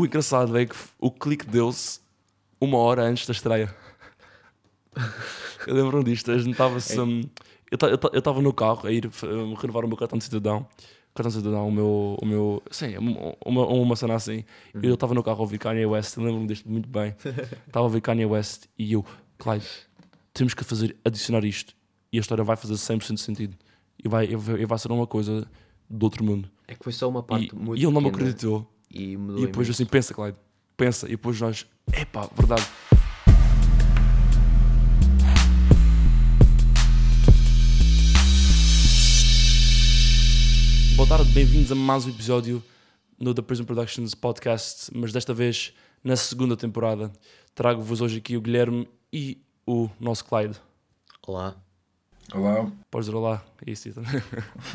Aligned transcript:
o 0.00 0.06
engraçado 0.06 0.56
é 0.58 0.66
que 0.66 0.76
o 0.98 1.10
clique 1.10 1.46
deu-se 1.46 2.00
uma 2.60 2.78
hora 2.78 3.02
antes 3.02 3.26
da 3.26 3.32
estreia. 3.32 3.74
eu 5.66 5.74
lembro-me 5.74 6.04
disto, 6.04 6.30
a 6.30 6.38
gente 6.38 6.52
estava-se. 6.52 6.98
Um, 7.00 7.22
eu 7.70 8.18
estava 8.18 8.40
no 8.42 8.52
carro 8.52 8.86
a 8.86 8.92
ir 8.92 9.10
um, 9.24 9.54
renovar 9.54 9.84
o 9.84 9.88
meu 9.88 9.96
cartão 9.96 10.18
de 10.18 10.24
cidadão. 10.24 10.66
Cartão 11.14 11.30
de 11.30 11.36
cidadão, 11.38 11.68
o 11.68 11.72
meu. 11.72 12.18
O 12.20 12.26
meu 12.26 12.62
sim, 12.70 12.94
uma, 13.44 13.66
uma 13.66 13.96
cena 13.96 14.14
assim. 14.14 14.44
Uhum. 14.74 14.82
Eu 14.82 14.94
estava 14.94 15.14
no 15.14 15.22
carro 15.22 15.38
a 15.38 15.40
ouvir 15.42 15.58
Kanye 15.58 15.86
West, 15.86 16.16
lembro-me 16.18 16.46
disto 16.46 16.68
muito 16.68 16.88
bem. 16.88 17.14
Estava 17.66 17.84
a 17.84 17.88
ouvir 17.88 18.00
Kanye 18.02 18.26
West 18.26 18.66
e 18.78 18.92
eu, 18.92 19.04
Clyde, 19.38 19.66
temos 20.34 20.52
que 20.52 20.62
fazer, 20.62 20.94
adicionar 21.04 21.44
isto. 21.44 21.74
E 22.12 22.18
a 22.18 22.20
história 22.20 22.44
vai 22.44 22.56
fazer 22.56 22.74
100% 22.74 23.14
de 23.14 23.20
sentido. 23.20 23.56
E 24.02 24.08
vai, 24.08 24.26
e 24.26 24.66
vai 24.66 24.78
ser 24.78 24.92
uma 24.92 25.06
coisa 25.06 25.46
do 25.88 26.04
outro 26.04 26.22
mundo. 26.22 26.50
É 26.68 26.74
que 26.74 26.84
foi 26.84 26.92
só 26.92 27.08
uma 27.08 27.22
parte 27.22 27.50
e, 27.52 27.54
muito 27.54 27.80
E 27.80 27.84
ele 27.84 27.92
não 27.92 28.00
me 28.00 28.08
acreditou. 28.08 28.70
E, 28.98 29.12
e 29.12 29.46
depois 29.46 29.68
assim, 29.68 29.84
pensa, 29.84 30.14
Clyde, 30.14 30.38
pensa. 30.74 31.06
E 31.06 31.10
depois 31.10 31.38
nós, 31.38 31.66
epá, 31.92 32.30
verdade. 32.34 32.66
Boa 40.96 41.06
tarde, 41.06 41.30
bem-vindos 41.32 41.70
a 41.70 41.74
mais 41.74 42.06
um 42.06 42.08
episódio 42.08 42.64
no 43.18 43.34
The 43.34 43.42
Prison 43.42 43.64
Productions 43.64 44.14
Podcast, 44.14 44.90
mas 44.94 45.12
desta 45.12 45.34
vez 45.34 45.74
na 46.02 46.16
segunda 46.16 46.56
temporada. 46.56 47.12
Trago-vos 47.54 48.00
hoje 48.00 48.16
aqui 48.16 48.34
o 48.34 48.40
Guilherme 48.40 48.88
e 49.12 49.42
o 49.66 49.90
nosso 50.00 50.24
Clyde. 50.24 50.58
Olá. 51.26 51.54
Olá. 52.32 52.72
Podes 52.90 53.08
dizer 53.08 53.18
olá, 53.18 53.44
é 53.66 53.70
isso 53.70 53.92
também. 53.92 54.22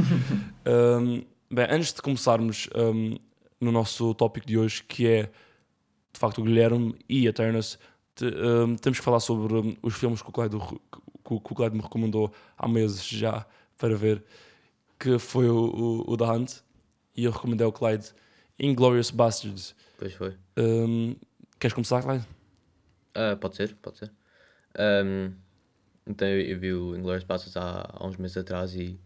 um, 0.67 1.23
bem, 1.51 1.67
antes 1.71 1.91
de 1.91 2.03
começarmos 2.03 2.70
um, 2.76 3.15
no 3.61 3.71
nosso 3.71 4.13
tópico 4.15 4.45
de 4.45 4.57
hoje, 4.57 4.83
que 4.83 5.07
é 5.07 5.23
de 6.11 6.20
facto 6.20 6.39
o 6.39 6.43
Guilherme 6.43 6.95
e 7.07 7.27
a 7.27 7.33
Ternas, 7.33 7.79
te, 8.15 8.25
um, 8.25 8.75
temos 8.75 8.99
que 8.99 9.05
falar 9.05 9.20
sobre 9.20 9.54
um, 9.54 9.77
os 9.81 9.95
filmes 9.95 10.21
que 10.21 10.29
o, 10.29 10.31
Clyde, 10.31 10.57
que, 10.57 11.34
o 11.34 11.40
Clyde 11.40 11.76
me 11.76 11.82
recomendou 11.82 12.34
há 12.57 12.67
meses 12.67 13.05
já 13.05 13.45
para 13.77 13.95
ver, 13.95 14.23
que 14.99 15.17
foi 15.17 15.48
o, 15.48 15.55
o, 15.55 16.12
o 16.12 16.17
The 16.17 16.26
Hunt, 16.26 16.51
e 17.15 17.23
eu 17.23 17.32
recomendei 17.32 17.65
ao 17.65 17.71
Clyde 17.71 18.12
Inglorious 18.59 19.12
Bastards. 19.12 19.76
Pois 19.98 20.13
foi. 20.13 20.35
Um, 20.57 21.15
queres 21.59 21.73
começar, 21.73 22.01
Clyde? 22.01 22.26
Uh, 23.15 23.37
pode 23.37 23.55
ser, 23.55 23.76
pode 23.76 23.99
ser. 23.99 24.12
Um, 24.77 25.34
então 26.05 26.27
eu, 26.27 26.41
eu 26.41 26.59
vi 26.59 26.73
o 26.73 26.95
Inglourious 26.95 27.23
Basterds 27.23 27.57
há, 27.57 27.89
há 27.93 28.07
uns 28.07 28.17
meses 28.17 28.37
atrás 28.37 28.76
e 28.76 28.99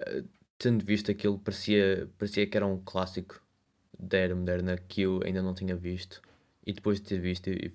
uh, 0.00 0.26
tendo 0.58 0.84
visto 0.84 1.10
aquilo 1.10 1.38
parecia, 1.38 2.08
parecia 2.18 2.46
que 2.46 2.56
era 2.56 2.66
um 2.66 2.78
clássico 2.78 3.42
da 4.00 4.18
era 4.18 4.34
moderna 4.34 4.76
que 4.76 5.02
eu 5.02 5.20
ainda 5.24 5.42
não 5.42 5.54
tinha 5.54 5.76
visto 5.76 6.22
e 6.66 6.72
depois 6.72 7.00
de 7.00 7.06
ter 7.06 7.20
visto 7.20 7.48
eu, 7.48 7.70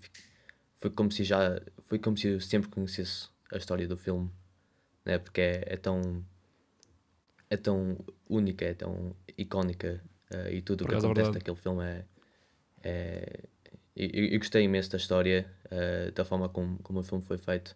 foi 0.79 0.89
como 0.89 1.11
se 1.11 1.23
já 1.23 1.61
foi 1.87 1.99
como 1.99 2.17
se 2.17 2.27
eu 2.27 2.41
sempre 2.41 2.69
conhecesse 2.69 3.29
a 3.51 3.57
história 3.57 3.87
do 3.87 3.97
filme 3.97 4.29
né? 5.05 5.17
porque 5.17 5.41
é, 5.41 5.63
é 5.67 5.77
tão 5.77 6.25
é 7.49 7.57
tão 7.57 7.97
única, 8.27 8.65
é 8.65 8.73
tão 8.73 9.15
icónica 9.37 10.01
uh, 10.33 10.49
e 10.49 10.61
tudo 10.61 10.83
o 10.83 10.87
que 10.87 10.95
acontece 10.95 11.31
naquele 11.31 11.57
filme 11.57 11.83
é, 11.83 12.05
é 12.83 13.39
eu, 13.95 14.25
eu, 14.25 14.39
gostei 14.39 14.63
imenso 14.63 14.91
da 14.91 14.97
história, 14.97 15.49
uh, 15.67 16.11
da 16.11 16.25
forma 16.25 16.49
como, 16.49 16.77
como 16.79 16.99
o 16.99 17.03
filme 17.03 17.23
foi 17.23 17.37
feito. 17.37 17.75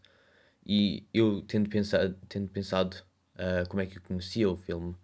E 0.65 1.07
eu 1.13 1.41
tendo 1.43 1.69
pensado, 1.69 2.15
tendo 2.27 2.49
pensado 2.49 2.97
uh, 3.35 3.67
como 3.69 3.81
é 3.81 3.85
que 3.85 3.97
eu 3.97 4.01
conhecia 4.01 4.49
o 4.49 4.57
filme, 4.57 4.95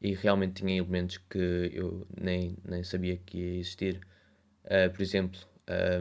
e 0.00 0.14
realmente 0.14 0.62
tinha 0.62 0.76
elementos 0.78 1.18
que 1.18 1.70
eu 1.72 2.06
nem, 2.20 2.56
nem 2.64 2.82
sabia 2.84 3.16
que 3.16 3.38
ia 3.38 3.58
existir. 3.60 4.00
Uh, 4.64 4.90
por 4.92 5.02
exemplo, 5.02 5.40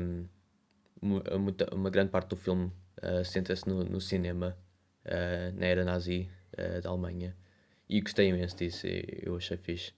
um, 0.01 0.25
uma, 1.01 1.23
uma, 1.73 1.89
grande 1.89 2.11
parte 2.11 2.29
do 2.29 2.35
filme 2.35 2.71
uh, 3.03 3.23
senta-se 3.25 3.67
no, 3.67 3.83
no 3.83 4.01
cinema, 4.01 4.57
na 5.55 5.65
era 5.65 5.83
nazi 5.83 6.29
da 6.83 6.89
Alemanha. 6.89 7.35
E 7.87 8.01
gostei 8.01 8.27
imenso 8.27 8.57
disso, 8.57 8.85
eu 8.85 9.35
achei 9.35 9.57
fixe. 9.57 9.93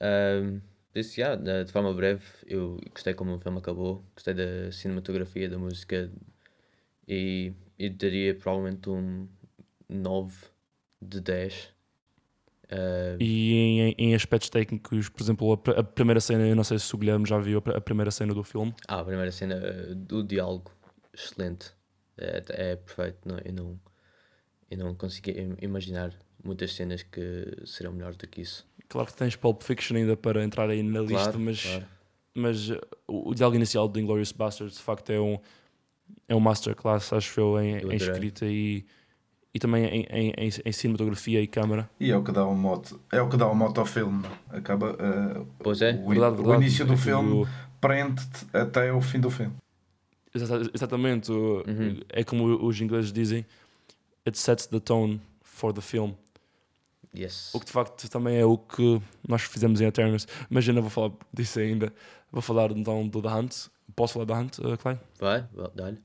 Um, 0.00 0.60
Disse, 0.92 1.20
yeah, 1.20 1.36
de 1.36 1.70
forma 1.70 1.94
breve, 1.94 2.24
eu 2.48 2.76
gostei 2.92 3.14
como 3.14 3.36
o 3.36 3.38
filme 3.38 3.58
acabou, 3.58 4.04
gostei 4.12 4.34
da 4.34 4.72
cinematografia, 4.72 5.48
da 5.48 5.56
música 5.56 6.10
e, 7.06 7.52
e 7.78 7.88
daria 7.90 8.34
provavelmente 8.34 8.90
um 8.90 9.28
9 9.88 10.48
de 11.00 11.20
10. 11.20 11.72
Uh, 12.70 13.16
e 13.18 13.52
em, 13.80 13.94
em 13.98 14.14
aspectos 14.14 14.48
técnicos, 14.48 15.08
por 15.08 15.20
exemplo, 15.20 15.52
a, 15.52 15.80
a, 15.80 15.82
primeira 15.82 16.20
cena, 16.20 16.46
eu 16.46 16.54
não 16.54 16.62
sei 16.62 16.78
se 16.78 16.94
o 16.94 16.98
Guilherme 16.98 17.26
já 17.26 17.36
viu 17.36 17.58
a, 17.58 17.80
primeira 17.80 18.12
cena 18.12 18.32
do 18.32 18.44
filme. 18.44 18.72
Ah, 18.86 19.00
a 19.00 19.04
primeira 19.04 19.32
cena 19.32 19.56
uh, 19.56 19.94
do 19.94 20.22
diálogo, 20.22 20.70
excelente, 21.12 21.72
é, 22.16 22.42
é 22.48 22.76
perfeito. 22.76 23.18
Não, 23.24 23.38
eu, 23.44 23.52
não, 23.52 23.80
eu 24.70 24.78
não 24.78 24.94
consegui 24.94 25.34
imaginar 25.60 26.12
muitas 26.44 26.72
cenas 26.72 27.02
que 27.02 27.56
serão 27.66 27.92
melhores 27.92 28.16
do 28.16 28.28
que 28.28 28.40
isso. 28.40 28.64
Claro 28.88 29.08
que 29.08 29.14
tens 29.14 29.34
Pulp 29.34 29.62
Fiction 29.62 29.96
ainda 29.96 30.16
para 30.16 30.44
entrar 30.44 30.70
aí 30.70 30.82
na 30.82 31.00
lista, 31.00 31.24
claro, 31.24 31.40
mas, 31.40 31.62
claro. 31.62 31.86
mas 32.34 32.70
uh, 32.70 32.80
o, 33.08 33.30
o 33.30 33.34
diálogo 33.34 33.56
inicial 33.56 33.88
de 33.88 34.00
Inglourious 34.00 34.30
Basterds 34.30 34.76
de 34.76 34.82
facto 34.82 35.10
é 35.10 35.20
um, 35.20 35.40
é 36.28 36.36
um 36.36 36.40
masterclass, 36.40 37.12
acho 37.12 37.40
eu, 37.40 37.60
em, 37.60 37.80
eu 37.80 37.90
em 37.90 37.96
escrita 37.96 38.46
e, 38.46 38.86
e 39.54 39.58
também 39.58 39.84
em, 39.84 40.06
em, 40.10 40.32
em, 40.36 40.50
em, 40.64 40.72
cinematografia 40.72 41.40
e 41.40 41.46
câmara. 41.46 41.90
E 41.98 42.10
é 42.10 42.16
o 42.16 42.22
que 42.22 42.32
dá 42.32 42.46
um 42.46 42.54
moto, 42.54 43.00
é 43.12 43.20
o 43.20 43.28
que 43.28 43.36
dá 43.36 43.48
um 43.48 43.54
moto 43.54 43.78
ao 43.78 43.86
filme, 43.86 44.24
acaba 44.48 44.92
uh, 44.92 45.46
pois 45.58 45.82
é. 45.82 45.92
o, 45.92 46.08
verdade, 46.08 46.36
verdade. 46.36 46.58
o 46.58 46.62
início 46.62 46.86
do 46.86 46.94
é 46.94 46.96
filme 46.96 47.46
prende-te 47.80 48.46
até 48.56 48.92
o 48.92 49.00
fim 49.00 49.20
do 49.20 49.30
filme. 49.30 49.54
Exatamente, 50.32 51.32
uhum. 51.32 52.00
é 52.08 52.22
como 52.22 52.64
os 52.64 52.80
ingleses 52.80 53.12
dizem, 53.12 53.44
it 54.24 54.38
sets 54.38 54.66
the 54.66 54.78
tone 54.78 55.20
for 55.42 55.72
the 55.72 55.80
film. 55.80 56.12
Yes. 57.16 57.52
O 57.52 57.58
que 57.58 57.66
de 57.66 57.72
facto 57.72 58.08
também 58.08 58.36
é 58.36 58.44
o 58.44 58.56
que 58.56 59.02
nós 59.26 59.42
fizemos 59.42 59.80
em 59.80 59.86
Eternals. 59.86 60.28
Mas 60.48 60.66
eu 60.66 60.74
não 60.74 60.82
vou 60.82 60.90
falar 60.90 61.12
disso 61.32 61.58
ainda. 61.58 61.92
Vou 62.30 62.40
falar 62.40 62.70
então 62.70 63.06
do 63.08 63.20
The 63.20 63.28
Hunt. 63.28 63.66
Posso 63.96 64.14
falar 64.14 64.26
da 64.26 64.38
Hunt, 64.38 64.58
uh, 64.58 64.78
Klein? 64.78 65.00
Vai, 65.18 65.44
dá-lhe. 65.74 65.98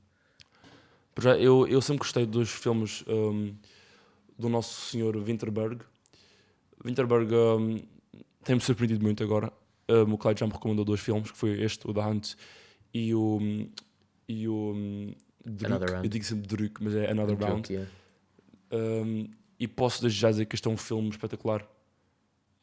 Eu, 1.38 1.66
eu 1.66 1.80
sempre 1.80 2.00
gostei 2.00 2.26
dos 2.26 2.50
filmes 2.50 3.02
um, 3.08 3.54
do 4.38 4.48
nosso 4.48 4.90
senhor 4.90 5.16
Winterberg. 5.16 5.82
Winterberg 6.84 7.34
um, 7.34 7.80
tem-me 8.44 8.60
surpreendido 8.60 9.02
muito 9.02 9.22
agora. 9.24 9.52
Um, 9.88 10.12
o 10.12 10.18
Clyde 10.18 10.40
já 10.40 10.46
me 10.46 10.52
recomendou 10.52 10.84
dois 10.84 11.00
filmes, 11.00 11.30
que 11.30 11.38
foi 11.38 11.62
este, 11.62 11.88
o 11.88 11.94
The 11.94 12.00
Hunt, 12.00 12.34
e 12.92 13.14
o... 13.14 13.40
E 14.28 14.48
o 14.48 14.72
um, 14.74 15.14
eu 16.02 16.08
digo 16.08 16.24
sempre 16.24 16.46
Druk, 16.46 16.82
mas 16.82 16.94
é 16.94 17.10
Another 17.10 17.38
Round. 17.38 17.72
Yeah. 17.72 17.90
Um, 18.72 19.30
e 19.58 19.68
posso 19.68 20.02
desde 20.02 20.18
já 20.18 20.30
dizer 20.30 20.46
que 20.46 20.56
este 20.56 20.66
é 20.66 20.70
um 20.70 20.76
filme 20.76 21.08
espetacular. 21.08 21.62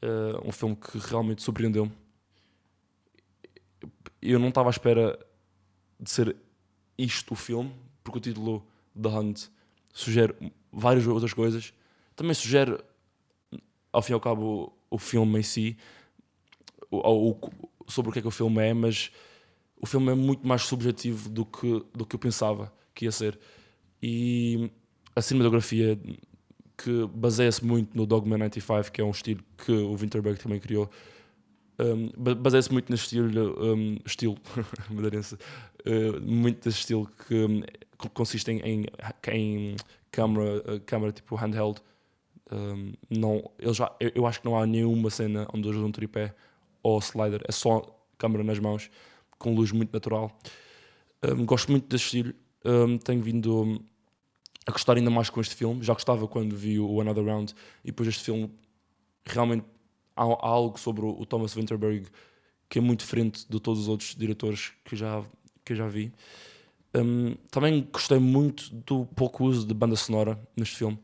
Uh, 0.03 0.47
um 0.47 0.51
filme 0.51 0.75
que 0.75 0.97
realmente 0.97 1.41
surpreendeu-me. 1.41 1.91
Eu 4.21 4.37
não 4.37 4.49
estava 4.49 4.69
à 4.69 4.71
espera 4.71 5.17
de 5.99 6.09
ser 6.09 6.35
isto 6.97 7.33
o 7.33 7.35
filme, 7.35 7.73
porque 8.03 8.17
o 8.17 8.21
título 8.21 8.65
The 8.99 9.09
Hunt 9.09 9.47
sugere 9.93 10.35
várias 10.71 11.05
outras 11.07 11.33
coisas. 11.33 11.73
Também 12.15 12.33
sugere, 12.33 12.77
ao 13.91 14.01
fim 14.01 14.13
e 14.13 14.15
ao 14.15 14.19
cabo, 14.19 14.73
o, 14.89 14.97
filme 14.97 15.39
em 15.39 15.43
si, 15.43 15.77
o, 16.89 17.31
o, 17.31 17.39
sobre 17.87 18.09
o 18.09 18.13
que 18.13 18.19
é 18.19 18.21
que 18.21 18.27
o 18.27 18.31
filme 18.31 18.61
é, 18.61 18.73
mas 18.73 19.11
o 19.79 19.85
filme 19.85 20.11
é 20.11 20.15
muito 20.15 20.47
mais 20.47 20.63
subjetivo 20.63 21.29
do 21.29 21.45
que, 21.45 21.85
do 21.93 22.05
que 22.05 22.15
eu 22.15 22.19
pensava 22.19 22.73
que 22.93 23.05
ia 23.05 23.11
ser. 23.11 23.39
E 24.01 24.71
a 25.15 25.21
cinematografia 25.21 25.99
que 26.77 27.07
baseia-se 27.13 27.63
muito 27.63 27.95
no 27.95 28.05
Dogma 28.05 28.37
95, 28.37 28.91
que 28.91 29.01
é 29.01 29.03
um 29.03 29.11
estilo 29.11 29.41
que 29.57 29.71
o 29.71 29.95
Winterberg 29.95 30.39
também 30.39 30.59
criou. 30.59 30.89
Um, 31.79 32.11
baseia-se 32.35 32.71
muito 32.71 32.91
nesse 32.91 33.03
estilo, 33.03 33.55
um, 33.61 33.97
estilo 34.05 34.37
madeirense, 34.89 35.35
uh, 35.35 36.21
muito 36.21 36.63
desse 36.63 36.79
estilo 36.79 37.09
que 37.27 37.63
um, 38.05 38.09
consiste 38.09 38.51
em, 38.51 38.85
em, 39.31 39.75
câmera, 40.11 40.75
uh, 40.75 40.79
câmera 40.81 41.11
tipo 41.11 41.35
handheld. 41.35 41.81
Um, 42.51 42.93
não, 43.09 43.51
ele 43.57 43.73
já, 43.73 43.95
eu, 43.99 44.11
eu, 44.15 44.25
acho 44.25 44.39
que 44.39 44.45
não 44.45 44.57
há 44.57 44.65
nenhuma 44.65 45.09
cena 45.09 45.47
onde 45.53 45.67
usam 45.67 45.85
um 45.85 45.91
tripé 45.91 46.35
ou 46.83 46.99
slider, 46.99 47.41
é 47.47 47.51
só 47.51 47.81
câmera 48.17 48.43
nas 48.43 48.59
mãos, 48.59 48.89
com 49.39 49.53
luz 49.55 49.71
muito 49.71 49.91
natural. 49.91 50.31
Um, 51.23 51.45
gosto 51.45 51.71
muito 51.71 51.87
desse 51.87 52.05
estilo. 52.05 52.33
Um, 52.65 52.97
tenho 52.97 53.21
vindo 53.21 53.83
a 54.65 54.71
gostar 54.71 54.97
ainda 54.97 55.09
mais 55.09 55.29
com 55.29 55.41
este 55.41 55.55
filme. 55.55 55.83
Já 55.83 55.93
gostava 55.93 56.27
quando 56.27 56.55
vi 56.55 56.79
o 56.79 57.01
Another 57.01 57.25
Round 57.25 57.53
e 57.83 57.87
depois 57.87 58.07
este 58.09 58.23
filme 58.23 58.51
realmente 59.25 59.65
há, 60.15 60.23
há 60.23 60.47
algo 60.47 60.79
sobre 60.79 61.05
o, 61.05 61.25
Thomas 61.25 61.53
Winterberg 61.53 62.07
que 62.69 62.79
é 62.79 62.81
muito 62.81 63.01
diferente 63.01 63.45
de 63.47 63.59
todos 63.59 63.81
os 63.81 63.87
outros 63.87 64.15
diretores 64.15 64.73
que 64.83 64.95
já, 64.95 65.23
que 65.63 65.75
já 65.75 65.87
vi. 65.87 66.11
Um, 66.95 67.35
também 67.49 67.87
gostei 67.91 68.19
muito 68.19 68.73
do 68.73 69.05
pouco 69.15 69.45
uso 69.45 69.65
de 69.65 69.73
banda 69.73 69.95
sonora 69.95 70.39
neste 70.55 70.75
filme. 70.75 70.99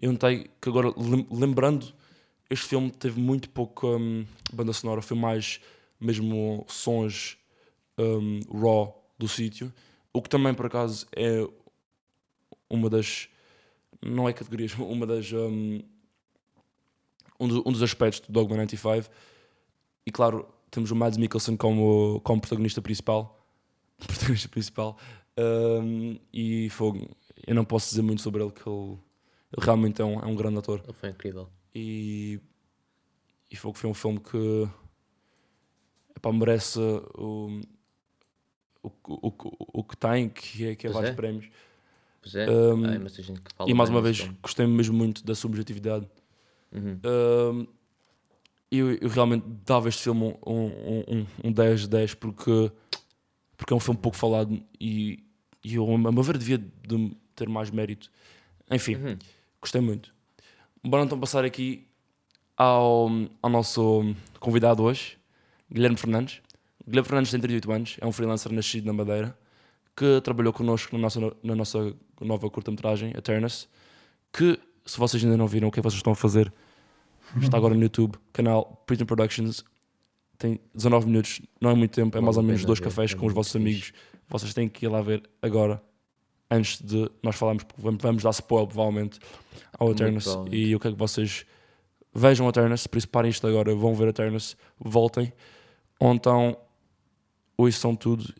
Eu 0.00 0.12
notei 0.12 0.50
que 0.60 0.68
agora, 0.68 0.92
lembrando, 1.30 1.94
este 2.48 2.66
filme 2.66 2.90
teve 2.90 3.20
muito 3.20 3.48
pouco 3.50 3.96
um, 3.96 4.26
banda 4.52 4.72
sonora, 4.72 5.00
foi 5.00 5.16
mais 5.16 5.60
mesmo 6.00 6.64
sons 6.68 7.38
um, 7.98 8.40
raw 8.52 9.00
do 9.18 9.28
sítio. 9.28 9.72
O 10.12 10.20
que 10.20 10.28
também, 10.28 10.54
por 10.54 10.66
acaso, 10.66 11.06
é 11.14 11.46
uma 12.68 12.88
das. 12.88 13.28
Não 14.02 14.28
é 14.28 14.32
categorias, 14.32 14.74
uma 14.78 15.06
das. 15.06 15.32
Um, 15.32 15.80
um, 17.38 17.46
um 17.66 17.72
dos 17.72 17.82
aspectos 17.82 18.20
do 18.20 18.32
Dogma 18.32 18.56
95. 18.56 19.08
E 20.06 20.10
claro, 20.10 20.48
temos 20.70 20.90
o 20.90 20.96
Mads 20.96 21.18
Mikkelsen 21.18 21.56
como, 21.56 22.20
como 22.24 22.40
protagonista 22.40 22.80
principal. 22.80 23.36
Protagonista 23.98 24.48
principal. 24.48 24.96
Um, 25.40 26.18
e 26.32 26.68
fogo. 26.70 27.08
Eu 27.46 27.54
não 27.54 27.64
posso 27.64 27.90
dizer 27.90 28.02
muito 28.02 28.22
sobre 28.22 28.42
ele, 28.42 28.52
que 28.52 28.68
ele, 28.68 28.98
ele 29.56 29.64
realmente 29.64 30.02
é 30.02 30.04
um, 30.04 30.20
é 30.20 30.26
um 30.26 30.34
grande 30.36 30.58
ator. 30.58 30.80
Ele 30.84 30.92
foi 30.92 31.08
incrível. 31.10 31.48
E, 31.74 32.40
e 33.50 33.56
fogo 33.56 33.78
foi 33.78 33.88
um 33.88 33.94
filme 33.94 34.20
que 34.20 34.68
epá, 36.16 36.32
merece 36.32 36.78
o, 36.78 37.60
o, 38.82 38.88
o, 39.08 39.32
o 39.80 39.84
que 39.84 39.96
tem, 39.96 40.28
que 40.28 40.66
é, 40.66 40.74
que 40.74 40.86
é 40.86 40.90
Pois 40.90 40.94
vários 40.94 41.12
é. 41.12 41.14
prémios. 41.14 41.48
Pois 42.22 42.34
é, 42.34 42.50
Um, 42.50 43.08
fala 43.56 43.70
E 43.70 43.74
mais 43.74 43.88
uma 43.88 44.02
vez, 44.02 44.18
filme. 44.18 44.38
gostei 44.42 44.66
mesmo 44.66 44.96
muito 44.96 45.24
da 45.24 45.34
subjetividade. 45.34 46.06
Uhum. 46.72 47.00
Um, 47.04 47.66
eu, 48.70 48.92
eu 48.92 49.08
realmente 49.08 49.44
dava 49.64 49.88
este 49.88 50.02
filme 50.02 50.36
um, 50.46 50.52
um, 50.54 51.04
um, 51.08 51.26
um 51.44 51.52
10 51.52 51.82
de 51.82 51.88
10 51.88 52.14
porque, 52.14 52.70
porque 53.56 53.72
é 53.72 53.76
um 53.76 53.80
filme 53.80 53.98
pouco 53.98 54.16
falado 54.16 54.62
e, 54.80 55.24
e 55.64 55.74
eu, 55.74 55.92
a 55.92 55.98
meu 55.98 56.22
ver, 56.22 56.36
devia 56.38 56.58
de 56.58 57.16
ter 57.34 57.48
mais 57.48 57.70
mérito. 57.70 58.10
Enfim, 58.70 58.94
Uhum. 58.96 59.18
gostei 59.60 59.80
muito. 59.80 60.12
Bora 60.82 61.04
então 61.04 61.18
passar 61.18 61.44
aqui 61.44 61.86
ao, 62.56 63.08
ao 63.42 63.50
nosso 63.50 64.14
convidado 64.38 64.82
hoje, 64.82 65.18
Guilherme 65.70 65.96
Fernandes. 65.96 66.40
Guilherme 66.86 67.06
Fernandes 67.08 67.30
tem 67.30 67.40
38 67.40 67.72
anos, 67.72 67.96
é 68.00 68.06
um 68.06 68.12
freelancer 68.12 68.52
nascido 68.52 68.86
na 68.86 68.92
Madeira 68.92 69.36
que 69.96 70.20
trabalhou 70.22 70.52
connosco 70.52 70.96
na 70.96 71.02
nossa, 71.02 71.20
na 71.42 71.54
nossa 71.54 71.94
nova 72.20 72.48
curta-metragem, 72.48 73.10
Eternus. 73.14 73.68
Que, 74.32 74.58
se 74.86 74.96
vocês 74.98 75.22
ainda 75.22 75.36
não 75.36 75.46
viram 75.46 75.68
o 75.68 75.70
que 75.70 75.78
é 75.78 75.82
que 75.82 75.84
vocês 75.88 75.98
estão 75.98 76.12
a 76.14 76.16
fazer, 76.16 76.50
está 77.42 77.58
agora 77.58 77.74
no 77.74 77.82
YouTube, 77.82 78.16
canal 78.32 78.82
Prison 78.86 79.04
Productions. 79.04 79.62
Tem 80.40 80.58
19 80.74 81.06
minutos, 81.06 81.40
não 81.60 81.68
é 81.70 81.74
muito 81.74 81.92
tempo, 81.92 82.16
é 82.16 82.20
mais 82.20 82.36
ou 82.38 82.42
menos 82.42 82.64
dois 82.64 82.80
cafés 82.80 83.12
é 83.12 83.14
com 83.14 83.26
os 83.26 83.32
vossos 83.34 83.54
amigos. 83.54 83.92
Vocês 84.26 84.54
têm 84.54 84.68
que 84.68 84.86
ir 84.86 84.88
lá 84.88 85.02
ver 85.02 85.22
agora, 85.42 85.82
antes 86.50 86.80
de 86.80 87.10
nós 87.22 87.36
falarmos, 87.36 87.62
porque 87.62 87.80
vamos- 87.82 88.02
vamos 88.02 88.22
dar 88.22 88.30
spoiler 88.30 88.66
provavelmente 88.66 89.18
ao 89.78 89.90
Eternus. 89.92 90.24
E 90.50 90.72
eu 90.72 90.80
quero 90.80 90.94
que 90.94 90.98
vocês 90.98 91.44
vejam 92.14 92.46
o 92.46 92.48
Eternus, 92.48 92.86
por 92.86 92.96
isso 92.96 93.08
parem 93.08 93.30
isto 93.30 93.46
agora, 93.46 93.74
vão 93.74 93.94
ver 93.94 94.06
o 94.06 94.08
Eternus, 94.08 94.56
voltem, 94.78 95.30
ou 96.00 96.14
então 96.14 96.56
ouçam 97.58 97.94
tudo, 97.94 98.32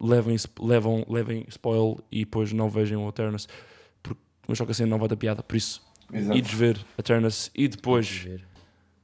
levem, 0.00 0.36
levam, 0.60 1.04
levem 1.08 1.44
spoil 1.48 2.00
e 2.10 2.24
depois 2.24 2.52
não 2.52 2.68
vejam 2.68 3.06
o 3.06 3.08
Eternus, 3.08 3.46
porque 4.02 4.20
mas 4.48 4.58
só 4.58 4.64
que 4.64 4.72
assim 4.72 4.84
não 4.84 4.98
vai 4.98 5.08
ter 5.08 5.16
piada, 5.16 5.42
por 5.44 5.54
isso 5.56 5.80
Exato. 6.12 6.36
ides 6.36 6.52
ver 6.52 6.84
Eternus 6.98 7.50
e 7.54 7.68
depois 7.68 8.26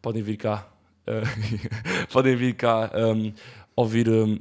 podem 0.02 0.22
vir 0.22 0.36
cá 0.36 0.68
eh, 1.06 1.22
podem 2.12 2.36
vir 2.36 2.54
cá 2.54 2.90
um, 2.94 3.32
ouvir 3.74 4.08
um, 4.08 4.38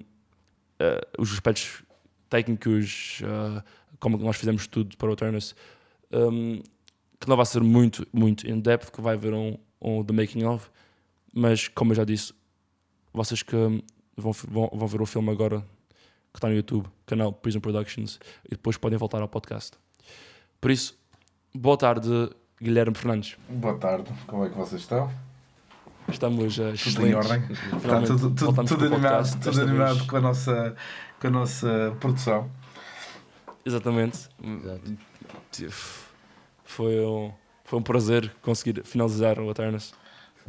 eh, 0.80 1.08
os 1.18 1.34
aspectos 1.34 1.84
técnicos 2.30 3.22
uh, 3.22 3.64
como 4.00 4.18
nós 4.18 4.38
fizemos 4.38 4.68
tudo 4.68 4.96
para 4.96 5.10
o 5.10 5.14
Eternus 5.14 5.56
um, 6.12 6.62
que 7.20 7.28
não 7.28 7.36
vai 7.36 7.46
ser 7.46 7.62
muito, 7.62 8.08
muito 8.14 8.48
in 8.50 8.60
depth 8.60 8.92
que 8.92 9.02
vai 9.02 9.16
haver 9.16 9.34
um, 9.34 9.58
um 9.82 10.04
The 10.04 10.14
Making 10.14 10.46
of 10.46 10.70
mas 11.34 11.68
como 11.68 11.92
eu 11.92 11.96
já 11.96 12.04
disse 12.04 12.34
vocês 13.14 13.44
que 13.44 13.56
vão, 14.16 14.32
vão, 14.32 14.70
vão 14.74 14.88
ver 14.88 15.02
o 15.02 15.06
filme 15.06 15.32
agora 15.32 15.62
que 16.32 16.38
está 16.38 16.48
no 16.48 16.56
YouTube, 16.56 16.88
canal 17.06 17.34
Prison 17.34 17.60
Productions 17.60 18.20
e 18.46 18.52
depois 18.52 18.78
podem 18.78 18.98
voltar 18.98 19.22
ao 19.22 19.28
podcast 19.28 19.78
por 20.60 20.70
isso, 20.72 20.98
boa 21.54 21.78
tarde 21.78 22.30
Guilherme 22.62 22.96
Fernandes 22.96 23.36
Boa 23.50 23.78
tarde, 23.78 24.12
como 24.28 24.46
é 24.46 24.50
que 24.50 24.56
vocês 24.56 24.82
estão? 24.82 25.12
Estamos 26.10 26.58
uh, 26.58 26.62
Tudo 26.64 26.68
em 26.68 26.74
excelentes. 27.14 27.32
ordem? 27.32 27.44
Está 27.78 28.02
tudo, 28.02 28.32
tudo, 28.32 28.66
tudo 28.66 28.86
animado, 28.86 29.40
tudo 29.40 29.62
animado 29.62 30.06
com, 30.08 30.16
a 30.18 30.22
nossa, 30.22 30.76
com 31.20 31.28
a 31.28 31.30
nossa 31.30 31.96
produção. 32.00 32.50
Exatamente. 33.66 34.28
Exato. 34.44 34.98
Foi 36.66 37.00
um, 37.06 37.32
foi 37.64 37.80
um 37.80 37.84
prazer 37.84 38.32
conseguir 38.42 38.84
finalizar 38.84 39.40
o 39.40 39.50
Eternus. 39.52 39.94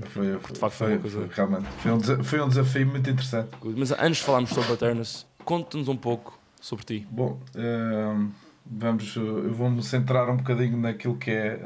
Foi, 0.07 0.27
de 0.39 0.59
facto 0.59 0.61
foi 0.61 0.71
foi, 0.71 0.93
uma 0.95 0.99
coisa- 1.01 1.19
foi 1.19 1.29
realmente 1.35 1.67
foi 1.79 1.93
um, 1.93 1.99
desa- 1.99 2.25
foi 2.25 2.41
um 2.41 2.49
desafio 2.49 2.87
muito 2.87 3.11
interessante. 3.11 3.51
Mas 3.77 3.93
antes 3.93 4.19
de 4.19 4.25
falarmos 4.25 4.51
sobre 4.51 4.71
o 4.73 4.75
Eternus, 4.75 5.27
conte-nos 5.45 5.87
um 5.89 5.97
pouco 5.97 6.39
sobre 6.61 6.85
ti. 6.85 7.07
Bom, 7.11 7.39
ehm, 7.55 8.31
vamos, 8.65 9.15
eu 9.17 9.53
vou-me 9.53 9.83
centrar 9.83 10.31
um 10.31 10.37
bocadinho 10.39 10.79
naquilo 10.79 11.17
que 11.17 11.31
é 11.31 11.61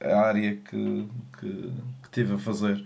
eh, 0.00 0.12
a 0.12 0.20
área 0.20 0.56
que, 0.56 1.08
que, 1.40 1.72
que 2.12 2.22
tive 2.22 2.34
a 2.34 2.38
fazer 2.38 2.84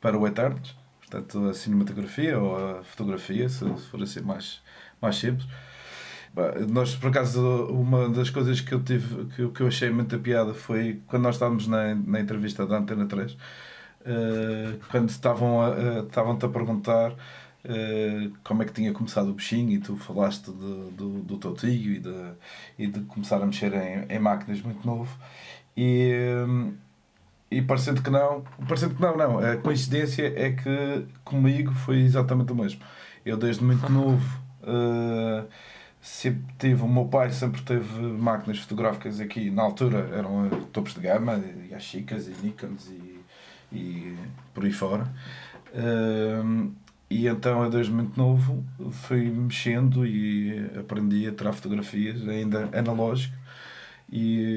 para 0.00 0.18
o 0.18 0.26
Eternos, 0.26 0.76
portanto 1.00 1.48
a 1.48 1.54
cinematografia 1.54 2.38
ou 2.38 2.80
a 2.80 2.84
fotografia, 2.84 3.48
se, 3.48 3.64
for 3.90 4.02
assim 4.02 4.20
mais, 4.22 4.62
mais 5.00 5.16
simples. 5.16 5.46
Nós, 6.68 6.96
por 6.96 7.10
acaso, 7.10 7.40
uma 7.66 8.08
das 8.08 8.28
coisas 8.30 8.60
que 8.60 8.72
eu 8.74 8.82
tive, 8.82 9.26
que, 9.26 9.48
que 9.50 9.60
eu 9.60 9.68
achei 9.68 9.90
muita 9.90 10.18
piada 10.18 10.52
foi 10.52 11.00
quando 11.06 11.22
nós 11.22 11.36
estávamos 11.36 11.68
na, 11.68 11.94
na 11.94 12.20
entrevista 12.20 12.66
da 12.66 12.76
Antena 12.78 13.06
3, 13.06 13.36
eh, 14.04 14.78
quando 14.90 15.08
estavam 15.10 15.62
a, 15.62 16.00
estavam-te 16.00 16.44
a 16.44 16.48
perguntar 16.48 17.14
eh, 17.64 18.30
como 18.42 18.62
é 18.62 18.66
que 18.66 18.72
tinha 18.72 18.92
começado 18.92 19.28
o 19.30 19.34
bichinho 19.34 19.70
e 19.70 19.78
tu 19.78 19.96
falaste 19.96 20.50
de- 20.50 20.90
do, 20.92 21.22
do 21.22 21.38
teu 21.38 21.54
tio 21.54 21.70
e 21.94 22.00
de, 22.00 22.32
e 22.78 22.86
de 22.88 23.00
começar 23.02 23.40
a 23.42 23.46
mexer 23.46 23.72
em, 23.74 24.06
em 24.14 24.18
máquinas 24.18 24.60
muito 24.60 24.84
novo 24.86 25.16
e, 25.76 26.12
hum, 26.46 26.74
e 27.58 27.62
parecendo 27.62 28.02
que 28.02 28.10
não, 28.10 28.42
parecendo 28.66 28.94
que 28.94 29.02
não, 29.02 29.16
não, 29.16 29.38
a 29.38 29.56
coincidência 29.56 30.32
é 30.36 30.52
que 30.52 31.06
comigo 31.24 31.72
foi 31.72 32.00
exatamente 32.00 32.52
o 32.52 32.56
mesmo. 32.56 32.80
Eu 33.24 33.36
desde 33.36 33.62
muito 33.62 33.90
novo 33.90 34.40
eh, 34.62 35.44
sempre 36.00 36.44
tive, 36.58 36.82
o 36.82 36.88
meu 36.88 37.04
pai 37.06 37.30
sempre 37.30 37.62
teve 37.62 38.00
máquinas 38.00 38.58
fotográficas 38.58 39.20
aqui, 39.20 39.50
na 39.50 39.62
altura 39.62 40.10
eram 40.12 40.46
eh, 40.46 40.50
topos 40.72 40.94
de 40.94 41.00
gama, 41.00 41.36
e 41.36 41.70
Yashicas 41.72 42.28
e 42.28 42.34
Nikons 42.42 42.88
e, 42.90 43.20
e 43.72 44.16
por 44.52 44.64
aí 44.64 44.72
fora. 44.72 45.06
Hum, 45.74 46.72
e 47.08 47.28
então, 47.28 47.62
eu 47.62 47.70
desde 47.70 47.92
muito 47.92 48.18
novo, 48.18 48.64
fui 48.90 49.30
mexendo 49.30 50.06
e 50.06 50.58
aprendi 50.78 51.28
a 51.28 51.32
tirar 51.32 51.52
fotografias, 51.52 52.26
ainda 52.28 52.68
analógico, 52.76 53.36
e, 54.10 54.56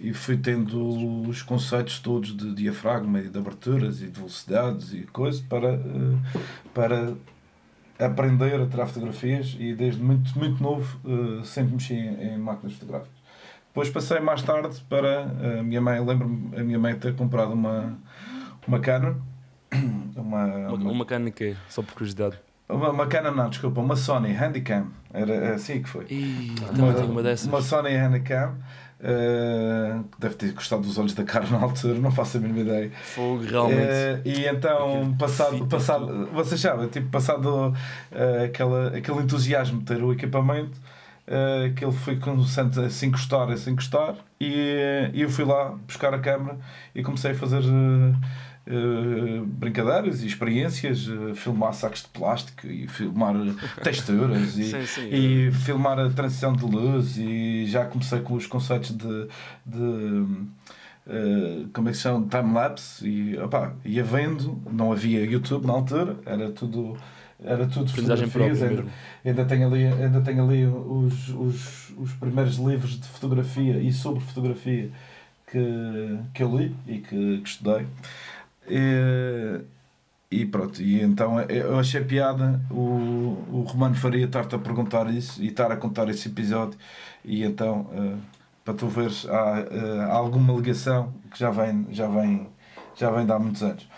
e 0.00 0.12
fui 0.12 0.36
tendo 0.36 1.28
os 1.28 1.42
conceitos 1.42 1.98
todos 2.00 2.36
de 2.36 2.54
diafragma 2.54 3.20
e 3.20 3.28
de 3.28 3.38
aberturas 3.38 4.00
e 4.00 4.06
de 4.06 4.18
velocidades 4.18 4.92
e 4.92 5.02
coisas 5.02 5.40
para, 5.40 5.74
eh, 5.74 6.40
para 6.74 7.14
aprender 7.98 8.60
a 8.60 8.66
tirar 8.66 8.86
fotografias 8.86 9.56
e 9.58 9.74
desde 9.74 10.02
muito, 10.02 10.36
muito 10.38 10.62
novo 10.62 10.98
eh, 11.04 11.44
sempre 11.44 11.74
mexi 11.74 11.94
em, 11.94 12.34
em 12.34 12.38
máquinas 12.38 12.74
fotográficas. 12.74 13.16
Depois 13.68 13.90
passei 13.90 14.20
mais 14.20 14.42
tarde 14.42 14.82
para 14.88 15.24
a 15.58 15.62
minha 15.62 15.82
mãe, 15.82 16.00
lembro-me 16.00 16.58
a 16.58 16.64
minha 16.64 16.78
mãe 16.78 16.94
ter 16.94 17.14
comprado 17.14 17.52
uma, 17.52 17.98
uma 18.66 18.80
Canon, 18.80 19.16
uma, 20.16 20.44
Uma, 20.46 20.68
uma, 20.72 20.74
uma 20.76 20.94
mecânica, 20.94 21.54
só 21.68 21.82
por 21.82 21.92
curiosidade. 21.92 22.38
uma, 22.70 22.90
uma 22.90 23.06
Canon 23.06 23.32
não, 23.32 23.50
desculpa, 23.50 23.82
uma 23.82 23.94
Sony 23.94 24.32
Handycam, 24.32 24.86
era 25.12 25.54
assim 25.54 25.82
que 25.82 25.88
foi. 25.90 26.06
Ih, 26.08 26.54
tenho 26.74 27.10
uma 27.10 27.22
dessas. 27.22 27.46
Uma 27.46 27.60
Sony 27.60 27.94
Handycam, 27.94 28.54
que 28.98 30.18
deve 30.18 30.34
ter 30.36 30.52
gostado 30.52 30.82
dos 30.82 30.98
olhos 30.98 31.14
da 31.14 31.24
cara 31.24 31.46
na 31.48 31.58
altura, 31.58 31.98
não 31.98 32.10
faço 32.10 32.38
a 32.38 32.40
mínima 32.40 32.60
ideia. 32.60 32.90
Fogo, 32.90 33.44
realmente. 33.44 33.80
Eh, 33.80 34.20
e 34.24 34.46
então, 34.46 35.14
passado, 35.18 35.66
passado 35.66 36.28
vocês 36.32 36.60
sabem, 36.60 36.88
tipo, 36.88 37.08
passado 37.10 37.74
eh, 38.10 38.44
aquela, 38.46 38.88
aquele 38.88 39.18
entusiasmo 39.18 39.80
de 39.80 39.84
ter 39.84 40.02
o 40.02 40.12
equipamento, 40.12 40.80
eh, 41.26 41.72
que 41.76 41.84
ele 41.84 41.92
foi 41.92 42.16
começando 42.16 42.80
a 42.80 42.88
se 42.88 43.06
encostar, 43.06 43.50
a 43.50 43.56
se 43.56 43.70
encostar, 43.70 44.14
e, 44.40 45.10
e 45.12 45.22
eu 45.22 45.28
fui 45.28 45.44
lá 45.44 45.74
buscar 45.86 46.14
a 46.14 46.18
câmera 46.18 46.58
e 46.94 47.02
comecei 47.02 47.32
a 47.32 47.34
fazer 47.34 47.62
eh, 48.66 48.72
eh, 48.72 49.42
brincadeiras 49.44 50.22
e 50.22 50.26
experiências, 50.26 51.08
eh, 51.08 51.34
filmar 51.34 51.72
sacos 51.72 52.02
de 52.02 52.08
plástico 52.08 52.66
e 52.66 52.88
filmar 52.88 53.34
texturas 53.82 54.58
e, 54.58 54.64
sim, 54.64 54.86
sim. 54.86 55.08
e 55.10 55.52
filmar 55.52 55.98
a 55.98 56.10
transição 56.10 56.52
de 56.52 56.64
luz 56.64 57.16
e 57.16 57.66
já 57.66 57.84
comecei 57.84 58.20
com 58.20 58.34
os 58.34 58.46
conceitos 58.46 58.90
de, 58.90 59.28
de 59.64 60.26
eh, 61.08 61.66
como 61.72 61.88
é 61.88 61.92
que 61.92 61.98
chama? 61.98 62.26
Time-lapse 62.28 63.06
e 63.06 63.38
opá, 63.38 63.72
ia 63.84 64.02
vendo, 64.02 64.60
não 64.70 64.90
havia 64.90 65.24
YouTube 65.24 65.66
na 65.66 65.72
altura, 65.72 66.16
era 66.26 66.50
tudo 66.50 66.96
era 67.44 67.66
tudo 67.66 67.90
fotografias, 67.90 68.62
ainda, 68.62 68.74
mesmo. 68.76 68.90
ainda 69.24 69.44
tenho 69.44 69.66
ali, 69.68 69.86
ainda 69.86 70.20
tenho 70.22 70.42
ali 70.42 70.64
os, 70.66 71.28
os, 71.28 71.90
os 71.96 72.12
primeiros 72.14 72.56
livros 72.56 72.98
de 72.98 73.06
fotografia 73.06 73.78
e 73.78 73.92
sobre 73.92 74.20
fotografia 74.20 74.90
que, 75.46 76.18
que 76.34 76.42
eu 76.42 76.56
li 76.56 76.74
e 76.86 76.98
que, 76.98 77.38
que 77.38 77.48
estudei. 77.48 77.86
E, 78.68 79.60
e 80.30 80.44
pronto, 80.44 80.82
e 80.82 81.00
então 81.02 81.40
eu 81.42 81.78
achei 81.78 82.02
piada 82.02 82.60
o, 82.70 83.44
o 83.50 83.64
Romano 83.66 83.94
Faria 83.94 84.26
estar-te 84.26 84.54
a 84.54 84.58
perguntar 84.58 85.08
isso 85.10 85.42
e 85.42 85.48
estar 85.48 85.70
a 85.70 85.76
contar 85.76 86.08
esse 86.08 86.28
episódio. 86.28 86.78
E 87.24 87.44
então, 87.44 87.82
uh, 87.92 88.18
para 88.64 88.74
tu 88.74 88.88
veres, 88.88 89.26
há, 89.28 89.60
uh, 89.60 90.00
há, 90.02 90.14
alguma 90.14 90.52
ligação 90.54 91.12
que 91.30 91.38
já 91.38 91.50
vem, 91.50 91.86
já, 91.90 92.08
vem, 92.08 92.48
já 92.96 93.10
vem 93.10 93.24
de 93.24 93.32
há 93.32 93.38
muitos 93.38 93.62
anos. 93.62 93.88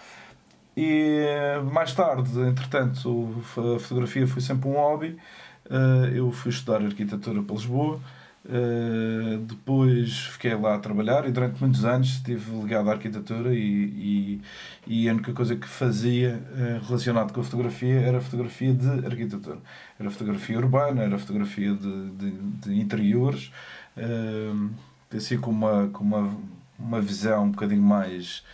E 0.76 1.24
mais 1.72 1.92
tarde, 1.92 2.38
entretanto, 2.40 3.34
a 3.76 3.78
fotografia 3.80 4.26
foi 4.26 4.40
sempre 4.40 4.68
um 4.68 4.74
hobby. 4.74 5.18
Uh, 5.66 6.06
eu 6.14 6.30
fui 6.30 6.50
estudar 6.50 6.82
arquitetura 6.82 7.42
para 7.42 7.54
Lisboa. 7.54 8.00
Uh, 8.44 9.38
depois 9.38 10.26
fiquei 10.26 10.54
lá 10.54 10.76
a 10.76 10.78
trabalhar 10.78 11.28
e 11.28 11.32
durante 11.32 11.60
muitos 11.60 11.84
anos 11.84 12.08
estive 12.08 12.50
ligado 12.62 12.88
à 12.88 12.92
arquitetura 12.92 13.52
e, 13.52 13.58
e, 13.58 14.42
e 14.86 15.08
a 15.08 15.12
única 15.12 15.32
coisa 15.32 15.56
que 15.56 15.68
fazia 15.68 16.40
uh, 16.52 16.86
relacionado 16.86 17.32
com 17.32 17.40
a 17.40 17.44
fotografia 17.44 18.00
era 18.00 18.18
a 18.18 18.20
fotografia 18.20 18.72
de 18.72 19.06
arquitetura. 19.06 19.58
Era 19.98 20.10
fotografia 20.10 20.56
urbana, 20.56 21.02
era 21.02 21.18
fotografia 21.18 21.74
de, 21.74 22.10
de, 22.10 22.30
de 22.30 22.80
interiores, 22.80 23.52
uh, 23.96 24.70
assim 25.14 25.38
com 25.38 25.50
uma, 25.50 25.88
com 25.88 26.04
uma, 26.04 26.34
uma 26.78 27.00
visão 27.00 27.44
um 27.44 27.50
bocadinho 27.50 27.82
mais 27.82 28.44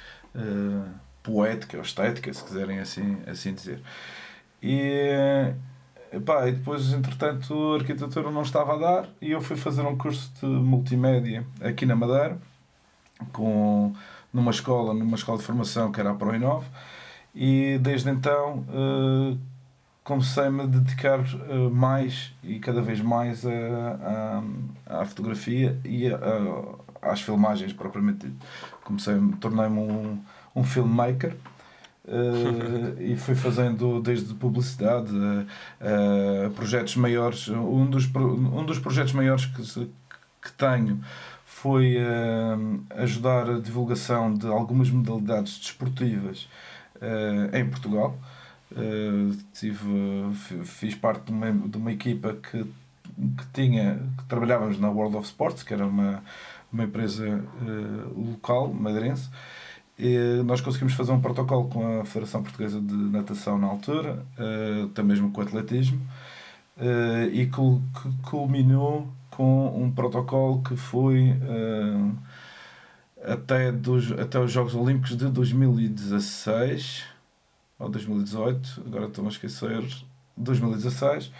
poética 1.22 1.76
ou 1.76 1.84
estética, 1.84 2.32
se 2.32 2.42
quiserem 2.42 2.80
assim, 2.80 3.18
assim 3.24 3.54
dizer. 3.54 3.80
E 4.60 5.54
Epá, 6.14 6.48
e 6.48 6.52
depois, 6.52 6.92
entretanto, 6.92 7.72
a 7.72 7.76
arquitetura 7.76 8.30
não 8.30 8.42
estava 8.42 8.74
a 8.74 8.78
dar 8.78 9.08
e 9.20 9.32
eu 9.32 9.40
fui 9.40 9.56
fazer 9.56 9.82
um 9.82 9.96
curso 9.96 10.30
de 10.40 10.46
multimédia 10.46 11.44
aqui 11.60 11.84
na 11.84 11.96
Madeira, 11.96 12.38
com, 13.32 13.92
numa 14.32 14.52
escola, 14.52 14.94
numa 14.94 15.16
escola 15.16 15.38
de 15.38 15.44
formação 15.44 15.90
que 15.90 15.98
era 15.98 16.12
a 16.12 16.14
ProInov, 16.14 16.64
e 17.34 17.78
desde 17.82 18.10
então 18.10 18.64
uh, 18.68 19.36
comecei-me 20.04 20.62
a 20.62 20.66
dedicar 20.66 21.18
uh, 21.18 21.68
mais 21.68 22.32
e 22.44 22.60
cada 22.60 22.80
vez 22.80 23.00
mais 23.00 23.44
a, 23.44 24.42
a, 24.88 25.00
à 25.00 25.04
fotografia 25.04 25.76
e 25.84 26.06
a, 26.06 26.16
a, 26.16 27.10
às 27.10 27.22
filmagens 27.22 27.72
propriamente 27.72 28.28
dito. 28.28 28.46
Comecei, 28.84 29.14
tornei-me 29.40 29.78
um, 29.80 30.20
um 30.54 30.62
filmmaker 30.62 31.36
Uh, 32.06 33.00
e 33.00 33.16
fui 33.16 33.34
fazendo 33.34 33.98
desde 33.98 34.34
publicidade 34.34 35.10
a, 35.80 36.46
a, 36.46 36.50
projetos 36.50 36.96
maiores. 36.96 37.48
Um 37.48 37.86
dos, 37.86 38.14
um 38.14 38.64
dos 38.64 38.78
projetos 38.78 39.14
maiores 39.14 39.46
que, 39.46 39.62
que 40.42 40.52
tenho 40.52 41.00
foi 41.46 41.96
uh, 41.96 42.84
ajudar 43.02 43.48
a 43.48 43.58
divulgação 43.58 44.34
de 44.34 44.46
algumas 44.46 44.90
modalidades 44.90 45.58
desportivas 45.58 46.46
uh, 46.96 47.56
em 47.56 47.66
Portugal. 47.70 48.18
tive, 49.54 50.34
fiz 50.64 50.94
parte 50.94 51.24
de 51.26 51.32
uma, 51.32 51.52
de 51.52 51.78
uma 51.78 51.90
equipa 51.90 52.34
que, 52.34 52.64
que, 52.64 53.46
tinha, 53.54 53.98
que 54.18 54.24
trabalhávamos 54.24 54.78
na 54.78 54.90
World 54.90 55.16
of 55.16 55.26
Sports, 55.26 55.62
que 55.62 55.72
era 55.72 55.86
uma, 55.86 56.22
uma 56.70 56.84
empresa 56.84 57.42
local, 58.14 58.74
madeirense 58.74 59.30
e 59.98 60.42
nós 60.44 60.60
conseguimos 60.60 60.94
fazer 60.94 61.12
um 61.12 61.20
protocolo 61.20 61.68
com 61.68 62.00
a 62.00 62.04
Federação 62.04 62.42
Portuguesa 62.42 62.80
de 62.80 62.94
Natação 62.94 63.58
na 63.58 63.68
altura, 63.68 64.24
uh, 64.38 64.86
até 64.86 65.02
mesmo 65.02 65.30
com 65.30 65.40
o 65.40 65.44
atletismo, 65.44 66.00
uh, 66.76 67.28
e 67.32 67.46
que 67.46 68.22
culminou 68.22 69.08
com 69.30 69.82
um 69.82 69.90
protocolo 69.90 70.62
que 70.62 70.76
foi 70.76 71.30
uh, 71.30 72.16
até, 73.24 73.70
dos, 73.70 74.10
até 74.12 74.38
os 74.38 74.50
Jogos 74.50 74.74
Olímpicos 74.74 75.16
de 75.16 75.28
2016 75.28 77.04
ou 77.78 77.88
2018, 77.88 78.82
agora 78.86 79.06
estou 79.06 79.24
a 79.24 79.28
esquecer, 79.28 79.84
2016 80.36 81.30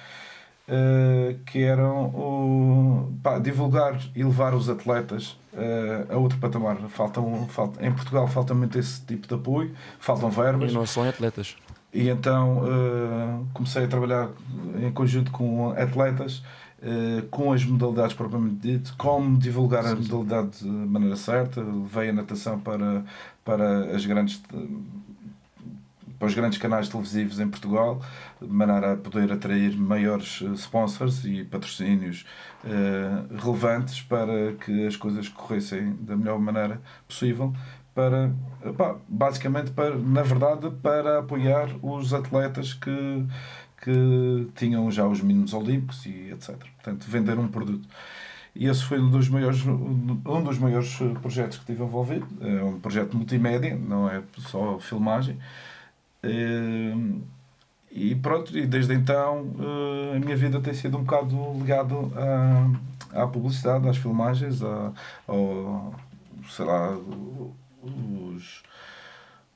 uh, 0.68 1.38
que 1.47 1.62
eram 1.62 2.06
o, 2.06 3.12
pá, 3.23 3.38
divulgar 3.38 4.00
e 4.14 4.23
levar 4.23 4.54
os 4.54 4.68
atletas 4.68 5.37
uh, 5.52 6.12
a 6.12 6.16
outro 6.16 6.38
patamar. 6.38 6.76
Faltam, 6.88 7.47
falta, 7.49 7.85
em 7.85 7.92
Portugal 7.92 8.26
falta 8.28 8.54
muito 8.54 8.78
esse 8.78 9.00
tipo 9.02 9.26
de 9.26 9.35
apoio, 9.35 9.73
faltam 9.99 10.30
verbas. 10.30 10.73
E 10.73 10.75
não 10.75 10.87
são 10.87 11.09
atletas. 11.09 11.56
E 11.92 12.09
então 12.09 12.59
uh, 12.59 13.47
comecei 13.52 13.85
a 13.85 13.88
trabalhar 13.88 14.28
em 14.83 14.90
conjunto 14.90 15.30
com 15.30 15.71
atletas, 15.71 16.42
com 17.30 17.50
as 17.50 17.64
modalidades 17.64 18.14
propriamente 18.14 18.56
dito, 18.56 18.94
como 18.99 19.38
divulgar 19.38 19.85
sim, 19.85 19.92
a 19.92 19.94
modalidade 19.94 20.59
de 20.59 20.68
maneira 20.68 21.16
certa. 21.16 21.62
Levei 21.62 22.11
a 22.11 22.12
natação 22.12 22.61
para, 22.61 23.02
para 23.42 23.97
as 23.97 24.04
grandes 24.04 24.42
para 26.24 26.28
os 26.28 26.34
grandes 26.34 26.58
canais 26.58 26.88
televisivos 26.88 27.38
em 27.38 27.46
Portugal, 27.46 28.00
de 28.40 28.48
maneira 28.48 28.94
a 28.94 28.96
poder 28.96 29.30
atrair 29.30 29.76
maiores 29.76 30.42
eh, 30.42 30.54
sponsors 30.54 31.22
e 31.24 31.44
patrocínios 31.44 32.24
uh, 32.64 33.36
relevantes 33.36 34.00
para 34.00 34.54
que 34.54 34.86
as 34.86 34.96
coisas 34.96 35.28
corressem 35.28 35.94
da 36.00 36.16
melhor 36.16 36.38
maneira 36.38 36.80
possível 37.06 37.52
para 37.94 38.32
basicamente 39.06 39.70
para 39.72 39.96
na 39.96 40.22
verdade 40.22 40.70
para 40.82 41.18
apoiar 41.18 41.68
os 41.82 42.14
atletas 42.14 42.72
que 42.72 43.26
que 43.82 44.48
tinham 44.54 44.90
já 44.90 45.06
os 45.06 45.20
mínimos 45.20 45.52
olímpicos 45.52 46.06
e 46.06 46.30
etc. 46.30 46.56
Portanto, 46.56 47.04
vender 47.06 47.38
um 47.38 47.48
produto. 47.48 47.86
E 48.54 48.66
esse 48.66 48.82
foi 48.82 48.98
um 48.98 49.10
dos 49.10 49.28
maiores, 49.28 49.62
um 49.66 50.42
dos 50.42 50.58
maiores 50.58 50.96
projetos 51.20 51.58
que 51.58 51.66
tive 51.66 51.82
envolvido. 51.82 52.26
É 52.40 52.64
um 52.64 52.80
projeto 52.80 53.14
multimédia, 53.14 53.76
não 53.76 54.08
é 54.08 54.22
só 54.38 54.78
filmagem. 54.78 55.38
Uh, 56.24 57.22
e 57.90 58.16
pronto, 58.16 58.56
e 58.58 58.66
desde 58.66 58.92
então 58.92 59.42
uh, 59.56 60.16
a 60.16 60.18
minha 60.18 60.36
vida 60.36 60.60
tem 60.60 60.74
sido 60.74 60.98
um 60.98 61.04
bocado 61.04 61.36
ligado 61.56 62.12
à, 62.16 63.22
à 63.22 63.26
publicidade, 63.28 63.88
às 63.88 63.96
filmagens, 63.96 64.60
a, 64.64 64.92
ao, 65.28 65.94
sei 66.48 66.64
lá, 66.64 66.98
os, 67.80 68.62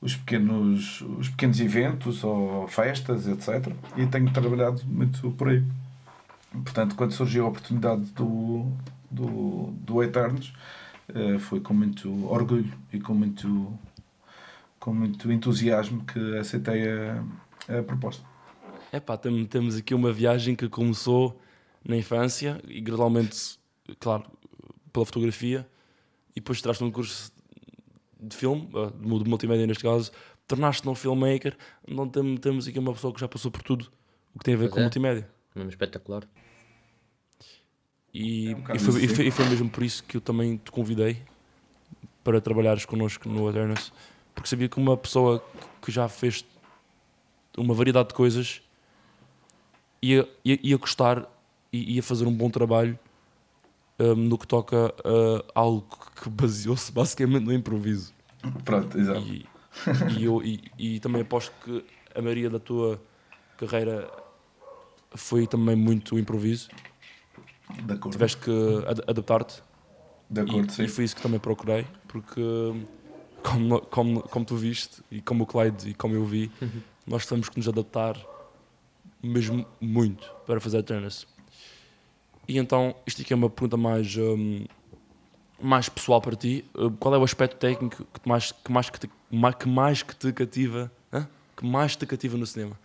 os, 0.01 0.15
pequenos, 0.15 1.01
os 1.01 1.27
pequenos 1.27 1.59
eventos 1.59 2.23
ou 2.23 2.65
festas, 2.69 3.27
etc. 3.27 3.73
E 3.97 4.05
tenho 4.05 4.31
trabalhado 4.31 4.83
muito 4.85 5.31
por 5.31 5.49
aí. 5.49 5.61
Portanto, 6.51 6.95
quando 6.95 7.11
surgiu 7.11 7.45
a 7.45 7.49
oportunidade 7.49 8.03
do, 8.11 8.71
do, 9.11 9.73
do 9.81 10.01
Eternos, 10.01 10.53
uh, 11.09 11.37
foi 11.39 11.59
com 11.59 11.73
muito 11.73 12.25
orgulho 12.31 12.71
e 12.93 13.01
com 13.01 13.13
muito 13.13 13.77
com 14.79 14.93
muito 14.93 15.31
entusiasmo 15.31 16.03
que 16.05 16.37
aceitei 16.37 16.89
a, 16.89 17.23
a 17.79 17.83
proposta. 17.83 18.23
É 18.91 18.99
pá, 18.99 19.17
temos 19.17 19.75
aqui 19.75 19.93
uma 19.93 20.11
viagem 20.11 20.55
que 20.55 20.67
começou 20.67 21.39
na 21.87 21.95
infância 21.95 22.59
e 22.67 22.81
gradualmente, 22.81 23.59
claro, 23.99 24.25
pela 24.91 25.05
fotografia 25.05 25.67
e 26.35 26.39
depois 26.39 26.61
traz-te 26.61 26.83
um 26.83 26.91
curso 26.91 27.31
de 28.19 28.35
filme, 28.35 28.69
eh, 28.73 29.23
de 29.23 29.29
multimédia 29.29 29.65
neste 29.65 29.83
caso, 29.83 30.11
tornaste-te 30.47 30.89
um 30.89 30.95
filmmaker, 30.95 31.55
então 31.87 32.35
temos 32.37 32.67
aqui 32.67 32.79
uma 32.79 32.93
pessoa 32.93 33.13
que 33.13 33.19
já 33.19 33.27
passou 33.27 33.51
por 33.51 33.61
tudo 33.61 33.91
o 34.33 34.39
que 34.39 34.45
tem 34.45 34.55
a 34.55 34.57
ver 34.57 34.63
pois 34.65 34.73
com 34.73 34.79
é. 34.79 34.83
multimédia. 34.83 35.29
Um 35.55 35.67
espetacular. 35.67 36.23
E, 38.13 38.51
é 38.51 38.55
um 38.55 38.75
e, 38.75 38.79
foi, 38.79 39.03
e, 39.03 39.07
foi, 39.07 39.27
e, 39.27 39.31
foi, 39.31 39.45
mesmo 39.45 39.69
por 39.69 39.83
isso 39.83 40.03
que 40.03 40.17
eu 40.17 40.21
também 40.21 40.57
te 40.57 40.71
convidei 40.71 41.21
para 42.23 42.41
trabalhares 42.41 42.85
connosco 42.85 43.29
no 43.29 43.39
Awareness 43.39 43.91
porque 44.39 44.47
sabia 44.47 44.69
que 44.69 44.77
uma 44.77 44.95
pessoa 44.95 45.43
que 45.81 45.91
já 45.91 46.07
fez 46.07 46.45
uma 47.57 47.73
variedade 47.73 48.07
de 48.07 48.13
coisas 48.13 48.61
ia, 50.01 50.25
ia, 50.45 50.57
ia 50.63 50.77
gostar 50.77 51.27
e 51.73 51.95
ia 51.95 52.01
fazer 52.01 52.25
um 52.25 52.33
bom 52.33 52.49
trabalho 52.49 52.97
um, 53.99 54.15
no 54.15 54.37
que 54.37 54.47
toca 54.47 54.95
a 55.53 55.59
algo 55.59 55.85
que 56.15 56.29
baseou-se 56.29 56.89
basicamente 56.89 57.43
no 57.43 57.53
improviso. 57.53 58.13
Pronto, 58.63 58.97
exato. 58.97 59.19
E, 59.19 59.45
e 60.17 60.23
eu, 60.23 60.41
e, 60.41 60.63
e, 60.77 60.99
também 61.01 61.21
aposto 61.21 61.51
que 61.65 61.83
a 62.15 62.21
maioria 62.21 62.49
da 62.49 62.59
tua 62.59 63.01
carreira 63.57 64.09
foi 65.15 65.47
também 65.47 65.75
muito 65.75 66.17
improviso. 66.17 66.69
De 67.83 67.93
acordo. 67.93 68.11
Tiveste 68.11 68.37
que 68.37 68.51
ad 68.87 69.01
adaptar-te. 69.05 69.61
De 70.29 70.39
acordo, 70.39 70.69
e, 70.69 70.71
sim. 70.71 70.83
E 70.83 70.87
foi 70.87 71.03
isso 71.03 71.17
que 71.17 71.21
também 71.21 71.41
procurei, 71.41 71.85
porque 72.07 72.41
como, 73.43 73.81
como, 73.81 74.21
como 74.21 74.45
tu 74.45 74.55
viste, 74.55 75.01
e 75.11 75.21
como 75.21 75.43
o 75.43 75.47
Clyde 75.47 75.89
e 75.89 75.93
como 75.93 76.15
eu 76.15 76.25
vi, 76.25 76.51
uhum. 76.61 76.81
nós 77.07 77.25
temos 77.25 77.49
que 77.49 77.57
nos 77.57 77.67
adaptar 77.67 78.15
mesmo 79.21 79.65
muito 79.79 80.31
para 80.45 80.59
fazer 80.59 80.83
tennis. 80.83 81.27
E 82.47 82.57
então, 82.57 82.95
isto 83.05 83.21
aqui 83.21 83.33
é 83.33 83.35
uma 83.35 83.49
pergunta 83.49 83.77
mais, 83.77 84.15
um, 84.17 84.65
mais 85.61 85.87
pessoal 85.87 86.21
para 86.21 86.35
ti. 86.35 86.65
Uh, 86.73 86.89
qual 86.91 87.13
é 87.13 87.17
o 87.17 87.23
aspecto 87.23 87.57
técnico 87.57 88.05
que 88.05 88.27
mais 88.27 88.51
que, 88.51 88.71
mais 88.71 88.89
que, 88.89 88.99
te, 88.99 89.07
que, 89.07 89.69
mais 89.69 90.01
que 90.01 90.15
te 90.15 90.31
cativa, 90.33 90.91
hein? 91.13 91.27
que 91.55 91.65
mais 91.65 91.95
te 91.95 92.05
cativa 92.05 92.37
no 92.37 92.45
cinema? 92.45 92.77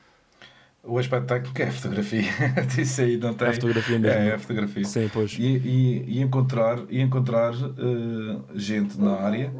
O 0.83 0.99
aspecto 0.99 1.29
técnico 1.29 1.63
é 1.63 1.69
a 1.69 1.73
fotografia. 1.73 2.23
Isso 2.79 3.01
aí 3.01 3.17
não 3.17 3.33
tem. 3.33 3.49
É 3.49 3.51
a 3.51 3.55
fotografia 3.55 3.99
mesmo. 3.99 4.19
É, 4.19 4.29
é 4.29 4.35
a 4.35 4.39
fotografia. 4.39 4.85
Sim, 4.85 5.11
pois. 5.11 5.33
E, 5.39 5.43
e, 5.43 6.05
e 6.09 6.21
encontrar, 6.21 6.81
e 6.91 7.01
encontrar 7.01 7.55
uh, 7.55 8.45
gente 8.55 9.01
na 9.01 9.15
área 9.15 9.51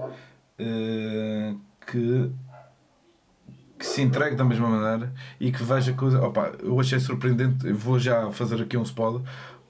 uh, 0.59 1.61
que, 1.87 2.31
que 3.79 3.87
se 3.87 4.03
entregue 4.03 4.37
da 4.37 4.45
mesma 4.45 4.69
maneira 4.69 5.13
e 5.41 5.51
que 5.53 5.63
veja 5.63 5.93
coisa. 5.93 6.21
Opa, 6.23 6.53
eu 6.63 6.79
achei 6.81 6.99
surpreendente, 7.01 7.73
vou 7.73 7.99
já 7.99 8.31
fazer 8.33 8.61
aqui 8.63 8.77
um 8.77 8.83
spoiler. 8.83 9.23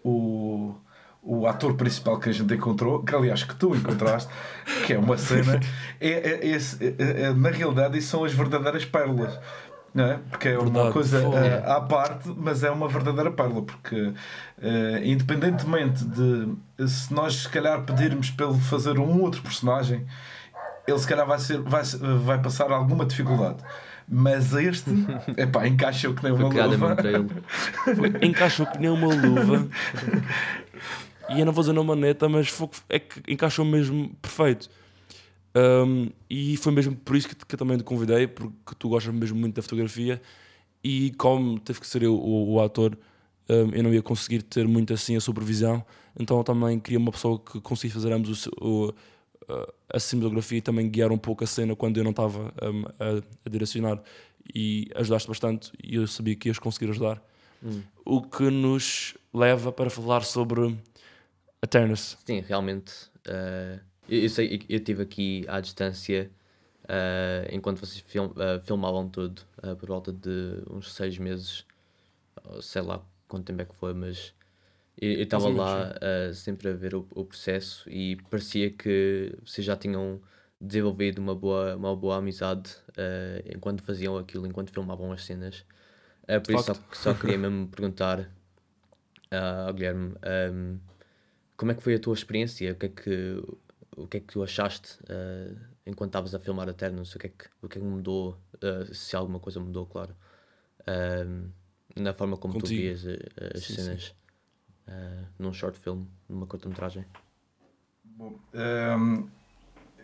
O, 0.02 0.74
o 1.22 1.46
ator 1.46 1.74
principal 1.74 2.18
que 2.18 2.28
a 2.28 2.32
gente 2.32 2.52
encontrou, 2.52 3.02
que 3.02 3.14
aliás 3.14 3.42
que 3.42 3.54
tu 3.56 3.74
encontraste, 3.74 4.30
que 4.86 4.92
é 4.92 4.98
uma 4.98 5.16
cena, 5.16 5.58
é, 6.00 6.08
é, 6.10 6.56
é, 6.56 7.22
é 7.22 7.32
na 7.32 7.48
realidade 7.50 7.96
isso 7.98 8.08
são 8.08 8.24
as 8.24 8.32
verdadeiras 8.32 8.84
pérolas. 8.84 9.38
Não 9.94 10.04
é? 10.04 10.18
Porque 10.28 10.48
é 10.48 10.58
uma 10.58 10.64
Verdade. 10.64 10.92
coisa 10.92 11.20
Fogo. 11.20 11.36
eh, 11.36 11.62
à 11.64 11.80
parte, 11.80 12.28
mas 12.36 12.64
é 12.64 12.70
uma 12.70 12.88
verdadeira 12.88 13.30
pérola, 13.30 13.62
porque 13.62 14.12
eh, 14.60 15.02
independentemente 15.04 16.04
de 16.04 16.88
se 16.88 17.14
nós 17.14 17.42
se 17.42 17.48
calhar 17.48 17.80
pedirmos 17.84 18.28
para 18.28 18.46
ele 18.46 18.58
fazer 18.58 18.98
um 18.98 19.22
outro 19.22 19.40
personagem, 19.40 20.04
ele 20.86 20.98
se 20.98 21.06
calhar 21.06 21.26
vai, 21.26 21.38
ser, 21.38 21.58
vai, 21.62 21.82
vai 21.84 22.40
passar 22.42 22.70
alguma 22.70 23.04
dificuldade. 23.06 23.58
Mas 24.08 24.52
este, 24.52 24.90
epá, 25.38 25.66
encaixa 25.66 26.12
que 26.12 26.22
nem 26.22 26.32
Foi 26.34 26.44
uma 26.44 26.50
criado 26.50 26.70
luva. 26.72 26.96
Foi- 27.96 28.26
encaixou 28.26 28.66
que 28.66 28.78
nem 28.78 28.90
uma 28.90 29.06
luva. 29.14 29.66
e 31.30 31.40
eu 31.40 31.46
não 31.46 31.52
vou 31.52 31.62
dizer 31.62 31.72
uma 31.72 31.84
maneta, 31.94 32.28
mas 32.28 32.48
foi- 32.48 32.68
é 32.88 32.98
que 32.98 33.20
encaixou 33.32 33.64
mesmo 33.64 34.10
perfeito. 34.20 34.68
Um, 35.56 36.10
e 36.28 36.56
foi 36.56 36.72
mesmo 36.72 36.96
por 36.96 37.16
isso 37.16 37.28
que, 37.28 37.34
que 37.34 37.54
eu 37.54 37.58
também 37.58 37.78
te 37.78 37.84
convidei, 37.84 38.26
porque 38.26 38.74
tu 38.78 38.88
gostas 38.88 39.14
mesmo 39.14 39.38
muito 39.38 39.54
da 39.54 39.62
fotografia. 39.62 40.20
E 40.82 41.12
como 41.12 41.58
teve 41.58 41.80
que 41.80 41.86
ser 41.86 42.02
eu 42.02 42.14
o, 42.14 42.52
o 42.54 42.60
ator, 42.60 42.98
um, 43.48 43.70
eu 43.72 43.82
não 43.82 43.94
ia 43.94 44.02
conseguir 44.02 44.42
ter 44.42 44.66
muito 44.68 44.92
assim 44.92 45.16
a 45.16 45.20
supervisão. 45.20 45.82
Então 46.18 46.36
eu 46.38 46.44
também 46.44 46.78
queria 46.78 46.98
uma 46.98 47.10
pessoa 47.10 47.38
que 47.38 47.60
conseguisse 47.60 47.94
fazer 47.94 48.12
ambos 48.12 48.46
o, 48.46 48.50
o- 48.60 48.94
a 49.88 49.98
cinematografia 50.00 50.58
e 50.58 50.62
também 50.62 50.88
guiar 50.90 51.10
um 51.12 51.18
pouco 51.18 51.44
a 51.44 51.46
cena 51.46 51.74
quando 51.76 51.96
eu 51.98 52.04
não 52.04 52.10
estava 52.10 52.52
um, 52.62 52.84
a, 52.98 53.22
a 53.46 53.48
direcionar. 53.48 54.02
E 54.54 54.90
ajudaste 54.94 55.26
bastante, 55.28 55.72
e 55.82 55.94
eu 55.96 56.06
sabia 56.06 56.36
que 56.36 56.48
ias 56.48 56.58
conseguir 56.58 56.90
ajudar 56.90 57.22
Hum. 57.62 57.82
o 58.04 58.20
que 58.20 58.50
nos 58.50 59.14
leva 59.32 59.72
para 59.72 59.88
falar 59.88 60.22
sobre 60.22 60.76
Eternus. 61.62 62.18
Sim, 62.26 62.40
realmente. 62.40 62.92
eh, 63.26 63.80
eu, 64.06 64.20
eu 64.22 64.28
sei, 64.28 64.66
eu 64.68 64.76
estive 64.76 65.02
aqui 65.02 65.44
à 65.48 65.60
distância 65.60 66.30
eh, 66.86 67.48
enquanto 67.52 67.78
vocês 67.80 68.00
film- 68.06 68.32
eh, 68.36 68.60
filmavam 68.64 69.08
tudo, 69.08 69.40
por 69.80 69.88
volta 69.88 70.12
de 70.12 70.62
uns 70.70 70.92
seis 70.92 71.16
meses, 71.16 71.64
sei 72.60 72.82
lá 72.82 73.00
quanto 73.26 73.46
tempo 73.46 73.62
é 73.62 73.64
que 73.64 73.74
foi, 73.76 73.94
mas 73.94 74.34
eu 75.00 75.22
estava 75.22 75.48
lá 75.48 75.94
eh, 76.00 76.32
sempre 76.32 76.68
a 76.68 76.72
ver 76.72 76.94
o, 76.94 77.06
o 77.14 77.24
processo 77.24 77.88
e 77.90 78.16
parecia 78.30 78.70
que 78.70 79.36
vocês 79.44 79.64
já 79.64 79.76
tinham 79.76 80.20
desenvolvido 80.60 81.18
uma 81.18 81.34
boa, 81.34 81.76
uma 81.76 81.96
boa 81.96 82.16
amizade 82.16 82.70
eh, 82.96 83.44
enquanto 83.54 83.82
faziam 83.82 84.16
aquilo, 84.16 84.46
enquanto 84.46 84.72
filmavam 84.72 85.12
as 85.12 85.24
cenas. 85.24 85.64
Eh, 86.28 86.38
por 86.38 86.54
isso 86.54 86.64
só, 86.64 86.74
só 86.92 87.14
queria 87.14 87.36
mesmo 87.38 87.66
perguntar 87.68 88.30
ah, 89.30 89.66
ao 89.66 89.74
Guilherme 89.74 90.14
ehm, 90.22 90.78
como 91.56 91.72
é 91.72 91.74
que 91.74 91.82
foi 91.82 91.94
a 91.94 91.98
tua 91.98 92.14
experiência? 92.14 92.72
O 92.72 92.76
que 92.76 92.86
é 92.86 92.88
que, 92.88 93.42
o 93.96 94.06
que, 94.06 94.16
é 94.18 94.20
que 94.20 94.26
tu 94.26 94.44
achaste 94.44 94.98
ah, 95.08 95.54
enquanto 95.84 96.10
estavas 96.10 96.34
a 96.36 96.38
filmar 96.38 96.68
Eternos? 96.68 97.14
O 97.16 97.18
que 97.18 97.26
é 97.26 97.30
que, 97.30 97.44
o 97.60 97.68
que, 97.68 97.78
é 97.78 97.80
que 97.80 97.86
mudou? 97.86 98.38
se 98.92 99.14
alguma 99.14 99.40
coisa 99.40 99.60
mudou, 99.60 99.86
claro. 99.86 100.16
Na 101.96 102.14
forma 102.14 102.36
como 102.36 102.54
tu 102.54 102.60
Contigo. 102.60 102.80
vias 102.80 103.04
ah, 103.06 103.56
as 103.56 103.64
Sim, 103.64 103.98
sim. 103.98 104.14
Ah, 104.86 105.24
num 105.38 105.52
short 105.52 105.78
film, 105.78 106.04
numa 106.28 106.46
curta-metragem. 106.46 107.04
Bom, 108.04 108.38
hum, 108.54 109.28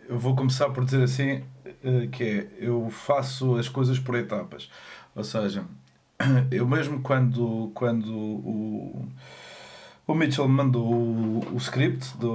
eu 0.07 0.17
vou 0.17 0.35
começar 0.35 0.69
por 0.71 0.83
dizer 0.83 1.03
assim, 1.03 1.43
eh, 1.65 2.07
que 2.11 2.23
é, 2.23 2.49
eu 2.57 2.89
faço 2.89 3.55
as 3.55 3.69
coisas 3.69 3.97
por 3.99 4.15
etapas. 4.15 4.69
Ou 5.15 5.23
seja, 5.23 5.65
eu 6.51 6.67
mesmo 6.67 7.01
quando, 7.01 7.71
quando 7.73 8.13
o, 8.13 9.07
o 10.07 10.15
Mitchell 10.15 10.47
me 10.47 10.55
mandou 10.55 10.83
o, 10.83 11.47
o 11.53 11.57
script, 11.57 12.17
do, 12.17 12.31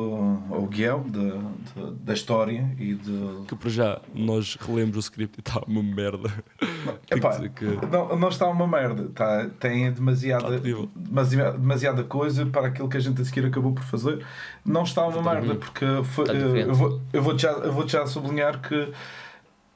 ou 0.51 0.63
o 0.65 0.67
guião 0.67 1.03
da, 1.09 1.35
da, 1.75 1.91
da 2.01 2.15
história 2.15 2.75
e 2.79 2.95
de... 2.95 3.45
Que 3.47 3.55
para 3.57 3.69
já 3.71 4.01
nós 4.15 4.57
relemos 4.57 4.97
o 4.97 5.01
script 5.01 5.39
e 5.39 5.41
está 5.41 5.61
uma 5.67 5.83
merda. 5.83 6.33
Epá, 7.11 7.37
que 7.49 7.65
não, 7.91 8.17
não 8.17 8.29
está 8.29 8.49
uma 8.49 8.67
merda, 8.67 9.11
tá, 9.15 9.51
tem 9.59 9.93
demasiada, 9.93 10.47
Está 10.47 10.59
terrível. 10.61 10.89
demasiada, 10.95 11.59
demasiada 11.59 12.05
coisa 12.05 12.47
para 12.47 12.69
aquilo 12.69 12.89
que 12.89 12.97
a 12.97 13.01
gente 13.01 13.21
a 13.21 13.25
seguir 13.25 13.45
acabou 13.45 13.73
por 13.73 13.85
fazer. 13.85 14.25
Não 14.65 14.85
está 14.85 15.05
uma 15.07 15.35
merda, 15.35 15.57
porque 15.57 15.85
foi, 16.05 16.25
Está 16.25 16.35
eu, 16.35 16.47
diferente. 16.47 16.69
eu 16.69 16.75
vou, 16.75 17.01
eu, 17.13 17.23
vou 17.23 17.39
já, 17.39 17.51
eu 17.51 17.73
vou 17.73 17.87
já 17.89 18.07
sublinhar 18.07 18.61
que 18.61 18.93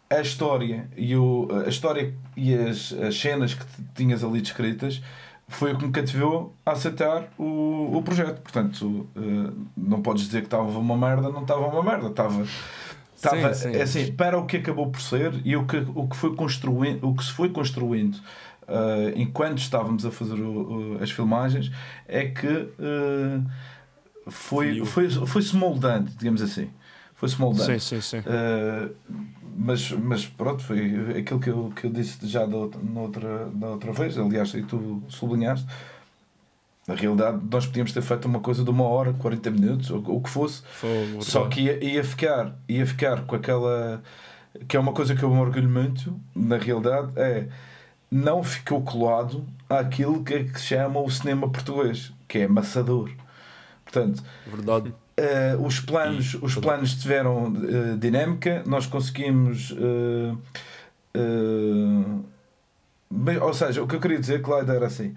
a 0.09 0.21
história 0.21 0.89
e, 0.97 1.15
o, 1.17 1.49
a 1.65 1.69
história 1.69 2.15
e 2.37 2.55
as, 2.55 2.93
as 2.95 3.17
cenas 3.19 3.55
que 3.55 3.65
tinhas 3.95 4.25
ali 4.25 4.41
descritas 4.41 5.01
foi 5.51 5.73
o 5.75 5.79
que 5.79 5.85
me 5.87 5.93
cativou 5.93 6.55
a 6.65 6.73
aceitar 6.73 7.29
o, 7.39 7.97
o 7.97 8.03
projeto. 8.03 8.41
Portanto, 8.41 9.07
eh, 9.17 9.53
não 9.77 10.01
podes 10.01 10.25
dizer 10.25 10.41
que 10.41 10.47
estava 10.47 10.63
uma 10.79 10.97
merda, 10.97 11.29
não 11.31 11.43
estava 11.43 11.67
uma 11.67 11.83
merda, 11.83 12.09
estava. 12.09 12.45
Estava, 13.15 13.53
Sim, 13.53 13.73
sim. 13.73 13.77
é 13.79 13.83
assim, 13.83 14.13
para 14.13 14.39
o 14.39 14.47
que 14.47 14.57
acabou 14.57 14.91
por 14.91 15.01
ser 15.03 15.35
e 15.45 15.55
o 15.55 15.67
que, 15.67 15.77
o 15.95 16.09
que, 16.09 16.17
foi 16.17 16.35
construindo, 16.35 17.07
o 17.07 17.15
que 17.15 17.23
se 17.23 17.31
foi 17.33 17.51
construindo 17.51 18.19
eh, 18.67 19.13
enquanto 19.17 19.59
estávamos 19.59 20.07
a 20.07 20.11
fazer 20.11 20.41
o- 20.41 20.95
o- 20.97 21.03
as 21.03 21.11
filmagens 21.11 21.71
é 22.09 22.25
que 22.29 22.47
eh, 22.47 23.41
foi, 24.29 24.69
Fluiu. 24.69 24.87
foi, 24.87 25.11
foi-se 25.27 25.55
moldando, 25.57 26.11
digamos 26.17 26.41
assim. 26.41 26.71
Foi-se 27.15 27.39
moldando. 27.39 27.65
sim, 27.71 27.79
sim, 27.79 28.01
sim. 28.01 28.19
Uh, 28.21 28.95
mas, 29.63 29.91
mas 29.93 30.25
pronto, 30.25 30.63
foi 30.63 31.19
aquilo 31.19 31.39
que 31.39 31.51
eu, 31.51 31.71
que 31.77 31.85
eu 31.85 31.91
disse 31.91 32.27
já 32.27 32.47
da 32.47 32.57
outra, 32.57 32.81
na 32.83 33.01
outra, 33.01 33.51
da 33.53 33.69
outra 33.69 33.93
vez, 33.93 34.17
aliás, 34.17 34.55
e 34.55 34.63
tu 34.63 35.03
sublinhaste. 35.07 35.67
Na 36.89 36.95
realidade, 36.95 37.39
nós 37.51 37.67
podíamos 37.67 37.93
ter 37.93 38.01
feito 38.01 38.25
uma 38.25 38.41
coisa 38.41 38.65
de 38.65 38.71
uma 38.71 38.85
hora, 38.85 39.13
40 39.13 39.51
minutos, 39.51 39.91
ou 39.91 39.99
o 40.17 40.23
que 40.23 40.31
fosse, 40.31 40.63
Foi 40.73 41.19
só 41.21 41.47
que 41.47 41.61
ia, 41.61 41.85
ia, 41.85 42.03
ficar, 42.03 42.57
ia 42.67 42.87
ficar 42.87 43.27
com 43.27 43.37
aquela. 43.37 44.03
que 44.67 44.79
é 44.79 44.81
uma 44.81 44.95
coisa 44.95 45.15
que 45.15 45.23
eu 45.23 45.31
me 45.31 45.39
orgulho 45.39 45.69
muito, 45.69 46.19
na 46.35 46.57
realidade, 46.57 47.13
é. 47.17 47.47
não 48.11 48.43
ficou 48.43 48.81
colado 48.81 49.45
àquilo 49.69 50.25
que, 50.25 50.35
é 50.35 50.45
que 50.45 50.59
se 50.59 50.69
chama 50.69 51.01
o 51.01 51.11
cinema 51.11 51.51
português, 51.51 52.15
que 52.27 52.39
é 52.39 52.45
amassador. 52.45 53.11
Portanto, 53.85 54.23
verdade. 54.47 54.95
Eh, 55.21 55.57
os 55.61 55.81
planos, 55.81 56.35
os 56.41 56.55
planos 56.57 56.95
tiveram 56.95 57.53
eh, 57.57 57.97
dinâmica, 57.99 58.63
nós 58.67 58.87
conseguimos. 58.87 59.75
bem, 63.11 63.39
ou 63.39 63.53
seja, 63.53 63.83
o 63.83 63.87
que 63.87 63.97
eu 63.97 64.01
queria 64.01 64.19
dizer, 64.19 64.41
Clyde, 64.41 64.71
era 64.71 64.87
assim: 64.87 65.15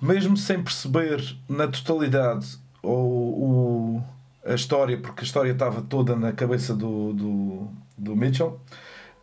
mesmo 0.00 0.36
sem 0.36 0.62
perceber 0.62 1.22
na 1.48 1.66
totalidade 1.66 2.58
ou, 2.82 4.04
a 4.44 4.54
história, 4.54 4.96
porque 4.98 5.20
a 5.20 5.24
história 5.24 5.52
estava 5.52 5.82
toda 5.82 6.16
na 6.16 6.32
cabeça 6.32 6.74
do, 6.74 7.12
do, 7.12 7.68
do 7.96 8.16
Mitchell. 8.16 8.60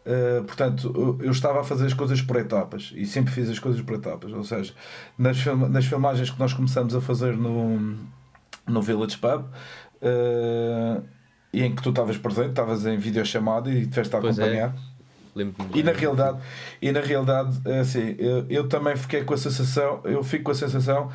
eh, 0.06 0.42
portanto, 0.46 0.92
eu, 0.96 1.26
eu 1.26 1.32
estava 1.32 1.62
a 1.62 1.64
fazer 1.64 1.86
as 1.88 1.94
coisas 1.94 2.22
por 2.22 2.36
etapas 2.38 2.94
e 2.96 3.06
sempre 3.06 3.34
fiz 3.34 3.50
as 3.50 3.60
coisas 3.60 3.82
por 3.82 3.96
etapas. 3.96 4.32
Ou 4.34 4.44
seja, 4.44 4.74
nas, 5.18 5.44
nas 5.46 5.86
filmagens 5.86 6.30
que 6.30 6.40
nós 6.40 6.54
começamos 6.54 6.96
a 6.96 7.02
fazer 7.02 7.36
no, 7.38 7.98
no 8.68 8.82
Village 8.82 9.18
Pub, 9.18 9.46
e 11.54 11.64
em 11.64 11.74
que 11.74 11.82
tu 11.82 11.90
estavas 11.90 12.18
presente, 12.18 12.50
estavas 12.50 12.86
em 12.86 12.98
videochamada 12.98 13.70
e 13.70 13.88
tiveste 13.88 14.16
a 14.16 14.20
Pois 14.20 14.38
é. 14.38 14.44
acompanhar. 14.44 14.76
Lembro-me 15.36 15.80
E 15.80 15.84
na 15.84 15.92
realidade, 15.92 16.40
e 16.82 16.92
na 16.92 17.02
realidade 17.02 17.60
é 17.66 17.80
assim, 17.80 18.16
eu, 18.18 18.46
eu 18.50 18.68
também 18.70 18.96
fiquei 18.96 19.24
com 19.24 19.34
a 19.34 19.38
sensação, 19.38 20.00
eu 20.06 20.24
fico 20.24 20.46
com 20.46 20.52
a 20.52 20.56
sensação 20.56 21.12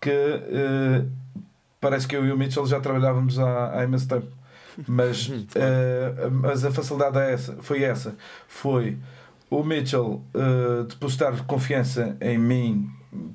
que 0.00 0.10
eh, 0.10 1.04
parece 1.80 2.06
que 2.06 2.14
eu 2.14 2.24
e 2.24 2.30
o 2.30 2.36
Mitchell 2.38 2.64
já 2.66 2.78
trabalhávamos 2.80 3.38
há, 3.38 3.78
há 3.80 3.84
imenso 3.84 4.06
tempo. 4.08 4.28
Mas, 4.86 5.28
eh, 5.56 6.28
mas 6.30 6.64
a 6.64 6.70
facilidade 6.70 7.18
é 7.18 7.32
essa, 7.32 7.56
foi 7.60 7.82
essa. 7.82 8.14
Foi 8.46 8.96
o 9.50 9.64
Mitchell 9.64 10.22
eh, 10.34 10.84
depositar 10.88 11.44
confiança 11.44 12.16
em 12.20 12.38
mim 12.38 12.88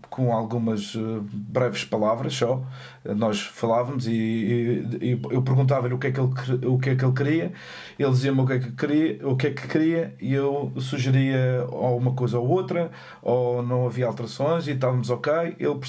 com 0.09 0.31
algumas 0.33 0.93
eh, 0.95 0.99
breves 1.31 1.83
palavras 1.85 2.33
só. 2.35 2.61
Eh, 3.05 3.13
Nós 3.13 3.41
falávamos 3.41 4.07
e, 4.07 4.11
e- 4.11 4.97
e 5.01 5.21
eu 5.31 5.41
perguntava-lhe 5.41 5.93
o 5.93 5.97
que 5.97 6.07
é 6.07 6.11
que 6.11 6.19
ele 6.19 6.29
o 6.67 6.77
que 6.79 6.89
é 6.91 6.95
que 6.95 7.03
ele 7.05 7.13
queria, 7.13 7.53
ele 7.97 8.11
dizia-me 8.11 8.41
o 8.41 8.45
que 8.45 8.53
é 8.53 8.59
que 8.59 8.71
queria, 8.71 9.27
o 9.27 9.35
que 9.35 9.47
é 9.47 9.51
que 9.51 9.67
queria 9.67 10.15
e 10.21 10.33
eu 10.33 10.71
sugeria 10.77 11.65
ou 11.69 11.97
uma 11.97 12.13
coisa 12.13 12.37
ou 12.39 12.47
outra, 12.47 12.91
ou 13.21 13.63
não 13.63 13.85
havia 13.87 14.05
alterações 14.07 14.67
e 14.67 14.71
estávamos 14.71 15.09
ok, 15.09 15.31
ele 15.59 15.79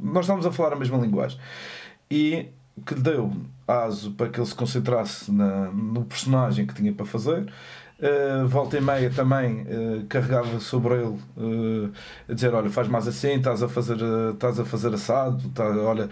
nós 0.00 0.24
estávamos 0.24 0.46
a 0.46 0.52
falar 0.52 0.72
a 0.74 0.76
mesma 0.76 0.98
linguagem. 0.98 1.38
E 2.10 2.48
que 2.86 2.94
deu 2.94 3.32
aso 3.66 4.10
para 4.12 4.28
que 4.28 4.38
ele 4.40 4.46
se 4.46 4.54
concentrasse 4.54 5.30
na, 5.32 5.70
no 5.70 6.04
personagem 6.04 6.66
que 6.66 6.74
tinha 6.74 6.92
para 6.92 7.06
fazer. 7.06 7.50
Uh, 7.96 8.46
volta 8.48 8.76
e 8.76 8.80
meia 8.80 9.08
também 9.08 9.62
uh, 9.62 10.04
carregava 10.08 10.58
sobre 10.58 10.94
ele 10.94 11.16
uh, 11.36 11.92
a 12.28 12.34
dizer 12.34 12.52
olha 12.52 12.68
faz 12.68 12.88
mais 12.88 13.06
assim 13.06 13.34
estás 13.34 13.62
a 13.62 13.68
fazer 13.68 13.96
estás 14.32 14.58
a 14.58 14.64
fazer 14.64 14.92
assado 14.92 15.48
tá, 15.50 15.64
olha 15.64 16.10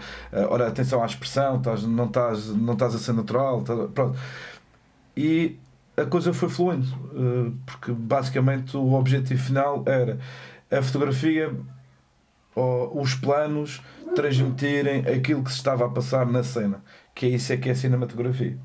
olha 0.49 0.67
atenção 0.67 1.03
à 1.03 1.05
expressão 1.05 1.57
estás, 1.57 1.83
não 1.83 2.05
estás 2.05 2.47
não 2.55 2.71
estás 2.71 2.95
a 2.95 2.97
ser 2.97 3.11
natural 3.11 3.63
tá- 3.63 3.87
pronto 3.93 4.17
e 5.15 5.57
a 5.97 6.05
coisa 6.05 6.33
foi 6.33 6.49
fluindo, 6.49 6.87
porque 7.65 7.91
basicamente 7.91 8.75
o 8.75 8.93
objetivo 8.93 9.43
final 9.43 9.83
era 9.85 10.17
a 10.71 10.81
fotografia 10.81 11.53
ou 12.55 13.01
os 13.01 13.13
planos 13.13 13.81
transmitirem 14.15 15.01
aquilo 15.07 15.43
que 15.43 15.51
se 15.51 15.57
estava 15.57 15.85
a 15.85 15.89
passar 15.89 16.25
na 16.25 16.43
cena, 16.43 16.83
que 17.13 17.25
é 17.25 17.29
isso 17.29 17.51
é 17.53 17.57
que 17.57 17.69
é 17.69 17.75
cinematografia. 17.75 18.57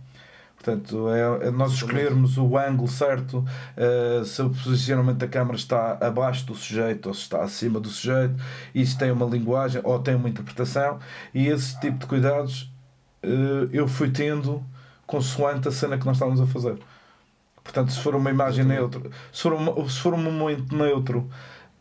Portanto, 0.62 1.08
é, 1.08 1.46
é 1.46 1.50
nós 1.50 1.72
escolhermos 1.72 2.36
o 2.36 2.58
ângulo 2.58 2.88
certo, 2.88 3.38
uh, 3.38 4.24
se 4.24 4.42
o 4.42 4.50
posicionamento 4.50 5.18
da 5.18 5.28
câmera 5.28 5.56
está 5.56 5.96
abaixo 6.00 6.44
do 6.46 6.54
sujeito 6.54 7.06
ou 7.06 7.14
se 7.14 7.22
está 7.22 7.42
acima 7.42 7.78
do 7.78 7.88
sujeito, 7.88 8.34
isso 8.74 8.98
tem 8.98 9.12
uma 9.12 9.24
linguagem 9.24 9.80
ou 9.84 9.98
tem 10.00 10.16
uma 10.16 10.28
interpretação, 10.28 10.98
e 11.32 11.46
esse 11.46 11.78
tipo 11.80 11.98
de 11.98 12.06
cuidados 12.06 12.70
uh, 13.24 13.68
eu 13.72 13.86
fui 13.86 14.10
tendo 14.10 14.62
consoante 15.06 15.68
a 15.68 15.70
cena 15.70 15.96
que 15.96 16.04
nós 16.04 16.16
estávamos 16.16 16.40
a 16.40 16.46
fazer. 16.46 16.76
Portanto, 17.62 17.92
se 17.92 18.00
for 18.00 18.14
uma 18.16 18.30
imagem 18.30 18.64
neutra, 18.64 19.10
se 19.32 19.42
for, 19.42 19.52
uma, 19.52 19.88
se 19.88 20.00
for 20.00 20.14
um 20.14 20.22
momento 20.22 20.74
neutro, 20.74 21.30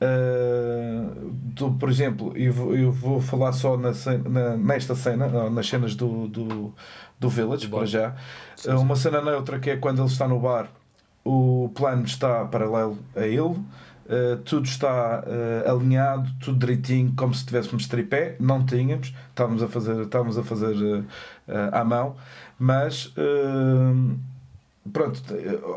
uh, 0.01 1.31
do, 1.31 1.71
por 1.73 1.89
exemplo, 1.89 2.35
eu 2.35 2.53
vou, 2.53 2.75
eu 2.75 2.91
vou 2.91 3.21
falar 3.21 3.51
só 3.53 3.77
na, 3.77 3.91
na, 4.29 4.57
nesta 4.57 4.95
cena, 4.95 5.49
nas 5.49 5.67
cenas 5.67 5.95
do, 5.95 6.27
do, 6.27 6.73
do 7.19 7.29
Village, 7.29 7.67
para 7.67 7.85
já. 7.85 8.15
Sim, 8.55 8.69
sim. 8.69 8.77
Uma 8.77 8.95
cena 8.95 9.21
neutra 9.21 9.59
que 9.59 9.69
é 9.71 9.77
quando 9.77 10.01
ele 10.01 10.07
está 10.07 10.27
no 10.27 10.39
bar, 10.39 10.69
o 11.23 11.71
plano 11.75 12.05
está 12.05 12.45
paralelo 12.45 12.97
a 13.15 13.25
ele. 13.25 13.39
Uh, 14.09 14.37
tudo 14.45 14.65
está 14.65 15.21
uh, 15.27 15.69
alinhado, 15.69 16.29
tudo 16.39 16.57
direitinho, 16.57 17.11
como 17.13 17.33
se 17.33 17.45
tivéssemos 17.45 17.87
tripé. 17.87 18.37
Não 18.39 18.65
tínhamos, 18.65 19.13
estávamos 19.29 19.61
a 19.61 19.67
fazer, 19.67 20.01
estávamos 20.01 20.37
a 20.37 20.43
fazer 20.43 21.03
à 21.73 21.83
mão, 21.83 22.15
mas 22.57 23.13
pronto, 24.91 25.21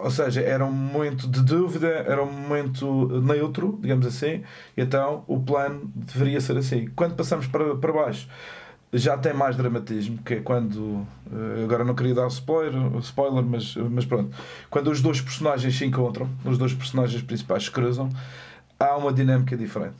ou 0.02 0.10
seja, 0.10 0.40
era 0.40 0.64
um 0.64 0.72
momento 0.72 1.28
de 1.28 1.42
dúvida, 1.42 1.88
era 1.88 2.22
um 2.22 2.32
momento 2.32 3.20
neutro, 3.20 3.78
digamos 3.80 4.06
assim, 4.06 4.42
então 4.76 5.24
o 5.26 5.40
plano 5.40 5.90
deveria 5.94 6.40
ser 6.40 6.56
assim. 6.56 6.88
Quando 6.94 7.14
passamos 7.14 7.46
para, 7.46 7.76
para 7.76 7.92
baixo, 7.92 8.28
já 8.92 9.16
tem 9.16 9.32
mais 9.32 9.56
dramatismo, 9.56 10.18
que 10.18 10.34
é 10.34 10.40
quando. 10.40 11.06
Eh, 11.32 11.62
agora 11.64 11.84
não 11.84 11.94
queria 11.94 12.14
dar 12.14 12.26
spoiler, 12.26 12.74
spoiler 12.98 13.44
mas, 13.44 13.76
mas 13.76 14.04
pronto. 14.04 14.36
Quando 14.68 14.90
os 14.90 15.00
dois 15.00 15.20
personagens 15.20 15.76
se 15.76 15.84
encontram, 15.84 16.28
os 16.44 16.58
dois 16.58 16.74
personagens 16.74 17.22
principais 17.22 17.64
se 17.64 17.70
cruzam, 17.70 18.08
há 18.78 18.96
uma 18.96 19.12
dinâmica 19.12 19.56
diferente. 19.56 19.96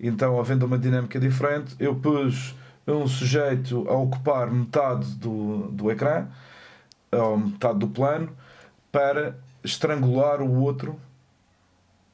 Então, 0.00 0.40
havendo 0.40 0.66
uma 0.66 0.78
dinâmica 0.78 1.20
diferente, 1.20 1.76
eu 1.78 1.94
pus 1.94 2.56
um 2.86 3.06
sujeito 3.06 3.88
a 3.88 3.94
ocupar 3.94 4.50
metade 4.50 5.14
do, 5.14 5.68
do 5.70 5.90
ecrã, 5.90 6.26
ou 7.12 7.38
metade 7.38 7.78
do 7.78 7.86
plano, 7.86 8.30
para 8.92 9.34
estrangular 9.64 10.42
o 10.42 10.60
outro 10.60 11.00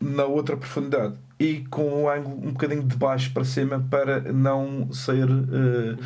na 0.00 0.24
outra 0.24 0.56
profundidade 0.56 1.14
e 1.38 1.64
com 1.70 2.04
o 2.04 2.10
ângulo 2.10 2.36
um 2.36 2.52
bocadinho 2.52 2.84
de 2.84 2.96
baixo 2.96 3.32
para 3.32 3.44
cima 3.44 3.84
para 3.90 4.20
não 4.32 4.92
ser 4.92 5.28
uh, 5.28 5.32
uhum. 5.32 5.96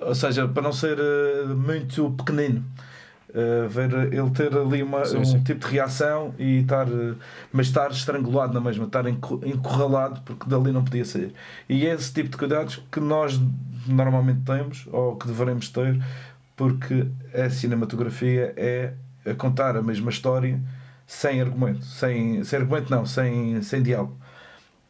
ou 0.00 0.14
seja, 0.14 0.48
para 0.48 0.62
não 0.62 0.72
ser 0.72 0.98
uh, 0.98 1.56
muito 1.56 2.10
pequenino 2.10 2.64
uh, 3.30 3.68
ver 3.68 3.92
ele 4.12 4.30
ter 4.30 4.56
ali 4.56 4.82
uma, 4.82 5.04
sim, 5.04 5.18
um 5.18 5.24
sim. 5.24 5.42
tipo 5.42 5.66
de 5.66 5.72
reação 5.72 6.34
e 6.38 6.58
estar 6.58 6.86
mas 7.52 7.66
estar 7.66 7.90
estrangulado 7.90 8.52
na 8.52 8.60
mesma, 8.60 8.84
estar 8.84 9.06
encurralado 9.08 10.20
porque 10.22 10.48
dali 10.48 10.72
não 10.72 10.84
podia 10.84 11.04
sair 11.04 11.32
e 11.68 11.86
é 11.86 11.94
esse 11.94 12.12
tipo 12.12 12.30
de 12.30 12.36
cuidados 12.36 12.82
que 12.90 13.00
nós 13.00 13.40
normalmente 13.86 14.40
temos 14.44 14.88
ou 14.90 15.16
que 15.16 15.26
devemos 15.26 15.68
ter 15.68 16.02
porque 16.56 17.06
a 17.32 17.48
cinematografia 17.48 18.52
é 18.56 18.92
a 19.24 19.34
contar 19.34 19.76
a 19.76 19.82
mesma 19.82 20.10
história 20.10 20.60
sem 21.06 21.40
argumento, 21.40 21.84
sem, 21.84 22.44
sem 22.44 22.58
argumento 22.58 22.90
não, 22.90 23.04
sem, 23.04 23.62
sem 23.62 23.82
diálogo. 23.82 24.16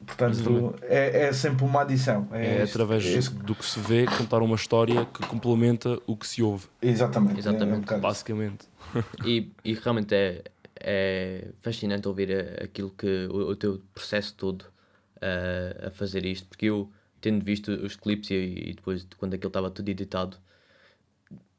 Portanto, 0.04 0.74
é, 0.82 1.24
é 1.24 1.32
sempre 1.32 1.64
uma 1.64 1.82
adição. 1.82 2.26
É, 2.32 2.58
é 2.58 2.62
através 2.62 3.04
é 3.04 3.30
do 3.42 3.54
que 3.54 3.64
se 3.64 3.78
vê 3.80 4.06
contar 4.06 4.42
uma 4.42 4.56
história 4.56 5.04
que 5.04 5.26
complementa 5.26 5.98
o 6.06 6.16
que 6.16 6.26
se 6.26 6.42
ouve. 6.42 6.66
Exatamente. 6.80 7.38
Exatamente. 7.38 7.92
É 7.92 7.96
um 7.96 8.00
Basicamente. 8.00 8.68
E, 9.24 9.52
e 9.64 9.74
realmente 9.74 10.14
é, 10.14 10.42
é 10.74 11.48
fascinante 11.60 12.08
ouvir 12.08 12.60
aquilo 12.62 12.90
que 12.90 13.28
o, 13.30 13.50
o 13.50 13.56
teu 13.56 13.80
processo 13.94 14.34
todo 14.34 14.62
uh, 14.62 15.86
a 15.86 15.90
fazer 15.90 16.24
isto, 16.24 16.48
porque 16.48 16.66
eu 16.66 16.90
tendo 17.20 17.44
visto 17.44 17.70
os 17.70 17.94
clipes 17.94 18.30
e, 18.30 18.34
e 18.34 18.74
depois 18.74 19.06
quando 19.16 19.34
aquilo 19.34 19.48
estava 19.48 19.70
tudo 19.70 19.88
editado, 19.88 20.36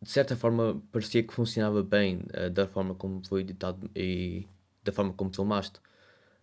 de 0.01 0.09
certa 0.09 0.35
forma 0.35 0.81
parecia 0.91 1.23
que 1.23 1.33
funcionava 1.33 1.83
bem 1.83 2.21
uh, 2.35 2.49
da 2.49 2.67
forma 2.67 2.95
como 2.95 3.25
foi 3.27 3.41
editado 3.41 3.89
e 3.95 4.47
da 4.83 4.91
forma 4.91 5.13
como 5.13 5.33
filmaste. 5.33 5.79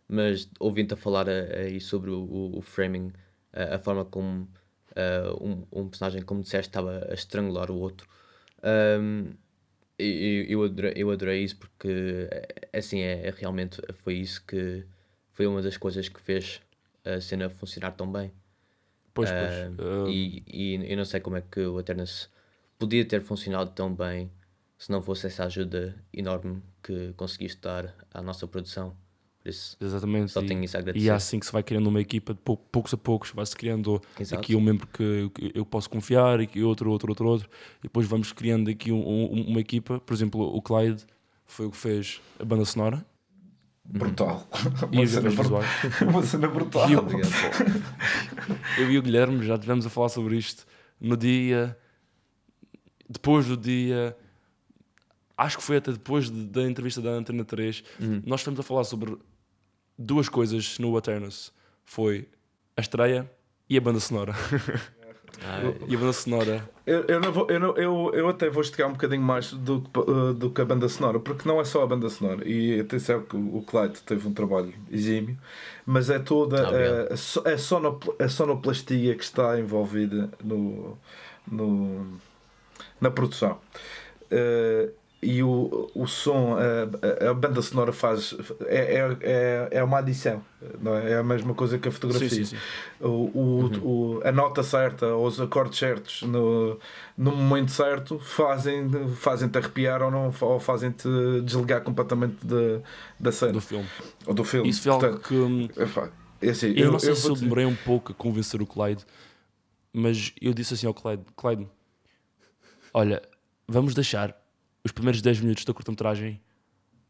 Mas 0.06 0.48
ouvindo-te 0.58 0.94
a 0.94 0.96
falar 0.96 1.28
aí 1.28 1.80
sobre 1.80 2.10
o, 2.10 2.52
o, 2.56 2.62
framing, 2.62 3.08
uh, 3.52 3.74
a 3.74 3.78
forma 3.78 4.04
como 4.04 4.48
um, 5.40 5.64
um, 5.70 5.88
personagem, 5.88 6.22
como 6.22 6.42
disseste, 6.42 6.70
estava 6.70 7.06
a 7.10 7.14
estrangular 7.14 7.70
o 7.70 7.76
outro, 7.76 8.08
um, 9.00 9.32
eu, 9.98 10.44
eu, 10.44 10.64
adorei, 10.64 10.92
eu 10.96 11.10
adorei 11.10 11.42
isso 11.42 11.56
porque 11.56 12.28
assim 12.72 13.00
é, 13.00 13.26
é, 13.26 13.34
realmente 13.36 13.80
foi 14.04 14.14
isso 14.14 14.44
que 14.44 14.84
foi 15.32 15.46
uma 15.46 15.60
das 15.60 15.76
coisas 15.76 16.08
que 16.08 16.20
fez 16.20 16.60
a 17.04 17.20
cena 17.20 17.50
funcionar 17.50 17.92
tão 17.92 18.10
bem. 18.10 18.32
Pois, 19.12 19.30
pois. 19.30 20.08
E, 20.08 20.42
e 20.46 20.92
eu 20.92 20.96
não 20.96 21.04
sei 21.04 21.20
como 21.20 21.36
é 21.36 21.42
que 21.42 21.60
o 21.60 21.80
Eternus 21.80 22.30
podia 22.78 23.04
ter 23.04 23.20
funcionado 23.22 23.70
tão 23.70 23.92
bem 23.92 24.30
se 24.78 24.90
não 24.90 25.02
fosse 25.02 25.26
essa 25.26 25.44
ajuda 25.44 25.94
enorme 26.12 26.62
que 26.82 27.12
conseguiste 27.16 27.60
dar 27.60 27.94
à 28.14 28.22
nossa 28.22 28.46
produção. 28.46 28.96
Por 29.42 29.48
isso, 29.48 29.76
Exatamente. 29.80 30.32
só 30.32 30.42
tenho 30.42 30.62
isso 30.62 30.76
a 30.76 30.80
agradecer. 30.80 31.04
E 31.04 31.08
é 31.08 31.12
assim 31.12 31.38
que 31.38 31.46
se 31.46 31.52
vai 31.52 31.62
criando 31.62 31.88
uma 31.88 32.00
equipa, 32.00 32.32
de 32.32 32.40
poucos 32.40 32.94
a 32.94 32.96
poucos, 32.96 33.30
vai-se 33.32 33.56
criando 33.56 34.00
Exato. 34.18 34.40
aqui 34.40 34.54
um 34.54 34.60
membro 34.60 34.86
que, 34.86 35.30
eu 35.54 35.64
posso 35.66 35.90
confiar, 35.90 36.40
e 36.40 36.62
outro, 36.62 36.90
outro, 36.90 37.10
outro, 37.10 37.28
outro, 37.28 37.50
e 37.78 37.82
depois 37.82 38.06
vamos 38.06 38.32
criando 38.32 38.70
aqui 38.70 38.92
um, 38.92 38.98
um, 38.98 39.42
uma 39.48 39.60
equipa. 39.60 40.00
Por 40.00 40.14
exemplo, 40.14 40.40
o 40.40 40.62
Clyde 40.62 41.04
foi 41.44 41.66
o 41.66 41.70
que 41.70 41.76
fez 41.76 42.20
a 42.38 42.44
banda 42.44 42.64
sonora. 42.64 43.04
Brutal. 43.84 44.46
E 44.92 45.02
os 45.02 45.16
efeitos 45.16 45.38
visuais. 45.38 45.66
Uma 46.02 46.22
cena 46.22 46.46
brutal. 46.46 46.90
E 46.90 46.92
eu, 46.92 47.06
eu 48.78 48.90
e 48.90 48.98
o 48.98 49.02
Guilherme 49.02 49.42
já 49.46 49.54
estivemos 49.54 49.86
a 49.86 49.90
falar 49.90 50.10
sobre 50.10 50.36
isto 50.36 50.66
no 51.00 51.16
dia 51.16 51.74
depois 53.08 53.46
do 53.46 53.56
dia. 53.56 54.16
Acho 55.36 55.58
que 55.58 55.62
foi 55.62 55.76
até 55.76 55.92
depois 55.92 56.30
de, 56.30 56.46
da 56.46 56.62
entrevista 56.62 57.00
da 57.00 57.10
Antena 57.10 57.44
3. 57.44 57.84
Uhum. 58.00 58.22
Nós 58.26 58.40
estamos 58.40 58.58
a 58.58 58.62
falar 58.62 58.84
sobre 58.84 59.16
duas 59.96 60.28
coisas 60.28 60.78
no 60.78 60.96
Eternus. 60.98 61.52
Foi 61.84 62.28
a 62.76 62.80
estreia 62.80 63.30
e 63.68 63.76
a 63.76 63.80
banda 63.80 64.00
sonora. 64.00 64.34
e 65.88 65.94
a 65.94 65.98
banda 65.98 66.12
sonora. 66.12 66.68
Eu, 66.86 67.04
eu, 67.06 67.20
não 67.20 67.32
vou, 67.32 67.46
eu, 67.50 67.60
não, 67.60 67.76
eu, 67.76 68.10
eu 68.14 68.28
até 68.28 68.48
vou 68.48 68.62
esticar 68.62 68.88
um 68.88 68.92
bocadinho 68.92 69.22
mais 69.22 69.52
do, 69.52 69.84
uh, 69.96 70.32
do 70.32 70.50
que 70.50 70.60
a 70.60 70.64
banda 70.64 70.88
sonora, 70.88 71.20
porque 71.20 71.46
não 71.46 71.60
é 71.60 71.64
só 71.64 71.82
a 71.82 71.86
banda 71.86 72.08
sonora. 72.08 72.48
E 72.48 72.80
atenção 72.80 73.22
que 73.22 73.36
o 73.36 73.62
Clyde 73.62 74.00
teve 74.02 74.26
um 74.26 74.32
trabalho 74.32 74.72
exímio, 74.90 75.36
mas 75.84 76.10
é 76.10 76.18
toda 76.18 76.66
ah, 76.66 77.08
a, 77.10 77.50
a, 77.50 77.52
a, 77.52 78.24
a 78.24 78.28
sonoplastia 78.28 79.14
que 79.14 79.24
está 79.24 79.58
envolvida 79.58 80.30
no, 80.42 80.96
no, 81.46 82.18
na 83.00 83.10
produção. 83.10 83.58
Uh, 84.30 84.92
e 85.20 85.42
o, 85.42 85.90
o 85.96 86.06
som, 86.06 86.56
a, 86.56 87.30
a 87.30 87.34
banda 87.34 87.60
sonora 87.60 87.92
faz. 87.92 88.36
É, 88.66 89.00
é, 89.00 89.16
é, 89.20 89.68
é 89.72 89.82
uma 89.82 89.98
adição, 89.98 90.40
não 90.80 90.94
é? 90.94 91.10
é 91.10 91.18
a 91.18 91.24
mesma 91.24 91.54
coisa 91.54 91.76
que 91.76 91.88
a 91.88 91.90
fotografia. 91.90 92.28
Sim, 92.28 92.44
sim, 92.44 92.56
sim. 92.56 92.62
O, 93.00 93.08
o, 93.08 93.40
uhum. 93.64 93.80
o, 93.82 94.20
a 94.22 94.30
nota 94.30 94.62
certa, 94.62 95.06
ou 95.06 95.26
os 95.26 95.40
acordes 95.40 95.76
certos 95.76 96.22
no, 96.22 96.78
no 97.16 97.32
momento 97.32 97.72
certo 97.72 98.20
fazem, 98.20 98.88
fazem-te 99.16 99.58
arrepiar 99.58 100.02
ou, 100.02 100.10
não, 100.10 100.32
ou 100.40 100.60
fazem-te 100.60 101.08
desligar 101.42 101.80
completamente 101.80 102.36
de, 102.44 102.80
da 103.18 103.32
cena. 103.32 103.52
Do 103.52 103.60
filme. 103.60 103.88
Ou 104.24 104.34
do 104.34 104.44
filme. 104.44 104.68
Isso 104.68 104.82
foi 104.82 104.92
algo 104.92 105.04
Portanto, 105.04 105.26
que. 105.26 105.34
Hum, 105.34 105.68
é 106.40 106.50
assim, 106.50 106.68
eu, 106.68 106.84
eu, 106.84 106.92
não 106.92 106.98
sei 107.00 107.10
eu 107.10 107.16
se 107.16 107.28
eu 107.28 107.34
demorei 107.34 107.64
um 107.64 107.74
pouco 107.74 108.12
a 108.12 108.14
convencer 108.14 108.62
o 108.62 108.66
Clyde, 108.66 109.04
mas 109.92 110.32
eu 110.40 110.54
disse 110.54 110.74
assim 110.74 110.86
ao 110.86 110.94
Clyde: 110.94 111.24
Clyde 111.36 111.66
olha, 112.92 113.22
vamos 113.66 113.94
deixar 113.94 114.34
os 114.84 114.92
primeiros 114.92 115.20
10 115.20 115.40
minutos 115.40 115.64
da 115.64 115.74
curta-metragem 115.74 116.40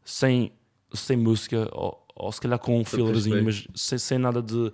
sem, 0.03 0.51
sem 0.93 1.17
música, 1.17 1.69
ou, 1.71 2.05
ou 2.15 2.31
se 2.31 2.41
calhar 2.41 2.59
com 2.59 2.79
um 2.79 2.85
fillerzinho, 2.85 3.43
mas 3.43 3.67
sem, 3.75 3.97
sem 3.97 4.17
nada 4.17 4.41
de 4.41 4.71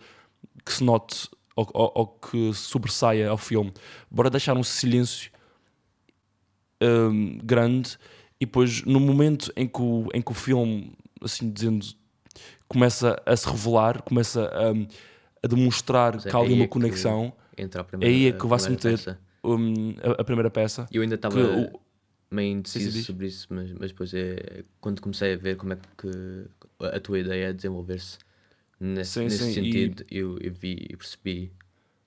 que 0.64 0.74
se 0.74 0.84
note 0.84 1.30
ou, 1.56 1.70
ou, 1.74 1.92
ou, 1.96 2.08
que 2.08 2.54
sobressaia 2.54 3.30
ao 3.30 3.38
filme. 3.38 3.72
Bora 4.10 4.30
deixar 4.30 4.58
um 4.58 4.64
silêncio 4.64 5.32
um, 6.82 7.38
grande 7.44 7.98
e 8.40 8.46
depois 8.46 8.84
no 8.84 9.00
momento 9.00 9.52
em 9.56 9.68
que 9.68 9.82
o, 9.82 10.08
em 10.14 10.22
que 10.22 10.32
o 10.32 10.34
filme, 10.34 10.94
assim 11.22 11.50
dizendo, 11.50 11.86
começa 12.68 13.22
a 13.26 13.36
se 13.36 13.48
revelar, 13.48 14.02
começa 14.02 14.46
a, 14.46 15.46
a 15.46 15.48
demonstrar 15.48 16.22
que 16.22 16.36
há 16.36 16.40
ali 16.40 16.54
uma 16.54 16.68
conexão, 16.68 17.32
é 17.58 18.06
aí 18.06 18.28
é 18.28 18.32
que 18.34 18.46
vai-se 18.46 18.70
meter 18.70 19.18
um, 19.46 19.96
a, 20.04 20.22
a, 20.22 20.24
primeira 20.24 20.50
peça. 20.50 20.88
Eu 20.92 21.02
ainda 21.02 21.16
estava 21.16 21.36
meio 21.36 21.74
Sim, 22.32 22.52
indeciso 22.60 22.92
sim, 22.92 22.98
diz. 22.98 23.06
sobre 23.06 23.28
isso, 23.28 23.48
mas, 23.50 23.72
mas 23.74 23.92
depois 23.92 24.14
é 24.14 24.64
quando 24.82 25.02
comecei 25.02 25.34
a 25.34 25.38
ver 25.38 25.56
como 25.58 25.74
é 25.74 25.78
que 25.98 26.46
a 26.80 27.00
tua 27.00 27.20
ideia 27.20 27.50
é 27.50 27.54
desenvolver-se 27.54 28.18
nesse, 28.80 29.12
Sim, 29.20 29.24
nesse 29.30 29.38
sim, 29.38 29.50
e- 29.50 29.54
sentido, 29.54 30.06
eu, 30.12 30.38
eu 30.40 30.54
vi 30.54 30.86
e 30.90 30.98
percebi 30.98 31.52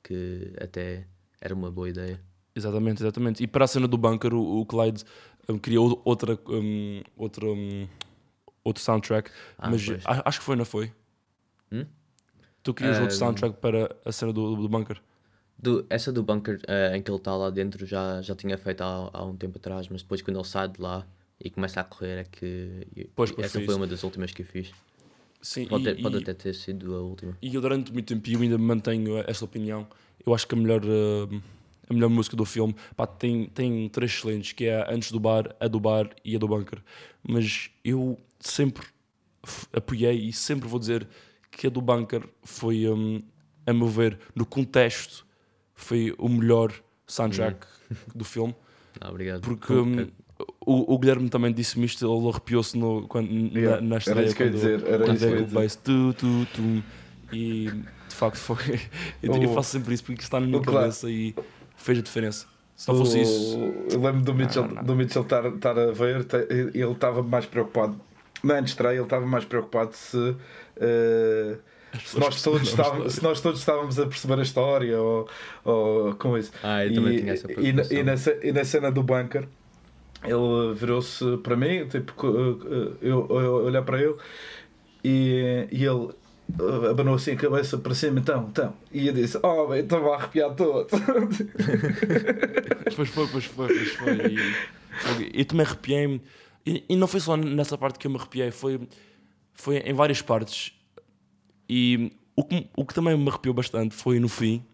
que 0.03 0.53
até 0.61 1.07
era 1.41 1.55
uma 1.55 1.71
boa 1.71 1.89
ideia. 1.89 2.21
Exatamente, 2.55 3.03
exatamente. 3.03 3.43
E 3.43 3.47
para 3.47 3.65
a 3.65 3.69
cena 3.69 3.87
do 3.87 3.97
bunker, 3.97 4.35
o, 4.35 4.61
o 4.61 4.67
Clyde 4.67 5.05
um, 5.49 5.59
criou 5.59 6.01
outra, 6.05 6.39
um, 6.49 7.03
outra, 7.17 7.47
um, 7.47 7.89
outro 8.65 8.83
soundtrack, 8.83 9.31
Ah, 9.59 9.71
mas 9.71 9.83
a- 10.05 10.29
acho 10.29 10.41
que 10.41 10.45
foi, 10.45 10.57
não 10.57 10.65
foi? 10.65 10.93
Hum? 11.71 11.87
Tu 12.63 12.75
querias 12.75 12.99
outro 12.99 13.17
soundtrack 13.17 13.57
para 13.61 13.97
a 14.05 14.13
cena 14.13 14.33
do, 14.33 14.57
do 14.57 14.69
bunker? 14.69 15.01
Do, 15.61 15.85
essa 15.91 16.13
do 16.13 16.23
bunker 16.23 16.61
eh, 16.69 16.97
em 16.97 17.03
que 17.03 17.11
ele 17.11 17.19
está 17.19 17.35
lá 17.37 17.51
dentro 17.51 17.85
já, 17.85 18.23
já 18.23 18.35
tinha 18.35 18.57
feito 18.57 18.81
há, 18.83 19.11
há 19.13 19.25
um 19.25 19.37
tempo 19.37 19.59
atrás, 19.59 19.89
mas 19.89 20.03
depois 20.03 20.23
quando 20.23 20.37
ele 20.39 20.47
sai 20.47 20.69
de 20.69 20.81
lá 20.81 21.05
e 21.43 21.51
começa 21.51 21.81
a 21.81 21.85
correr 21.85 22.19
é 22.21 22.25
que 22.25 22.87
Pois, 23.15 23.33
pois 23.33 23.47
essa 23.49 23.61
foi 23.61 23.75
uma 23.75 23.87
das 23.87 24.03
últimas 24.05 24.33
que 24.33 24.43
eu 24.43 24.47
fiz. 24.47 24.71
Sim, 25.43 25.67
Pode, 25.67 25.83
e, 25.83 25.95
ter- 25.95 26.03
pode 26.03 26.17
e- 26.17 26.23
até 26.23 26.35
ter 26.35 26.55
sido 26.55 26.95
a 26.95 27.01
última. 27.01 27.37
E 27.43 27.55
eu 27.55 27.61
durante 27.61 27.93
muito 27.93 28.07
tempo 28.07 28.29
eu 28.31 28.41
ainda 28.41 28.57
mantenho 28.59 29.19
essa 29.19 29.45
opinião. 29.45 29.87
Eu 30.25 30.35
acho 30.35 30.47
que 30.47 30.55
a 30.55 30.59
melhor, 30.59 30.83
eh, 30.85 31.41
a 31.89 31.95
melhor 31.95 32.09
música 32.11 32.37
do 32.37 32.45
filme 32.45 32.75
pá, 32.97 33.07
tem, 33.07 33.47
tem 33.47 33.89
três 33.89 34.13
excelentes, 34.13 34.53
que 34.53 34.67
é 34.67 34.83
a 34.83 34.93
Antes 34.93 35.11
do 35.11 35.19
Bar, 35.21 35.55
a 35.59 35.67
do 35.69 35.81
Bar 35.81 36.11
e 36.25 36.37
a 36.37 36.39
do 36.39 36.47
Bunker. 36.47 36.81
Mas 37.23 37.71
eu 37.85 38.19
sempre 38.41 38.87
apoiei 39.73 40.29
e 40.29 40.33
sempre 40.33 40.69
vou 40.69 40.79
dizer 40.79 41.09
que 41.51 41.67
a 41.67 41.71
do 41.71 41.81
Bunker 41.81 42.29
foi, 42.45 42.89
hum, 42.89 43.23
a 43.67 43.73
meu 43.73 43.89
ver, 43.89 44.19
no 44.35 44.45
contexto, 44.45 45.27
foi 45.79 46.15
o 46.19 46.29
melhor 46.29 46.73
soundtrack 47.07 47.67
do 48.15 48.25
filme. 48.25 48.55
Ah, 49.01 49.11
obrigado. 49.11 49.43
Porque 49.43 49.73
hum, 49.73 50.09
o, 50.67 50.95
o 50.95 50.99
Guilherme 50.99 51.29
também 51.29 51.53
disse-me 51.53 51.87
isto, 51.87 52.05
ele 52.05 52.29
arrepiou-se 52.31 52.77
no, 52.77 53.07
quando, 53.07 53.31
Yeah, 53.57 53.81
na, 53.81 53.87
na 53.91 53.95
era 53.95 53.99
estreia. 53.99 54.27
isso 54.27 54.35
que 54.35 54.43
eu 54.43 54.47
ia 54.47 54.53
dizer, 54.53 54.83
era 54.89 55.05
quando 55.05 55.17
isso 55.17 55.27
que 55.27 55.33
eu 55.33 55.39
ia 55.39 55.47
bass 55.47 55.77
tu, 55.77 56.13
tu, 56.15 56.47
tu, 56.53 56.85
e 57.33 57.71
de 58.09 58.15
facto 58.17 58.39
foi. 58.39 58.57
eu, 59.23 59.33
eu 59.41 59.51
O- 59.51 59.55
faço 59.55 59.71
sempre 59.71 59.95
isso 59.95 60.03
porque 60.03 60.21
está 60.23 60.41
na 60.41 60.47
minha 60.47 60.59
o 60.59 60.63
Cla- 60.63 60.81
cabeça 60.81 61.09
e 61.09 61.33
fez 61.77 61.99
a 62.01 62.03
diferença. 62.03 62.47
Se 62.75 62.89
não 62.89 62.97
fosse 62.99 63.21
isso. 63.21 63.57
Eu 63.93 64.01
lembro 64.01 64.23
do 64.23 64.35
Mitchell, 64.35 64.67
não. 64.67 64.83
do 64.83 64.97
Mitchell 64.97 65.23
estar, 65.23 65.47
estar 65.47 65.79
a 65.79 65.93
ver, 65.93 66.27
ele 66.51 66.93
estava 66.93 67.23
mais 67.23 67.47
preocupado. 67.47 68.01
Na 68.43 68.59
estreia, 68.61 68.95
ele 68.97 69.03
estava 69.05 69.27
mais 69.27 69.45
preocupado 69.45 69.93
se. 69.95 70.35
eh, 70.77 71.57
se 72.05 72.19
nós, 72.19 72.43
todos 72.43 72.63
estávamos, 72.69 73.15
se 73.15 73.23
nós 73.23 73.41
todos 73.41 73.61
estávamos 73.61 73.99
a 73.99 74.07
perceber 74.07 74.39
a 74.39 74.43
história 74.43 75.01
ou, 75.01 75.29
ou 75.65 76.15
com 76.15 76.37
isso. 76.37 76.51
Ah, 76.63 76.85
eu 76.85 76.95
também 76.95 77.17
tinha 77.19 77.33
essa 77.33 77.51
e, 77.53 77.73
na, 77.73 77.83
e, 77.83 78.03
na, 78.03 78.15
e 78.43 78.53
na 78.53 78.65
cena 78.65 78.91
do 78.91 79.03
bunker, 79.03 79.49
ele 80.25 80.75
virou-se 80.75 81.37
para 81.39 81.57
mim, 81.57 81.87
tipo, 81.89 82.13
co- 82.15 82.27
eu, 83.01 83.27
eu 83.31 83.53
olhar 83.65 83.83
para 83.83 84.03
ele 84.03 84.17
e, 85.05 85.69
e 85.71 85.85
ele 85.85 86.09
eh, 86.59 86.91
abanou 86.91 87.15
assim 87.15 87.33
a 87.33 87.37
cabeça 87.37 87.79
para 87.79 87.95
cima, 87.95 88.19
então, 88.19 88.49
então. 88.51 88.75
E 88.93 89.07
eu 89.07 89.13
disse: 89.13 89.39
Oh, 89.43 89.67
bem, 89.69 89.81
estou 89.81 90.13
a 90.13 90.17
arrepiar 90.17 90.55
todo. 90.55 90.89
Pois 92.97 93.09
foi, 93.11 93.27
pois 93.29 93.45
foi, 93.45 93.69
pois 93.69 93.93
foi. 93.93 94.17
E, 94.17 95.41
eu 95.41 95.45
também 95.45 95.65
arrepiei-me. 95.67 96.21
E, 96.67 96.85
e 96.89 96.97
não 96.97 97.07
foi 97.07 97.21
só 97.21 97.37
nessa 97.37 97.79
parte 97.79 97.99
que 97.99 98.07
eu 98.07 98.11
me 98.11 98.17
arrepiei, 98.17 98.51
foi, 98.51 98.81
foi 99.55 99.77
em 99.79 99.93
várias 99.95 100.21
partes. 100.23 100.73
E 101.69 102.13
o 102.35 102.45
que, 102.45 102.67
o 102.77 102.85
que 102.85 102.95
também 102.95 103.17
me 103.17 103.29
arrepiou 103.29 103.55
bastante 103.55 103.95
foi 103.95 104.19
no 104.19 104.29
fim, 104.29 104.65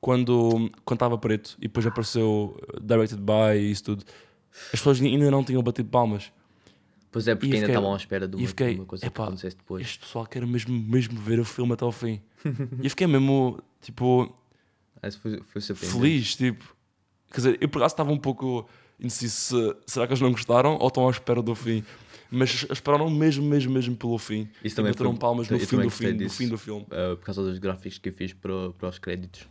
quando 0.00 0.70
estava 0.92 1.16
preto 1.16 1.56
e 1.58 1.62
depois 1.62 1.86
apareceu 1.86 2.56
uh, 2.74 2.80
Directed 2.80 3.20
By 3.20 3.58
e 3.58 3.70
isso 3.70 3.84
tudo. 3.84 4.04
As 4.66 4.78
pessoas 4.78 5.00
ainda 5.00 5.30
não 5.30 5.42
tinham 5.44 5.62
batido 5.62 5.88
palmas. 5.88 6.32
Pois 7.10 7.26
é, 7.28 7.34
porque 7.34 7.54
ainda 7.54 7.66
estavam 7.68 7.94
à 7.94 7.96
espera 7.96 8.28
de 8.28 8.36
uma, 8.36 8.46
fiquei, 8.46 8.74
de 8.74 8.80
uma 8.80 8.86
coisa 8.86 9.02
que 9.02 9.08
epá, 9.08 9.24
acontecesse 9.24 9.56
depois. 9.56 9.86
Este 9.86 9.98
pessoal 10.00 10.26
quer 10.26 10.46
mesmo, 10.46 10.78
mesmo 10.78 11.18
ver 11.18 11.40
o 11.40 11.44
filme 11.44 11.72
até 11.72 11.84
ao 11.84 11.92
fim. 11.92 12.20
e 12.44 12.84
eu 12.84 12.90
fiquei 12.90 13.06
mesmo, 13.06 13.58
tipo, 13.80 14.34
Ah, 15.02 15.10
foi, 15.10 15.40
foi 15.42 15.62
feliz, 15.74 16.36
tipo. 16.36 16.76
Quer 17.30 17.36
dizer, 17.36 17.58
eu 17.60 17.68
por 17.68 17.78
acaso 17.78 17.94
estava 17.94 18.12
um 18.12 18.18
pouco 18.18 18.68
indeciso 19.00 19.34
se 19.34 19.76
será 19.86 20.06
que 20.06 20.12
eles 20.12 20.20
não 20.20 20.30
gostaram 20.30 20.76
ou 20.80 20.88
estão 20.88 21.08
à 21.08 21.10
espera 21.10 21.42
do 21.42 21.54
fim. 21.54 21.84
Mas 22.30 22.66
esperaram 22.70 23.08
mesmo, 23.08 23.44
mesmo, 23.44 23.72
mesmo 23.72 23.96
pelo 23.96 24.18
fim. 24.18 24.48
Isso 24.64 24.74
também 24.76 24.92
bateram 24.92 25.12
foi- 25.12 25.18
palmas 25.20 25.48
no 25.48 25.58
fim 25.58 25.76
do 25.80 25.90
fim, 25.90 26.16
do 26.16 26.28
fim 26.30 26.48
do 26.48 26.58
filme. 26.58 26.86
Ah, 26.90 27.16
por 27.16 27.24
causa 27.24 27.42
dos 27.42 27.58
gráficos 27.58 27.98
que 27.98 28.08
eu 28.08 28.12
fiz 28.12 28.32
para, 28.32 28.70
para 28.72 28.88
os 28.88 28.98
créditos. 28.98 29.42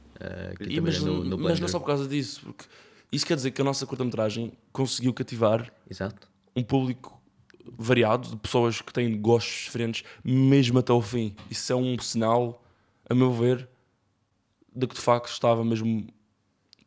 que 0.57 0.63
eu 0.63 0.71
E, 0.71 0.81
mas, 0.81 0.95
trabalhei 0.97 1.19
no, 1.23 1.23
no 1.25 1.37
mas 1.37 1.59
não 1.59 1.67
é 1.67 1.69
só 1.69 1.79
por 1.79 1.85
causa 1.87 2.07
disso, 2.07 2.41
porque 2.43 2.65
isso 3.11 3.25
quer 3.25 3.35
dizer 3.35 3.51
que 3.51 3.61
a 3.61 3.63
nossa 3.63 3.85
curta-metragem 3.85 4.51
conseguiu 4.73 5.13
cativar 5.13 5.71
Exato. 5.89 6.27
um 6.55 6.61
público 6.63 7.21
variado, 7.77 8.29
de 8.29 8.35
pessoas 8.37 8.81
que 8.81 8.93
têm 8.93 9.19
gostos 9.19 9.63
diferentes, 9.65 10.03
mesmo 10.23 10.79
até 10.79 10.91
ao 10.91 11.01
fim. 11.01 11.35
Isso 11.49 11.71
é 11.71 11.75
um 11.75 11.97
sinal, 11.99 12.63
a 13.09 13.15
meu 13.15 13.31
ver, 13.33 13.67
de 14.75 14.85
que 14.85 14.95
de 14.95 15.01
facto 15.01 15.29
estava 15.29 15.63
mesmo 15.63 16.07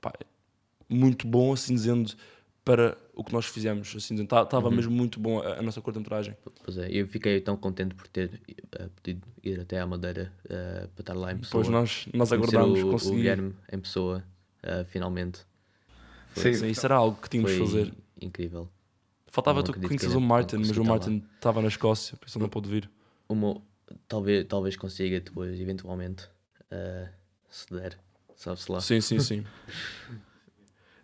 pá, 0.00 0.12
muito 0.88 1.26
bom, 1.26 1.52
assim 1.52 1.74
dizendo, 1.74 2.12
para 2.64 2.96
o 3.18 3.24
que 3.24 3.32
nós 3.32 3.46
fizemos. 3.46 3.88
Assim 3.96 4.14
dizendo, 4.14 4.28
Tá- 4.28 4.42
estava 4.42 4.70
mesmo 4.70 4.92
muito 4.92 5.18
bom 5.18 5.40
a, 5.40 5.58
a 5.58 5.62
nossa 5.62 5.80
curta-metragem. 5.80 6.36
Pois 6.64 6.78
é, 6.78 6.88
eu 6.90 7.06
fiquei 7.08 7.40
tão 7.40 7.56
contente 7.56 7.94
por 7.94 8.06
ter 8.06 8.40
ah, 8.78 8.88
podido 8.94 9.26
ir 9.42 9.60
até 9.60 9.80
à 9.80 9.86
Madeira 9.86 10.32
ah, 10.48 10.88
para 10.94 11.02
estar 11.02 11.14
lá 11.14 11.32
em 11.32 11.38
pessoa. 11.38 11.62
Depois 11.64 11.80
nós, 11.80 12.06
nós 12.14 12.32
aguardámos, 12.32 12.80
o, 12.80 12.88
o 12.88 12.90
conseguir. 12.92 13.16
Guilherme 13.16 13.54
em 13.72 13.78
pessoa, 13.80 14.24
ah, 14.62 14.84
finalmente. 14.88 15.40
Sim. 16.36 16.54
Sim, 16.54 16.68
isso 16.68 16.86
era 16.86 16.94
algo 16.94 17.20
que 17.20 17.28
tínhamos 17.28 17.50
de 17.50 17.58
Foi 17.58 17.66
fazer. 17.66 17.94
incrível. 18.20 18.68
Faltava 19.26 19.58
Não 19.58 19.64
tu 19.64 19.70
acredito 19.72 19.88
conheces 19.88 20.10
que 20.12 20.16
o 20.16 20.20
Martin, 20.20 20.56
mas 20.58 20.76
o. 20.76 20.84
Martin 20.84 21.24
estava 21.34 21.60
na 21.60 21.68
Escócia, 21.68 22.16
por 22.16 22.28
isso 22.28 22.38
não 22.38 22.48
pôde 22.48 22.68
vir. 22.70 22.88
Uma, 23.28 23.60
talvez, 24.06 24.46
talvez 24.46 24.76
consiga 24.76 25.20
depois, 25.20 25.60
eventualmente, 25.60 26.28
ah, 26.70 27.08
se 27.50 27.66
der. 27.74 27.98
Sabe-se 28.36 28.70
lá. 28.70 28.80
Sim, 28.80 29.00
sim, 29.00 29.18
sim. 29.18 29.44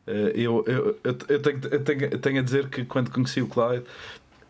Eh, 0.07 0.33
eu, 0.35 0.65
eu, 0.67 0.99
eu, 1.03 1.15
tenho, 1.15 1.61
eu, 1.71 1.85
tenho, 1.85 2.05
eu 2.05 2.19
tenho 2.19 2.41
a 2.41 2.43
dizer 2.43 2.69
que 2.69 2.85
quando 2.85 3.11
conheci 3.11 3.41
o 3.41 3.49
Clyde, 3.49 3.85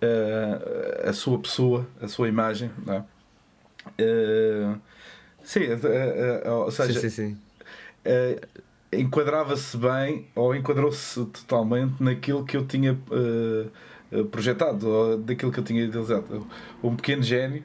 eh, 0.00 1.04
a 1.06 1.12
sua 1.12 1.38
pessoa, 1.38 1.86
a 2.00 2.08
sua 2.08 2.28
imagem, 2.28 2.70
não 2.84 2.94
é? 2.94 3.04
Eh, 3.98 4.74
sim, 5.44 5.60
ou 6.46 6.70
seja, 6.70 7.00
sim, 7.00 7.10
sim, 7.10 7.38
sim. 8.04 8.38
enquadrava-se 8.92 9.76
bem 9.76 10.26
ou 10.34 10.54
enquadrou-se 10.54 11.24
totalmente 11.26 12.02
naquilo 12.02 12.44
que 12.44 12.56
eu 12.56 12.66
tinha 12.66 12.98
projetado, 14.30 14.88
ou 14.88 15.18
daquilo 15.18 15.52
que 15.52 15.58
eu 15.60 15.64
tinha 15.64 15.84
idealizado. 15.84 16.46
Um 16.82 16.96
pequeno 16.96 17.22
gênio, 17.22 17.62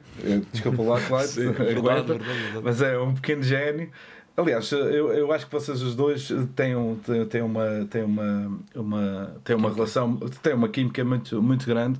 desculpa 0.52 0.82
lá, 0.82 1.00
Clyde, 1.02 1.28
Sim, 1.28 1.50
verdade, 1.52 2.06
verdade. 2.06 2.60
mas 2.62 2.82
é 2.82 2.98
um 2.98 3.14
pequeno 3.14 3.42
gênio. 3.42 3.90
Aliás, 4.36 4.72
eu, 4.72 5.12
eu 5.12 5.32
acho 5.32 5.46
que 5.46 5.52
vocês 5.52 5.82
os 5.82 5.94
dois 5.94 6.28
têm, 6.56 6.74
um, 6.74 6.96
têm, 7.28 7.42
uma, 7.42 7.86
têm 7.90 8.02
uma, 8.02 8.58
uma, 8.74 9.36
têm 9.44 9.54
uma 9.56 9.70
relação, 9.70 10.16
têm 10.42 10.54
uma 10.54 10.68
química 10.68 11.04
muito, 11.04 11.42
muito 11.42 11.66
grande 11.66 11.98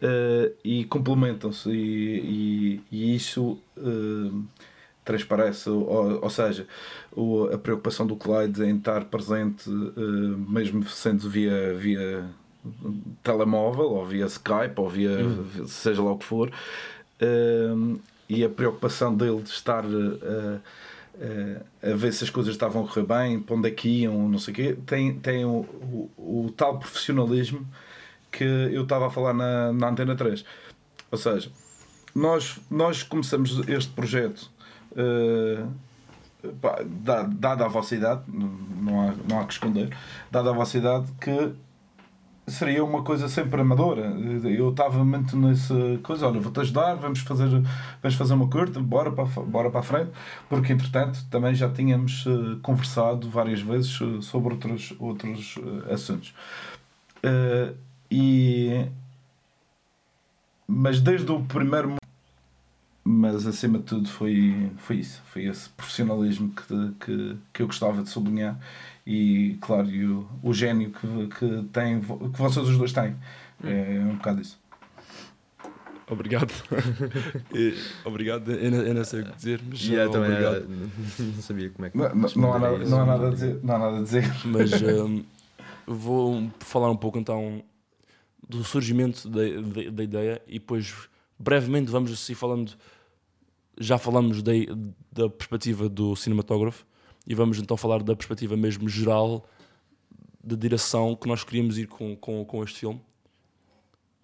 eh, 0.00 0.52
e 0.64 0.84
complementam-se, 0.84 1.70
e, 1.70 2.80
e, 2.90 2.96
e 2.96 3.16
isso 3.16 3.58
eh, 3.76 4.30
transparece, 5.04 5.68
ou, 5.70 6.22
ou 6.22 6.30
seja, 6.30 6.68
o, 7.12 7.44
a 7.46 7.58
preocupação 7.58 8.06
do 8.06 8.14
Clyde 8.14 8.62
em 8.64 8.76
estar 8.76 9.04
presente, 9.06 9.68
eh, 9.68 10.50
mesmo 10.50 10.86
sendo 10.88 11.28
via, 11.28 11.74
via 11.74 12.24
telemóvel, 13.22 13.90
ou 13.90 14.06
via 14.06 14.26
Skype, 14.26 14.74
ou 14.76 14.88
via 14.88 15.18
seja 15.66 16.02
lá 16.02 16.12
o 16.12 16.18
que 16.18 16.24
for, 16.24 16.50
e 18.28 18.44
a 18.44 18.48
preocupação 18.48 19.16
dele 19.16 19.42
de 19.42 19.50
estar. 19.50 19.84
Eh, 21.20 21.62
a 21.82 21.94
ver 21.96 22.12
se 22.12 22.24
as 22.24 22.30
coisas 22.30 22.52
estavam 22.54 22.84
a 22.84 22.88
correr 22.88 23.06
bem, 23.06 23.40
para 23.40 23.56
onde 23.56 23.68
é 23.68 23.70
que 23.70 23.88
iam, 24.02 24.28
não 24.28 24.38
sei 24.38 24.52
o 24.52 24.54
quê, 24.54 24.78
tem, 24.86 25.18
tem 25.18 25.44
o, 25.44 25.60
o, 26.16 26.46
o 26.46 26.52
tal 26.56 26.78
profissionalismo 26.78 27.66
que 28.30 28.44
eu 28.44 28.82
estava 28.82 29.06
a 29.06 29.10
falar 29.10 29.32
na, 29.34 29.72
na 29.72 29.88
Antena 29.88 30.14
3. 30.14 30.44
Ou 31.10 31.18
seja, 31.18 31.50
nós, 32.14 32.58
nós 32.70 33.02
começamos 33.02 33.66
este 33.68 33.92
projeto 33.92 34.50
da- 37.02 37.22
dada 37.22 37.64
a 37.64 37.68
vossa 37.68 37.94
idade, 37.94 38.22
não 38.28 39.00
há, 39.00 39.14
não 39.28 39.40
há 39.40 39.44
que 39.44 39.52
esconder, 39.52 39.96
dada 40.30 40.50
a 40.50 40.52
vossa 40.52 40.78
idade, 40.78 41.06
que 41.20 41.52
seria 42.48 42.84
uma 42.84 43.02
coisa 43.02 43.28
sempre 43.28 43.60
amadora. 43.60 44.06
Eu 44.44 44.70
estava 44.70 45.04
muito 45.04 45.36
nessa 45.36 45.74
coisa, 46.02 46.26
olha, 46.26 46.40
vou-te 46.40 46.60
ajudar, 46.60 46.94
vamos 46.96 47.20
fazer, 47.20 47.48
vamos 47.48 48.16
fazer 48.16 48.34
uma 48.34 48.48
curta, 48.48 48.80
bora 48.80 49.10
para, 49.10 49.24
bora 49.24 49.70
para 49.70 49.80
a 49.80 49.82
frente, 49.82 50.10
porque 50.48 50.72
entretanto 50.72 51.24
também 51.30 51.54
já 51.54 51.70
tínhamos 51.70 52.24
eh, 52.26 52.58
conversado 52.62 53.28
várias 53.28 53.60
vezes 53.60 53.98
eh, 54.00 54.20
sobre 54.20 54.54
outros, 54.54 54.94
outros 54.98 55.58
eh, 55.58 55.92
assuntos. 55.92 56.34
Eh, 57.22 57.74
e, 58.10 58.86
mas 60.66 61.00
desde 61.00 61.30
o 61.30 61.42
primeiro 61.42 61.98
mas 63.10 63.46
acima 63.46 63.78
de 63.78 63.84
tudo 63.84 64.06
foi, 64.06 64.70
foi 64.76 64.96
isso, 64.96 65.22
foi 65.32 65.46
esse 65.46 65.70
profissionalismo 65.70 66.50
que, 66.50 66.94
que, 67.00 67.36
que 67.54 67.62
eu 67.62 67.66
gostava 67.66 68.02
de 68.02 68.10
sublinhar 68.10 68.58
e 69.08 69.56
claro, 69.62 69.88
e 69.88 70.04
o, 70.04 70.28
o 70.42 70.52
gênio 70.52 70.90
que, 70.92 71.28
que, 71.38 71.62
tem, 71.72 71.98
que 71.98 72.06
vocês 72.38 72.68
os 72.68 72.76
dois 72.76 72.92
têm. 72.92 73.16
É 73.64 74.00
um 74.00 74.16
bocado 74.16 74.42
isso. 74.42 74.60
Obrigado. 76.10 76.52
E- 77.54 77.74
obrigado. 78.04 78.52
Eu 78.52 78.70
não, 78.70 78.78
eu 78.82 78.94
não 78.94 79.04
sei 79.04 79.22
o 79.22 79.24
que 79.24 79.34
dizer, 79.36 79.60
mas 79.66 79.82
uh, 79.88 80.10
também 80.12 80.30
obrigado. 80.30 80.56
era- 80.56 80.66
não 81.34 81.42
sabia 81.42 81.70
como 81.70 81.86
é 81.86 81.90
que 81.90 81.96
Não, 81.96 82.14
não, 82.14 82.28
não 82.36 82.52
há, 82.52 82.58
nada, 82.58 82.78
não, 82.84 83.00
há 83.00 83.06
nada 83.06 83.28
a 83.28 83.30
dizer, 83.30 83.60
não 83.62 83.74
há 83.74 83.78
nada 83.78 83.96
a 83.98 84.02
dizer. 84.02 84.24
Mas 84.44 84.82
um, 84.82 85.24
vou 85.86 86.50
falar 86.60 86.90
um 86.90 86.96
pouco 86.96 87.18
então 87.18 87.62
do 88.46 88.62
surgimento 88.62 89.26
da, 89.30 89.40
da, 89.40 89.90
da 89.90 90.02
ideia 90.04 90.42
e 90.46 90.58
depois 90.58 91.08
brevemente 91.38 91.90
vamos 91.90 92.12
assim 92.12 92.34
falando. 92.34 92.72
Já 93.80 93.96
falamos 93.96 94.42
da, 94.42 94.52
da 95.10 95.30
perspectiva 95.30 95.88
do 95.88 96.14
cinematógrafo 96.14 96.84
e 97.28 97.34
vamos 97.34 97.58
então 97.58 97.76
falar 97.76 98.02
da 98.02 98.16
perspectiva 98.16 98.56
mesmo 98.56 98.88
geral 98.88 99.46
da 100.42 100.56
direção 100.56 101.14
que 101.14 101.28
nós 101.28 101.44
queríamos 101.44 101.76
ir 101.76 101.86
com, 101.86 102.16
com, 102.16 102.42
com 102.42 102.64
este 102.64 102.80
filme. 102.80 103.00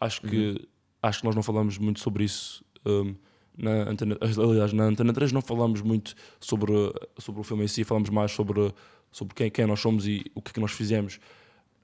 Acho 0.01 0.23
que, 0.23 0.67
acho 1.03 1.21
que 1.21 1.27
nós 1.27 1.37
não 1.37 1.43
falamos 1.43 1.77
muito 1.77 2.01
sobre 2.01 2.25
isso 2.25 2.65
um, 2.87 3.15
na 3.57 3.89
antena, 3.91 4.17
aliás, 4.21 4.73
na 4.73 4.85
Antena 4.85 5.13
3 5.13 5.33
não 5.33 5.43
falamos 5.43 5.83
muito 5.83 6.15
sobre, 6.41 6.73
sobre 7.19 7.41
o 7.43 7.45
filme 7.45 7.65
em 7.65 7.69
si, 7.69 7.85
falamos 7.85 8.09
mais 8.09 8.33
sobre, 8.33 8.73
sobre 9.13 9.35
quem, 9.35 9.51
quem 9.51 9.67
nós 9.67 9.81
somos 9.81 10.07
e 10.07 10.25
o 10.35 10.41
que 10.41 10.51
é 10.51 10.55
que 10.55 10.61
nós 10.61 10.73
fizemos. 10.73 11.21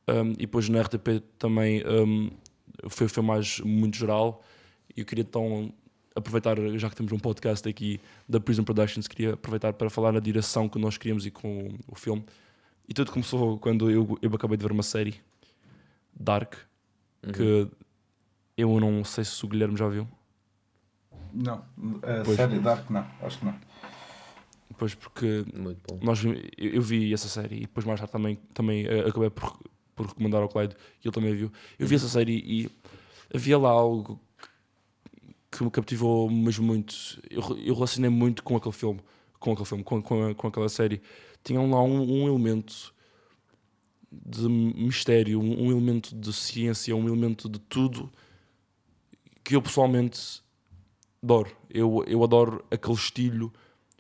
Um, 0.08 0.32
e 0.32 0.46
depois 0.46 0.68
na 0.68 0.80
RTP 0.80 1.22
também 1.38 1.84
um, 1.86 2.30
foi, 2.88 3.08
foi 3.08 3.22
mais 3.22 3.60
muito 3.60 3.96
geral. 3.96 4.42
E 4.96 5.00
eu 5.00 5.06
queria 5.06 5.22
então 5.22 5.72
aproveitar, 6.14 6.56
já 6.78 6.88
que 6.90 6.96
temos 6.96 7.12
um 7.12 7.18
podcast 7.18 7.68
aqui 7.68 8.00
da 8.28 8.40
Prison 8.40 8.64
Productions, 8.64 9.06
queria 9.06 9.34
aproveitar 9.34 9.72
para 9.72 9.88
falar 9.90 10.12
na 10.12 10.20
direção 10.20 10.68
que 10.68 10.78
nós 10.78 10.96
queríamos 10.98 11.24
ir 11.26 11.30
com 11.30 11.68
o 11.86 11.94
filme. 11.94 12.24
E 12.88 12.92
tudo 12.94 13.12
começou 13.12 13.58
quando 13.58 13.90
eu, 13.90 14.18
eu 14.20 14.30
acabei 14.34 14.56
de 14.56 14.64
ver 14.64 14.72
uma 14.72 14.82
série, 14.82 15.20
Dark, 16.14 16.54
Uhum. 17.22 17.32
que 17.32 17.68
eu 18.56 18.80
não 18.80 19.04
sei 19.04 19.24
se 19.24 19.44
o 19.44 19.48
Guilherme 19.48 19.76
já 19.76 19.86
viu. 19.88 20.08
Não, 21.32 21.58
a 22.02 22.24
Pois. 22.24 22.36
série 22.36 22.58
Dark 22.58 22.88
não, 22.90 23.06
acho 23.22 23.38
que 23.38 23.44
não. 23.44 23.54
Pois 24.78 24.94
porque 24.94 25.44
Muito 25.54 25.80
bom. 25.86 26.00
nós, 26.02 26.24
eu, 26.24 26.34
eu 26.56 26.80
vi 26.82 27.12
essa 27.12 27.28
série 27.28 27.56
e 27.56 27.60
depois 27.60 27.84
mais 27.84 28.00
tarde 28.00 28.10
também, 28.12 28.36
também 28.54 28.86
eh, 28.86 29.00
acabei 29.06 29.28
por, 29.28 29.60
por 29.94 30.06
recomendar 30.06 30.40
ao 30.40 30.48
Clyde 30.48 30.74
e 31.04 31.08
ele 31.08 31.12
também 31.14 31.34
viu. 31.34 31.52
Eu 31.78 31.86
vi 31.86 31.94
essa 31.96 32.08
série 32.08 32.32
e 32.38 32.70
havia 33.34 33.58
lá 33.58 33.68
algo 33.68 34.18
que 35.50 35.62
me 35.64 35.70
captivou 35.70 36.30
mesmo 36.30 36.66
muito. 36.66 36.94
Eu, 37.30 37.42
eu 37.58 37.74
relacionei 37.74 38.10
muito 38.10 38.42
com 38.42 38.56
aquele 38.56 38.72
filme, 38.74 39.00
com 39.38 39.52
aquele 39.52 39.66
filme, 39.66 39.84
com, 39.84 40.00
com, 40.02 40.34
com 40.34 40.46
aquela 40.48 40.68
série. 40.68 41.00
Tinham 41.42 41.70
lá 41.70 41.82
um, 41.82 42.22
um 42.24 42.28
elemento 42.28 42.94
de 44.12 44.48
mistério, 44.48 45.40
um, 45.40 45.66
um 45.66 45.70
elemento 45.70 46.14
de 46.14 46.32
ciência, 46.32 46.94
um 46.96 47.06
elemento 47.06 47.48
de 47.48 47.58
tudo 47.60 48.10
que 49.44 49.54
eu 49.56 49.62
pessoalmente 49.62 50.42
adoro. 51.22 51.50
Eu, 51.68 52.04
eu 52.06 52.22
adoro 52.24 52.64
aquele 52.70 52.94
estilo, 52.94 53.52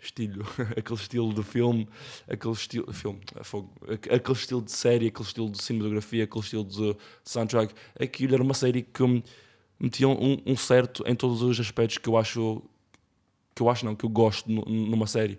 estilo, 0.02 0.44
aquele 0.76 0.98
estilo 0.98 1.32
de 1.34 1.42
filme, 1.42 1.88
aquele 2.28 2.52
estilo, 2.54 2.92
filme, 2.92 3.20
é 3.36 3.44
fogo, 3.44 3.70
aqu- 3.88 4.12
aquele 4.12 4.38
estilo 4.38 4.62
de 4.62 4.72
série, 4.72 5.06
aquele 5.08 5.26
estilo 5.26 5.50
de 5.50 5.62
cinematografia, 5.62 6.24
aquele 6.24 6.44
estilo 6.44 6.64
de 6.64 6.96
soundtrack. 7.24 7.74
Aquilo 7.98 8.34
era 8.34 8.42
uma 8.42 8.54
série 8.54 8.82
que 8.82 9.22
me 9.80 9.86
metia 9.86 10.06
um, 10.08 10.38
um 10.46 10.56
certo 10.56 11.02
em 11.06 11.14
todos 11.14 11.42
os 11.42 11.58
aspectos 11.58 11.98
que 11.98 12.08
eu 12.08 12.16
acho, 12.16 12.62
que 13.54 13.62
eu 13.62 13.68
acho 13.70 13.84
não, 13.84 13.96
que 13.96 14.04
eu 14.04 14.10
gosto 14.10 14.50
nu- 14.50 14.64
numa 14.66 15.06
série. 15.06 15.38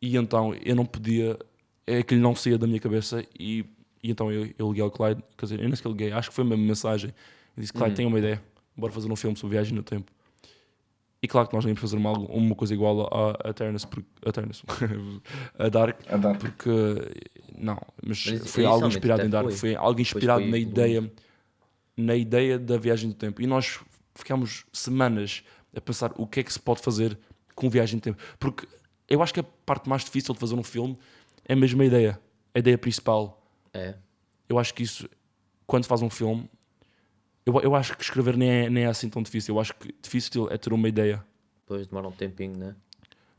E 0.00 0.16
então 0.16 0.54
eu 0.62 0.76
não 0.76 0.84
podia, 0.84 1.38
é 1.86 2.02
que 2.02 2.14
ele 2.14 2.20
não 2.20 2.36
saía 2.36 2.58
da 2.58 2.66
minha 2.66 2.78
cabeça 2.80 3.24
e, 3.38 3.64
e 4.02 4.10
então 4.10 4.30
eu, 4.30 4.52
eu 4.58 4.68
liguei 4.68 4.82
ao 4.82 4.90
Clyde, 4.90 5.22
quer 5.36 5.46
dizer, 5.46 5.60
eu 5.60 5.66
nem 5.66 5.74
sequer 5.74 5.88
liguei, 5.88 6.12
acho 6.12 6.28
que 6.28 6.34
foi 6.34 6.44
a 6.44 6.48
mesma 6.48 6.64
mensagem. 6.64 7.10
Eu 7.56 7.60
disse, 7.62 7.72
Clyde, 7.72 7.90
Uhum. 7.90 7.94
tenho 7.94 8.08
uma 8.10 8.18
ideia, 8.18 8.42
bora 8.76 8.92
fazer 8.92 9.10
um 9.10 9.16
filme 9.16 9.36
sobre 9.36 9.56
viagem 9.56 9.74
no 9.74 9.82
tempo. 9.82 10.12
E 11.22 11.26
claro 11.28 11.48
que 11.48 11.54
nós 11.54 11.64
íamos 11.64 11.80
fazer 11.80 11.96
uma, 11.96 12.12
uma 12.12 12.54
coisa 12.54 12.74
igual 12.74 13.08
a, 13.10 13.46
a 13.46 13.48
Eternus, 13.50 13.86
porque, 13.86 14.06
a, 14.26 14.28
Eternus, 14.28 14.62
a 15.58 15.68
Dark, 15.70 16.00
A 16.06 16.18
Dark. 16.18 16.38
porque 16.38 16.70
não, 17.56 17.78
mas, 18.06 18.26
Mas 18.26 18.50
foi 18.50 18.66
algo 18.66 18.86
inspirado 18.86 19.22
em 19.24 19.30
Dark, 19.30 19.48
foi. 19.48 19.56
foi 19.56 19.74
algo 19.74 19.98
inspirado 20.02 20.42
foi 20.42 20.50
na 20.50 20.58
ideia, 20.58 21.10
na 21.96 22.14
ideia 22.14 22.58
da 22.58 22.76
viagem 22.76 23.08
do 23.08 23.14
tempo. 23.14 23.40
E 23.42 23.46
nós 23.46 23.80
ficámos 24.14 24.64
semanas 24.72 25.42
a 25.74 25.80
pensar 25.80 26.12
o 26.16 26.26
que 26.26 26.40
é 26.40 26.42
que 26.42 26.52
se 26.52 26.60
pode 26.60 26.80
fazer 26.80 27.18
com 27.54 27.68
viagem 27.68 27.98
do 27.98 28.02
tempo, 28.02 28.22
porque 28.38 28.66
eu 29.08 29.22
acho 29.22 29.32
que 29.32 29.40
a 29.40 29.44
parte 29.44 29.88
mais 29.88 30.04
difícil 30.04 30.34
de 30.34 30.40
fazer 30.40 30.54
um 30.54 30.62
filme 30.62 30.96
é 31.44 31.54
mesmo 31.54 31.82
a 31.82 31.84
ideia, 31.84 32.20
a 32.54 32.58
ideia 32.58 32.78
principal. 32.78 33.42
É. 33.72 33.94
Eu 34.48 34.58
acho 34.58 34.74
que 34.74 34.82
isso, 34.82 35.08
quando 35.66 35.86
faz 35.86 36.02
um 36.02 36.10
filme, 36.10 36.48
eu, 37.44 37.60
eu 37.60 37.74
acho 37.74 37.96
que 37.96 38.02
escrever 38.02 38.36
nem 38.36 38.48
é, 38.48 38.70
nem 38.70 38.84
é 38.84 38.86
assim 38.86 39.08
tão 39.08 39.22
difícil. 39.22 39.54
Eu 39.54 39.60
acho 39.60 39.74
que 39.74 39.94
difícil 40.00 40.48
é 40.50 40.56
ter 40.56 40.72
uma 40.72 40.88
ideia. 40.88 41.24
Depois 41.60 41.86
demora 41.86 42.08
um 42.08 42.12
tempinho, 42.12 42.56
né? 42.56 42.74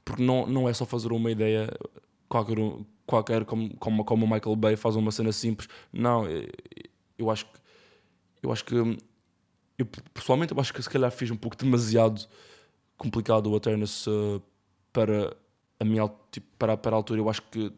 Porque 0.04 0.22
não, 0.22 0.46
não 0.46 0.70
é 0.70 0.74
só 0.74 0.86
fazer 0.86 1.12
uma 1.12 1.32
ideia 1.32 1.68
qualquer, 2.30 2.58
qualquer 3.06 3.46
como, 3.46 3.76
como, 3.78 4.06
como 4.06 4.26
o 4.26 4.30
Michael 4.30 4.56
Bay 4.56 4.76
faz 4.76 4.96
uma 4.96 5.12
cena 5.12 5.32
simples. 5.32 5.68
Não, 5.91 6.26
eu 7.18 7.32
acho 7.32 7.46
que 7.46 7.60
eu 8.45 8.51
acho 8.51 8.63
que 8.63 8.75
eu, 8.75 9.86
pessoalmente 10.13 10.53
eu 10.53 10.60
acho 10.60 10.73
que 10.73 10.81
se 10.81 10.89
calhar 10.89 11.12
fiz 11.12 11.29
um 11.31 11.36
pouco 11.36 11.58
demasiado 11.58 12.25
complicado 12.97 13.51
o 13.51 13.55
Eternus 13.58 14.08
uh, 14.08 14.41
para 14.93 15.36
a 15.79 15.84
minha 15.84 16.10
tipo, 16.31 16.47
para, 16.58 16.77
para 16.77 16.95
a 16.95 16.97
altura. 16.97 17.19
Eu 17.19 17.29
acho 17.29 17.41
que 17.43 17.71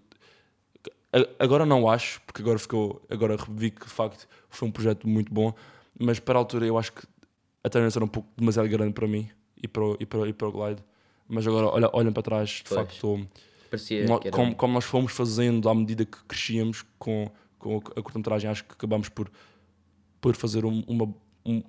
agora 1.40 1.66
não 1.66 1.90
acho, 1.90 2.22
porque 2.22 2.42
agora 2.42 2.60
ficou 2.60 3.02
agora 3.10 3.36
revi 3.36 3.72
que 3.72 3.86
de 3.86 3.92
facto 3.92 4.28
foi 4.50 4.68
um 4.68 4.72
projeto 4.72 5.08
muito 5.08 5.34
bom, 5.34 5.54
mas 6.00 6.20
para 6.20 6.38
a 6.38 6.42
altura 6.42 6.66
eu 6.66 6.78
acho 6.78 6.94
que 6.94 7.08
a 7.64 7.68
Eternus 7.68 7.96
era 7.96 8.06
um 8.06 8.08
pouco 8.08 8.30
demasiado 8.38 8.68
grande 8.70 8.94
para 8.94 9.08
mim 9.08 9.28
e 9.62 9.68
para, 9.68 9.84
o- 9.84 9.98
e 10.00 10.06
para, 10.06 10.28
e 10.28 10.34
para 10.34 10.48
o 10.48 10.52
Glide. 10.52 10.84
Mas 11.28 11.46
agora, 11.48 11.68
olha, 11.68 11.90
olhando 11.94 12.14
para 12.14 12.24
trás, 12.24 12.50
de 12.50 12.64
Pois. 12.64 12.80
facto, 12.80 13.28
Parecia 13.70 14.06
nó- 14.08 14.20
que 14.20 14.28
era... 14.28 14.36
como, 14.38 14.56
como 14.56 14.74
nós 14.74 14.86
fomos 14.86 15.12
fazendo 15.12 15.68
à 15.68 15.76
medida 15.76 16.06
que 16.06 16.24
crescíamos 16.26 16.86
com, 17.00 17.30
com 17.60 17.78
a 17.78 18.02
curta-metragem, 18.02 18.50
acho 18.50 18.64
que 18.64 18.74
acabamos 18.74 19.10
por, 19.10 19.30
por 20.34 20.40
fazer 20.40 20.66
um, 20.66 20.84
uma- 20.88 21.14
um, 21.46 21.64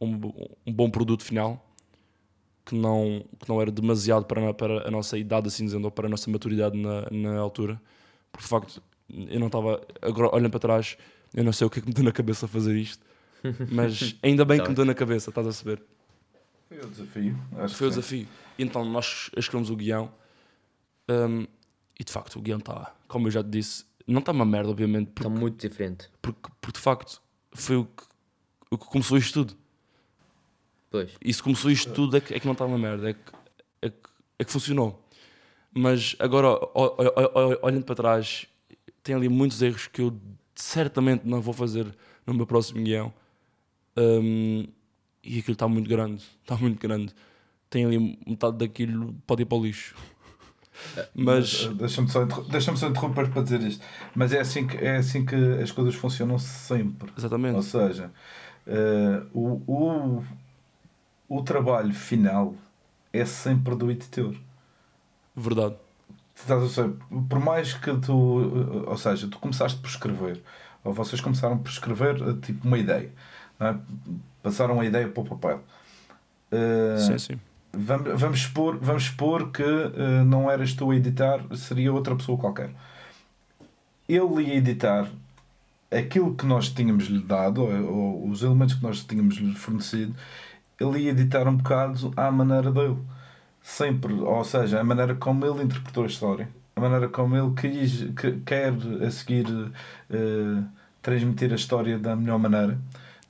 um, 0.00 0.20
um 0.66 0.72
bom 0.72 0.90
produto 0.90 1.22
final 1.24 1.68
que 2.64 2.74
não, 2.74 3.24
que 3.40 3.48
não 3.48 3.60
era 3.60 3.70
demasiado 3.70 4.24
para, 4.26 4.50
a- 4.50 4.54
para 4.54 4.86
a 4.86 4.90
nossa 4.90 5.18
idade, 5.18 5.48
assim 5.48 5.64
dizendo, 5.64 5.84
ou 5.84 5.90
para 5.90 6.06
a 6.06 6.10
nossa 6.10 6.30
maturidade 6.30 6.76
na, 6.78 7.08
na 7.10 7.38
altura. 7.38 7.80
Porque 8.30 8.44
de 8.44 8.48
facto, 8.48 8.82
eu 9.08 9.40
não 9.40 9.48
estava. 9.48 9.80
Agora, 10.00 10.34
olhando 10.34 10.50
para 10.50 10.60
trás, 10.60 10.96
eu 11.34 11.42
não 11.44 11.52
sei 11.52 11.66
o 11.66 11.70
que 11.70 11.78
é 11.78 11.82
que 11.82 11.88
me 11.88 11.94
deu 11.94 12.04
na 12.04 12.12
cabeça 12.12 12.46
fazer 12.46 12.76
isto, 12.76 13.04
mas 13.70 14.14
ainda 14.22 14.44
bem 14.44 14.62
que 14.62 14.68
me 14.68 14.74
deu 14.74 14.84
na 14.84 14.94
cabeça, 14.94 15.30
estás 15.30 15.46
a 15.46 15.52
saber? 15.52 15.82
Foi 16.68 16.78
o 16.78 16.86
desafio. 16.88 17.38
Acho 17.58 17.74
Foi 17.74 17.86
o 17.88 17.90
desafio. 17.90 18.28
Então 18.58 18.84
nós 18.84 19.30
escrevemos 19.36 19.68
o 19.70 19.76
guião 19.76 20.10
hum, 21.10 21.46
e 21.98 22.04
de 22.04 22.12
facto 22.12 22.36
o 22.38 22.42
guião 22.42 22.58
está, 22.58 22.94
como 23.08 23.26
eu 23.26 23.30
já 23.30 23.42
te 23.42 23.50
disse, 23.50 23.84
não 24.06 24.20
está 24.20 24.32
uma 24.32 24.44
merda, 24.44 24.70
obviamente, 24.70 25.08
Está 25.16 25.28
muito 25.28 25.60
diferente. 25.68 26.08
porque, 26.22 26.50
porque, 26.60 26.78
de 26.78 26.82
facto 26.82 27.20
foi 27.52 27.76
o 27.76 27.84
que, 27.84 28.04
o 28.70 28.78
que 28.78 28.86
começou 28.86 29.16
isto 29.18 29.44
tudo. 29.44 29.56
Pois. 30.90 31.10
E 31.24 31.32
se 31.32 31.42
começou 31.42 31.70
isto 31.70 31.92
tudo 31.92 32.16
é 32.16 32.20
que, 32.20 32.34
é 32.34 32.40
que 32.40 32.46
não 32.46 32.52
está 32.52 32.64
uma 32.64 32.78
merda, 32.78 33.10
é 33.10 33.14
que, 33.14 33.20
é, 33.80 33.90
que, 33.90 34.08
é 34.38 34.44
que 34.44 34.52
funcionou. 34.52 35.02
Mas 35.74 36.14
agora, 36.18 36.48
olhando 37.62 37.84
para 37.84 37.94
trás, 37.94 38.46
tem 39.02 39.14
ali 39.14 39.28
muitos 39.28 39.62
erros 39.62 39.86
que 39.86 40.02
eu 40.02 40.14
certamente 40.54 41.26
não 41.26 41.40
vou 41.40 41.54
fazer 41.54 41.86
no 42.26 42.34
meu 42.34 42.46
próximo 42.46 42.82
guião. 42.82 43.12
Hum, 43.96 44.66
e 45.24 45.38
aquilo 45.38 45.54
está 45.54 45.66
muito 45.68 45.88
grande, 45.88 46.22
está 46.42 46.56
muito 46.56 46.78
grande. 46.78 47.14
Tem 47.70 47.86
ali 47.86 48.18
metade 48.26 48.58
daquilo 48.58 49.14
pode 49.26 49.42
ir 49.42 49.46
para 49.46 49.58
o 49.58 49.64
lixo. 49.64 49.94
Mas 51.14 51.64
Uh, 51.66 51.74
Deixa-me 51.74 52.08
só, 52.78 52.88
interromper 52.88 53.30
para 53.30 53.42
dizer 53.42 53.60
isto. 53.62 53.84
Mas 54.14 54.32
é 54.32 54.40
assim 54.40 54.66
que, 54.66 54.76
é 54.76 54.96
assim 54.96 55.24
que 55.24 55.34
as 55.62 55.70
coisas 55.70 55.94
funcionam 55.94 56.38
sempre. 56.38 57.08
Ou 57.10 57.18
exatamente, 57.18 57.62
seja, 57.62 58.10
uh, 58.66 59.26
o, 59.32 59.62
o, 59.66 60.24
o 61.28 61.42
trabalho 61.42 61.94
final 61.94 62.54
é 63.12 63.24
sempre 63.24 63.74
do 63.76 63.90
editor. 63.90 64.34
verdade. 65.36 65.76
Estás 66.34 66.62
a 66.62 66.68
ser, 66.68 66.90
por 67.28 67.38
mais 67.40 67.74
que 67.74 67.94
tu, 67.98 68.12
uh, 68.12 68.88
ou 68.90 68.96
seja, 68.96 69.28
tu 69.28 69.38
começaste 69.38 69.78
por 69.78 69.88
escrever, 69.88 70.42
ou 70.82 70.92
vocês 70.92 71.20
começaram 71.20 71.58
por 71.58 71.70
escrever 71.70 72.16
tipo 72.40 72.66
uma 72.66 72.78
ideia, 72.78 73.12
é? 73.60 73.76
passaram 74.42 74.80
a 74.80 74.84
ideia 74.84 75.08
para 75.08 75.22
o 75.22 75.24
papel. 75.26 75.62
Uh, 76.52 76.98
Sim, 76.98 77.18
sim. 77.18 77.40
Vamos, 77.74 78.20
vamos, 78.20 78.42
supor, 78.42 78.78
vamos 78.78 79.04
supor 79.04 79.50
que 79.50 79.62
uh, 79.62 80.24
não 80.26 80.50
eras 80.50 80.74
tu 80.74 80.90
a 80.90 80.96
editar, 80.96 81.40
seria 81.56 81.92
outra 81.92 82.14
pessoa 82.14 82.36
qualquer. 82.38 82.70
Ele 84.08 84.42
ia 84.42 84.56
editar 84.56 85.08
aquilo 85.90 86.34
que 86.34 86.44
nós 86.46 86.68
tínhamos 86.68 87.04
lhe 87.06 87.22
dado, 87.22 87.62
ou, 87.62 88.24
ou 88.24 88.28
os 88.28 88.42
elementos 88.42 88.74
que 88.74 88.82
nós 88.82 89.02
tínhamos 89.04 89.36
lhe 89.36 89.54
fornecido, 89.54 90.14
ele 90.80 91.00
ia 91.00 91.10
editar 91.10 91.46
um 91.48 91.56
bocado 91.56 92.12
à 92.16 92.30
maneira 92.30 92.70
dele. 92.70 92.98
sempre, 93.62 94.12
ou 94.14 94.44
seja, 94.44 94.80
a 94.80 94.84
maneira 94.84 95.14
como 95.14 95.46
ele 95.46 95.62
interpretou 95.64 96.04
a 96.04 96.06
história, 96.06 96.48
a 96.76 96.80
maneira 96.80 97.08
como 97.08 97.36
ele 97.36 97.54
quis, 97.54 98.04
que, 98.14 98.32
quer 98.40 98.72
a 99.06 99.10
seguir 99.10 99.46
uh, 99.48 100.64
transmitir 101.00 101.52
a 101.52 101.56
história 101.56 101.98
da 101.98 102.16
melhor 102.16 102.38
maneira. 102.38 102.78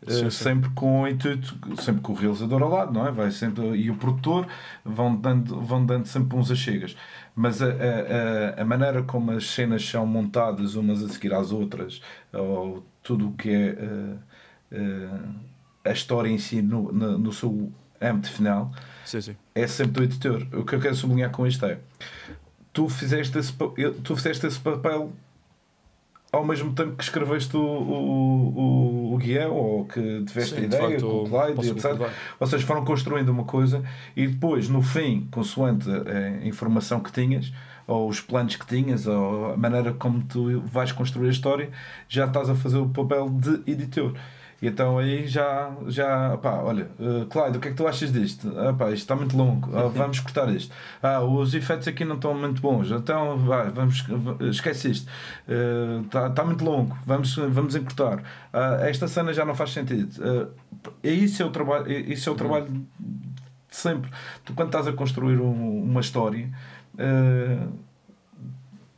Sim, 0.06 0.30
sim. 0.30 0.30
sempre 0.30 0.70
com 0.70 1.02
o 1.02 1.08
intuito, 1.08 1.56
sempre 1.80 2.00
com 2.02 2.12
o 2.12 2.14
realizador 2.16 2.62
ao 2.62 2.68
lado, 2.68 2.92
não 2.92 3.06
é? 3.06 3.12
Vai 3.12 3.30
sempre, 3.30 3.64
e 3.76 3.90
o 3.90 3.96
produtor 3.96 4.46
vão 4.84 5.14
dando, 5.14 5.60
vão 5.60 5.84
dando 5.84 6.06
sempre 6.06 6.36
uns 6.36 6.50
achegas. 6.50 6.96
Mas 7.34 7.62
a, 7.62 7.66
a, 7.68 8.62
a 8.62 8.64
maneira 8.64 9.02
como 9.02 9.30
as 9.30 9.48
cenas 9.48 9.84
são 9.88 10.04
montadas 10.06 10.74
umas 10.74 11.02
a 11.02 11.08
seguir 11.08 11.32
às 11.32 11.52
outras, 11.52 12.00
ou 12.32 12.84
tudo 13.02 13.28
o 13.28 13.32
que 13.32 13.50
é 13.50 13.72
uh, 13.72 14.18
uh, 14.72 15.34
a 15.84 15.92
história 15.92 16.28
em 16.28 16.38
si 16.38 16.60
no, 16.60 16.92
no, 16.92 17.18
no 17.18 17.32
seu 17.32 17.72
âmbito 18.00 18.30
final, 18.30 18.72
Sim, 19.04 19.36
é 19.54 19.66
sempre 19.66 19.92
do 19.92 20.02
editor. 20.04 20.46
O 20.52 20.64
que 20.64 20.74
eu 20.74 20.80
quero 20.80 20.94
sublinhar 20.96 21.30
com 21.30 21.46
isto 21.46 21.64
é 21.64 21.78
tu 22.72 22.88
fizeste 22.88 23.38
esse, 23.38 23.52
tu 24.02 24.16
fizeste 24.16 24.46
esse 24.46 24.58
papel 24.58 25.12
ao 26.32 26.44
mesmo 26.46 26.72
tempo 26.72 26.96
que 26.96 27.04
escreveste 27.04 27.54
o, 27.54 27.60
o, 27.60 28.58
o, 28.58 29.14
o 29.14 29.18
guião 29.18 29.52
ou 29.52 29.84
que 29.84 30.24
tiveste 30.24 30.54
a 30.54 30.56
Sim, 30.56 30.60
de 30.62 30.74
ideia 30.74 30.88
facto, 30.88 31.06
com 31.06 31.24
o 31.24 31.28
Clyde, 31.28 31.70
etc. 31.70 32.10
Vocês 32.40 32.62
foram 32.62 32.84
construindo 32.86 33.28
uma 33.28 33.44
coisa 33.44 33.84
e 34.16 34.26
depois, 34.26 34.66
no 34.66 34.80
fim, 34.80 35.28
consoante 35.30 35.86
a 35.90 36.46
informação 36.46 37.00
que 37.00 37.12
tinhas, 37.12 37.52
ou 37.86 38.08
os 38.08 38.20
planos 38.22 38.56
que 38.56 38.66
tinhas, 38.66 39.06
ou 39.06 39.52
a 39.52 39.56
maneira 39.58 39.92
como 39.92 40.22
tu 40.22 40.60
vais 40.62 40.90
construir 40.90 41.28
a 41.28 41.32
história, 41.32 41.70
já 42.08 42.24
estás 42.24 42.48
a 42.48 42.54
fazer 42.54 42.78
o 42.78 42.88
papel 42.88 43.28
de 43.28 43.70
editor. 43.70 44.14
E 44.62 44.68
então 44.68 44.96
aí 44.96 45.26
já, 45.26 45.72
já 45.88 46.38
pá, 46.38 46.60
olha, 46.62 46.88
uh, 47.00 47.26
Clyde, 47.26 47.58
o 47.58 47.60
que 47.60 47.66
é 47.66 47.70
que 47.72 47.76
tu 47.76 47.84
achas 47.88 48.12
disto? 48.12 48.48
Ah, 48.56 48.72
pá, 48.72 48.86
isto 48.86 48.98
está 49.02 49.16
muito 49.16 49.36
longo, 49.36 49.68
ah, 49.76 49.88
vamos 49.92 50.20
cortar 50.20 50.48
isto. 50.54 50.72
Ah, 51.02 51.20
os 51.20 51.52
efeitos 51.52 51.88
aqui 51.88 52.04
não 52.04 52.14
estão 52.14 52.32
muito 52.32 52.62
bons, 52.62 52.90
então 52.92 53.36
vai, 53.38 53.68
vamos, 53.70 54.04
esquece 54.48 54.92
isto. 54.92 55.10
Uh, 55.48 56.02
Está 56.06 56.28
está 56.28 56.44
muito 56.44 56.64
longo, 56.64 56.96
vamos, 57.04 57.34
vamos 57.34 57.74
encurtar. 57.74 58.22
Ah, 58.52 58.78
esta 58.82 59.08
cena 59.08 59.34
já 59.34 59.44
não 59.44 59.54
faz 59.54 59.72
sentido. 59.72 60.12
Uh, 60.24 60.48
isso 61.02 61.42
é 61.42 61.44
o 61.46 61.50
trabalho, 61.50 61.90
é- 61.90 61.98
isso 62.00 62.28
é 62.28 62.32
o 62.32 62.36
trabalho 62.36 62.66
de 62.68 62.86
sempre. 63.68 64.10
Tu 64.44 64.54
quando 64.54 64.68
estás 64.68 64.86
a 64.86 64.92
construir 64.92 65.40
um- 65.40 65.82
uma 65.82 66.00
história, 66.00 66.48
uh, 66.94 67.72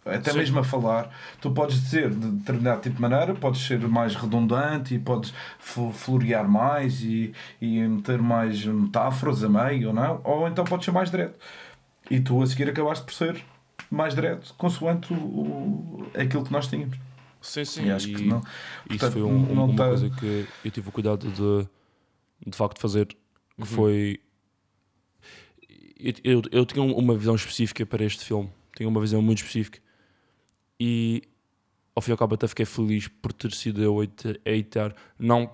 até 0.05 0.33
Sim. 0.33 0.39
mesmo 0.39 0.59
a 0.59 0.65
falar, 0.65 1.11
tu 1.41 1.51
podes 1.51 1.81
dizer 1.83 2.11
de 2.11 2.27
determinado 2.33 2.83
tipo 2.83 2.97
de 2.97 3.01
maneira, 3.01 3.35
podes 3.35 3.61
ser 3.67 3.79
mais 3.89 4.15
redundante 4.15 4.95
e 4.95 4.99
podes 4.99 5.33
florear 5.59 6.49
mais 6.49 7.01
e, 7.03 7.33
e 7.61 7.81
meter 7.81 8.21
mais 8.21 8.65
metáforas 8.65 9.43
a 9.43 9.49
meio 9.49 9.89
ou 9.89 9.95
não, 9.95 10.21
ou 10.25 10.47
então 10.49 10.65
podes 10.65 10.85
ser 10.85 10.93
mais 10.93 11.11
direto. 11.11 11.39
E 12.11 12.21
tu 12.21 12.43
a 12.43 12.47
seguir 12.47 12.69
acabaste 12.69 13.05
por 13.05 13.15
ser 13.15 13.43
mais 13.91 14.15
direto, 14.15 14.53
consoante 14.59 15.13
o, 15.13 15.17
o- 15.17 16.07
aquilo 16.19 16.45
que 16.45 16.53
nós 16.53 16.67
tínhamos. 16.67 16.99
Sim, 17.41 17.65
sim. 17.65 17.87
E 17.87 17.91
acho 17.91 18.07
que 18.09 18.23
e 18.23 18.27
não. 18.27 18.39
Isso 18.41 18.99
portanto, 18.99 19.13
foi 19.13 19.23
um- 19.23 19.55
não 19.55 19.65
uma 19.67 19.77
tá- 19.77 19.89
coisa 19.89 20.11
que 20.11 20.47
eu 20.65 20.71
tive 20.71 20.89
o 20.89 20.93
cuidado 20.93 21.27
de, 21.31 21.69
de 22.51 22.57
facto 22.57 22.79
fazer, 22.81 23.07
que 23.07 23.17
Uhum. 23.59 23.65
foi... 23.67 24.21
Eu, 25.99 26.13
eu, 26.25 26.43
eu 26.53 26.67
tinha 26.67 26.83
um- 26.83 26.95
uma 26.97 27.17
visão 27.17 27.35
específica 27.35 27.85
para 27.87 28.05
este 28.05 28.25
filme. 28.25 28.51
Tinha 28.77 28.89
uma 28.89 29.01
visão 29.01 29.23
muito 29.23 29.39
específica. 29.39 29.79
E, 30.81 31.23
ao 31.95 32.03
fim 32.03 32.11
e 32.11 32.13
ao 32.13 32.19
cabo, 32.19 32.35
até 32.35 32.47
fiquei 32.49 32.65
feliz 32.67 33.09
por 33.09 33.33
ter 33.33 33.53
sido 33.53 33.83
eu 33.83 34.01
a 34.01 34.05
edi- 34.05 34.41
a 34.45 34.51
editar. 34.51 34.95
Não, 35.19 35.51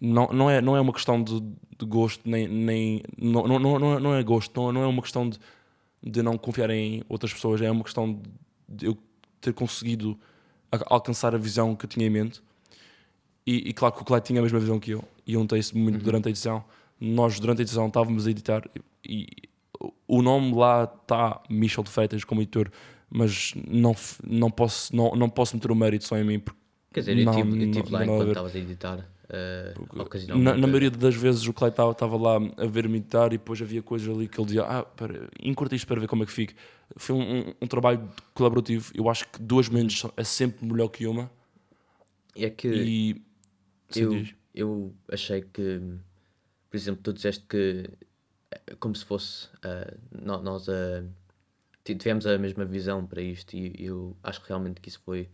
não, 0.00 0.28
não, 0.32 0.50
é, 0.50 0.60
não 0.60 0.76
é 0.76 0.80
uma 0.80 0.92
questão 0.92 1.22
de, 1.22 1.40
de 1.40 1.86
gosto, 1.86 2.28
nem... 2.28 2.48
nem 2.48 3.02
não, 3.16 3.46
não, 3.46 3.58
não, 3.58 3.78
não 3.78 3.96
é- 3.96 4.00
não 4.00 4.14
é 4.14 4.22
gosto, 4.22 4.58
não, 4.60 4.72
não 4.72 4.82
é 4.82 4.86
uma 4.86 5.02
questão 5.02 5.28
de, 5.28 5.38
de 6.02 6.22
não 6.22 6.36
confiar 6.38 6.70
em 6.70 7.02
outras 7.08 7.32
pessoas. 7.32 7.60
É 7.60 7.70
uma 7.70 7.84
questão 7.84 8.20
de 8.68 8.86
eu 8.86 8.96
ter 9.40 9.52
conseguido 9.52 10.18
alcançar 10.86 11.34
a 11.34 11.38
visão 11.38 11.74
que 11.76 11.84
eu 11.84 11.88
tinha 11.88 12.06
em 12.06 12.10
mente. 12.10 12.42
E, 13.46 13.70
e 13.70 13.72
claro 13.72 13.94
que 13.94 14.02
o 14.02 14.04
Clyde 14.04 14.26
tinha 14.26 14.40
a 14.40 14.42
mesma 14.42 14.58
visão 14.58 14.78
que 14.78 14.90
eu. 14.90 15.02
E 15.26 15.34
eu 15.34 15.40
notei 15.40 15.58
isso 15.58 15.76
muito 15.76 16.02
durante 16.02 16.26
a 16.26 16.30
edição. 16.30 16.62
Nós, 17.00 17.38
durante 17.40 17.60
a 17.60 17.62
edição, 17.62 17.86
estávamos 17.86 18.26
a 18.26 18.30
editar 18.30 18.68
e, 19.04 19.26
e 19.26 19.48
o 20.06 20.20
nome 20.20 20.54
lá 20.54 20.84
está 20.84 21.40
Michel 21.48 21.84
de 21.84 21.90
Freitas 21.90 22.24
como 22.24 22.42
editor, 22.42 22.70
mas 23.10 23.52
não, 23.66 23.94
não, 24.26 24.50
posso, 24.50 24.94
não, 24.94 25.14
não 25.16 25.28
posso 25.30 25.56
meter 25.56 25.70
o 25.70 25.74
mérito 25.74 26.04
só 26.04 26.16
em 26.18 26.24
mim. 26.24 26.38
Porque 26.38 26.58
Quer 26.92 27.00
dizer, 27.00 27.18
eu 27.18 27.24
Não, 27.24 27.32
estive 27.32 27.66
não- 27.66 27.70
tive 27.72 27.92
lá 27.92 28.04
não 28.04 28.12
a 28.12 28.16
enquanto 28.16 28.28
estavas 28.28 28.56
a 28.56 28.58
editar, 28.58 29.08
eh, 29.30 29.74
na, 30.28 30.54
na 30.56 30.66
maioria 30.66 30.90
das 30.90 31.14
vezes 31.14 31.46
o 31.46 31.52
Clyde 31.52 31.74
estava 31.78 32.16
lá 32.16 32.36
a 32.56 32.66
ver-me 32.66 32.96
editar 32.96 33.26
e 33.28 33.30
depois 33.38 33.60
havia 33.60 33.82
coisas 33.82 34.08
ali 34.08 34.26
que 34.26 34.38
ele 34.40 34.46
dizia: 34.46 34.62
Ah, 34.64 34.82
para, 34.84 35.28
encurta 35.42 35.74
isto 35.76 35.86
para 35.86 36.00
ver 36.00 36.06
como 36.08 36.22
é 36.22 36.26
que 36.26 36.32
fica. 36.32 36.54
Foi 36.96 37.14
um, 37.14 37.40
um- 37.40 37.54
um 37.62 37.66
trabalho 37.66 38.08
colaborativo. 38.32 38.90
Eu 38.94 39.08
acho 39.10 39.28
que 39.28 39.40
duas 39.42 39.68
mentes 39.68 40.02
é 40.16 40.24
sempre 40.24 40.64
melhor 40.66 40.88
que 40.88 41.06
uma. 41.06 41.30
É 42.34 42.48
que 42.48 42.68
E. 42.68 43.22
Eu, 43.94 44.10
diz. 44.10 44.34
eu 44.54 44.94
achei 45.12 45.42
que, 45.42 45.80
por 46.70 46.76
exemplo, 46.76 47.02
tu 47.02 47.12
disseste 47.12 47.44
que 47.48 47.84
é 48.50 48.74
como 48.80 48.94
se 48.94 49.04
fosse 49.04 49.48
nó- 50.24 50.40
nós 50.40 50.68
ah, 50.70 51.04
ti- 51.04 51.10
tivemos 51.94 52.26
a 52.26 52.36
mesma 52.38 52.64
visão 52.64 53.06
para 53.06 53.20
isto 53.22 53.54
e 53.56 53.74
eu 53.78 54.16
acho 54.22 54.40
realmente 54.46 54.80
que 54.80 54.88
isso 54.88 55.00
foi 55.04 55.28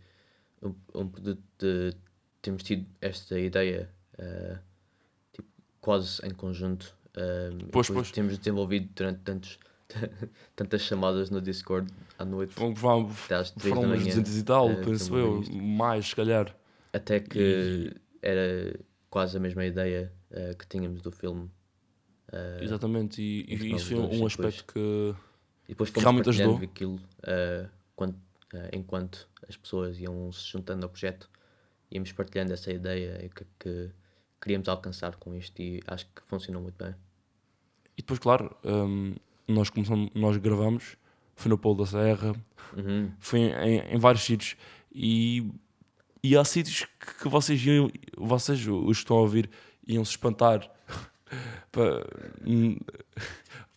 um, 0.61 0.73
um 0.93 1.07
produto 1.07 1.41
de 1.59 1.93
termos 2.41 2.63
tido 2.63 2.85
esta 3.01 3.39
ideia 3.39 3.89
ah, 4.19 4.59
tipo, 5.33 5.47
quase 5.81 6.25
em 6.25 6.31
conjunto 6.31 6.95
ah, 7.15 7.49
e 7.51 7.65
Pois, 7.71 7.87
depois 7.87 8.07
pois. 8.07 8.11
temos 8.11 8.37
desenvolvido 8.37 8.89
durante 8.95 9.19
tantos, 9.21 9.59
tantas 10.55 10.81
chamadas 10.81 11.29
no 11.29 11.41
Discord 11.41 11.91
à 12.17 12.25
noite 12.25 12.53
Foram, 12.53 12.75
foram, 12.75 13.11
até 13.25 13.35
às 13.35 13.51
3 13.51 13.73
foram 13.75 13.89
manhã 13.89 14.03
200 14.03 14.37
e 14.37 14.43
tal, 14.43 14.69
a 14.71 14.75
penso 14.75 15.15
eu. 15.17 15.41
isto. 15.41 15.55
Mais, 15.55 16.07
se 16.07 16.15
calhar. 16.15 16.55
até 16.93 17.19
que 17.19 17.93
era 18.21 18.77
quase 19.09 19.37
a 19.37 19.39
mesma 19.39 19.65
ideia 19.65 20.11
ah, 20.31 20.53
que 20.57 20.67
tínhamos 20.67 21.01
do 21.01 21.11
filme 21.11 21.49
Exatamente. 22.61 23.21
E, 23.21 23.45
e 23.47 23.75
isso 23.75 23.87
foi 23.95 23.97
um 23.97 24.23
e 24.23 24.25
aspecto 24.25 24.65
que. 24.73 25.15
E 25.65 25.69
depois 25.69 25.89
fomos 25.89 26.03
realmente 26.03 26.25
partilhando 26.25 26.51
ajudou. 26.53 26.69
aquilo 26.69 26.99
ah, 27.23 27.69
quando- 27.95 28.19
ah, 28.53 28.69
enquanto 28.73 29.27
as 29.47 29.55
pessoas 29.57 29.99
iam 29.99 30.31
se 30.31 30.45
juntando 30.47 30.85
ao 30.85 30.89
projeto, 30.89 31.29
íamos 31.91 32.11
partilhando 32.11 32.53
essa 32.53 32.71
ideia 32.71 33.23
e 33.25 33.29
que, 33.29 33.43
é 33.43 33.45
que 33.59 33.91
queríamos 34.41 34.67
alcançar 34.67 35.15
com 35.15 35.33
isto 35.35 35.59
e 35.61 35.81
acho 35.87 36.05
que 36.07 36.21
funcionou 36.27 36.61
muito 36.61 36.83
bem. 36.83 36.93
E 37.97 38.01
depois, 38.01 38.19
claro, 38.19 38.55
hum, 38.63 39.15
nós 39.47 39.69
começamos, 39.69 40.09
nós 40.13 40.37
gravamos. 40.37 40.97
Foi 41.37 41.49
no 41.49 41.57
Polo 41.57 41.79
da 41.83 41.85
Serra, 41.85 42.33
Uhum. 42.75 43.11
foi 43.19 43.39
em, 43.41 43.79
em 43.93 43.97
vários 43.97 44.23
sítios. 44.23 44.55
E, 44.93 45.49
e 46.23 46.35
há 46.37 46.43
sítios 46.45 46.85
que, 46.99 47.23
que 47.23 47.27
vocês 47.29 47.63
iam, 47.65 47.89
vocês, 48.17 48.65
os 48.67 48.97
que 48.97 49.03
estão 49.03 49.17
a 49.17 49.21
ouvir, 49.21 49.49
iam 49.87 50.03
se 50.05 50.11
espantar 50.11 50.69
hum, 52.45 52.77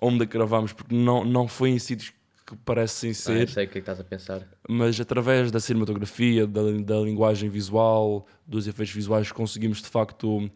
onde 0.01 0.27
gravámos, 0.27 0.73
porque 0.73 0.95
não, 0.95 1.25
não 1.25 1.49
foi 1.49 1.71
em 1.71 1.79
sítios 1.79 2.13
que 2.47 2.57
parecem 2.65 3.11
Ah, 3.11 3.15
ser. 3.15 3.49
sei 3.49 3.65
o 3.67 3.69
que 3.69 3.73
é 3.73 3.73
que 3.73 3.79
estás 3.81 4.01
a 4.01 4.05
pensar. 4.05 4.43
mas 4.69 4.99
através 5.01 5.51
da 5.51 5.61
cinematografia, 5.61 6.47
da, 6.47 6.63
da 6.83 6.97
linguagem 7.01 7.51
visual, 7.51 8.27
dos 8.47 8.67
efeitos 8.67 8.95
visuais, 8.95 9.31
conseguimos 9.33 9.83
de 9.83 9.89
facto 9.89 10.49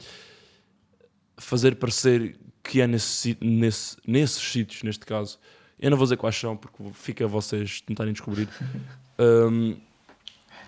fazer 1.36 1.76
parecer 1.76 2.36
que 2.62 2.80
é 2.80 2.86
nesse, 2.86 3.36
nesse, 3.40 3.96
nesses 4.06 4.40
sítios, 4.42 4.82
neste 4.84 5.04
caso. 5.04 5.38
Eu 5.78 5.90
não 5.90 5.96
vou 5.96 6.06
dizer 6.06 6.16
quais 6.16 6.36
são, 6.36 6.56
porque 6.56 6.82
fica 6.92 7.24
a 7.24 7.28
vocês 7.28 7.80
tentarem 7.80 8.12
descobrir. 8.12 8.48
Um, 9.18 9.76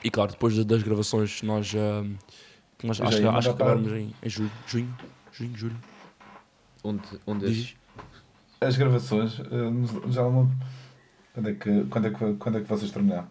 e 0.05 0.11
claro, 0.11 0.31
depois 0.33 0.55
da- 0.55 0.63
das 0.63 0.83
gravações, 0.83 1.43
nós, 1.43 1.73
um, 1.75 2.15
nós 2.85 3.01
acho, 3.01 3.17
que- 3.17 3.23
ia 3.23 3.31
acho 3.31 3.49
que 3.49 3.55
acabamos 3.63 3.91
em, 3.91 4.15
em 4.23 4.29
julho, 4.29 4.51
junho, 4.67 4.95
junho, 5.33 5.57
julho. 5.57 5.77
De- 6.93 7.21
um 7.27 7.39
desses. 7.39 7.57
Diz? 7.57 7.75
As 8.61 8.77
gravações, 8.77 9.41
eh, 9.41 10.11
já 10.11 10.23
não 10.23 10.41
lembro. 10.43 10.57
Quando 11.33 11.49
é 11.49 11.55
que, 11.55 11.85
quando 11.87 12.07
é 12.07 12.11
que, 12.11 12.35
quando 12.35 12.59
é 12.59 12.61
que 12.63 12.69
vocês 12.69 12.91
terminaram? 12.93 13.29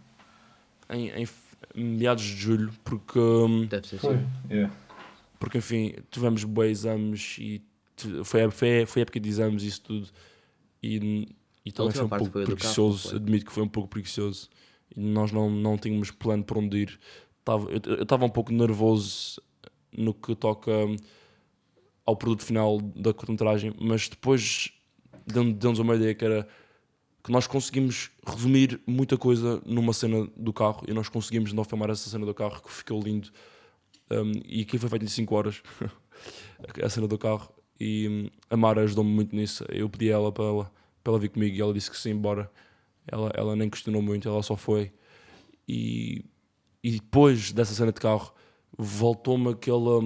Em, 0.89 1.09
em 1.09 1.27
meados 1.75 2.23
de 2.23 2.35
julho, 2.35 2.71
porque. 2.83 3.17
um, 3.19 3.65
Deve 3.65 3.87
ser 3.87 3.97
Foi. 3.97 4.15
assim. 4.15 4.25
Yeah. 4.49 4.73
porque 5.39 5.57
enfim, 5.57 5.95
tivemos 6.11 6.43
bons 6.43 6.65
exames 6.65 7.37
e 7.39 7.61
foi, 8.23 8.43
a- 8.43 8.51
foi, 8.51 8.85
foi 8.85 9.01
época 9.03 9.19
de 9.19 9.29
exames 9.29 9.63
e 9.63 9.67
isso 9.67 9.81
tudo. 9.81 10.07
E, 10.81 11.27
e 11.65 11.71
também 11.71 11.93
foi 11.93 12.05
um 12.05 12.09
pouco 12.09 12.29
carro, 12.29 12.45
preguiçoso, 12.45 13.03
não 13.05 13.09
foi? 13.11 13.19
admito 13.19 13.45
que 13.45 13.51
foi 13.51 13.63
um 13.63 13.67
pouco 13.69 13.89
preguiçoso. 13.89 14.49
E 14.95 14.99
nós 14.99 15.31
não, 15.31 15.49
não 15.49 15.77
tínhamos 15.77 16.11
plano 16.11 16.43
para 16.43 16.59
onde 16.59 16.77
ir. 16.77 16.99
Tava, 17.43 17.69
eu 17.71 17.79
eu 17.97 18.03
estava 18.03 18.25
um 18.25 18.29
pouco 18.29 18.51
nervoso 18.53 19.41
no 19.97 20.13
que 20.13 20.35
toca 20.35 20.71
ao 22.05 22.15
produto 22.15 22.43
final 22.43 22.79
da 22.81 23.13
cortometragem, 23.13 23.73
mas 23.79 24.09
depois 24.09 24.71
deu- 25.25 25.53
deu-nos 25.53 25.79
uma 25.79 25.95
ideia 25.95 26.13
que 26.13 26.25
era 26.25 26.47
que 27.23 27.31
nós 27.31 27.47
conseguimos 27.47 28.11
resumir 28.27 28.81
muita 28.85 29.17
coisa 29.17 29.61
numa 29.65 29.93
cena 29.93 30.27
do 30.35 30.51
carro 30.51 30.83
e 30.87 30.93
nós 30.93 31.07
conseguimos 31.07 31.53
não 31.53 31.63
filmar 31.63 31.89
essa 31.89 32.09
cena 32.09 32.25
do 32.25 32.33
carro 32.33 32.61
que 32.61 32.71
ficou 32.71 33.01
lindo 33.01 33.31
Um, 34.11 34.31
e 34.45 34.61
aqui 34.61 34.77
foi 34.77 34.89
feito 34.89 35.05
em 35.05 35.07
5 35.07 35.33
horas 35.33 35.63
a 36.83 36.89
cena 36.89 37.07
do 37.07 37.17
carro 37.17 37.49
e 37.79 38.29
a 38.49 38.57
Mara 38.57 38.81
ajudou-me 38.81 39.09
muito 39.09 39.35
nisso 39.35 39.65
eu 39.69 39.89
pedi 39.89 40.11
a 40.11 40.15
ela 40.15 40.31
para 40.31 40.43
ela 40.43 40.71
para 41.03 41.13
ela 41.13 41.19
vir 41.19 41.29
comigo 41.29 41.55
e 41.55 41.61
ela 41.61 41.73
disse 41.73 41.91
que 41.91 41.97
sim, 41.97 42.15
bora. 42.15 42.49
Ela, 43.05 43.29
ela 43.35 43.55
nem 43.55 43.69
questionou 43.69 44.01
muito, 44.01 44.27
ela 44.27 44.41
só 44.41 44.55
foi. 44.55 44.93
E, 45.67 46.23
e 46.83 46.91
depois 46.91 47.51
dessa 47.51 47.73
cena 47.73 47.91
de 47.91 47.99
carro, 47.99 48.33
voltou-me 48.77 49.49
aquela, 49.49 49.99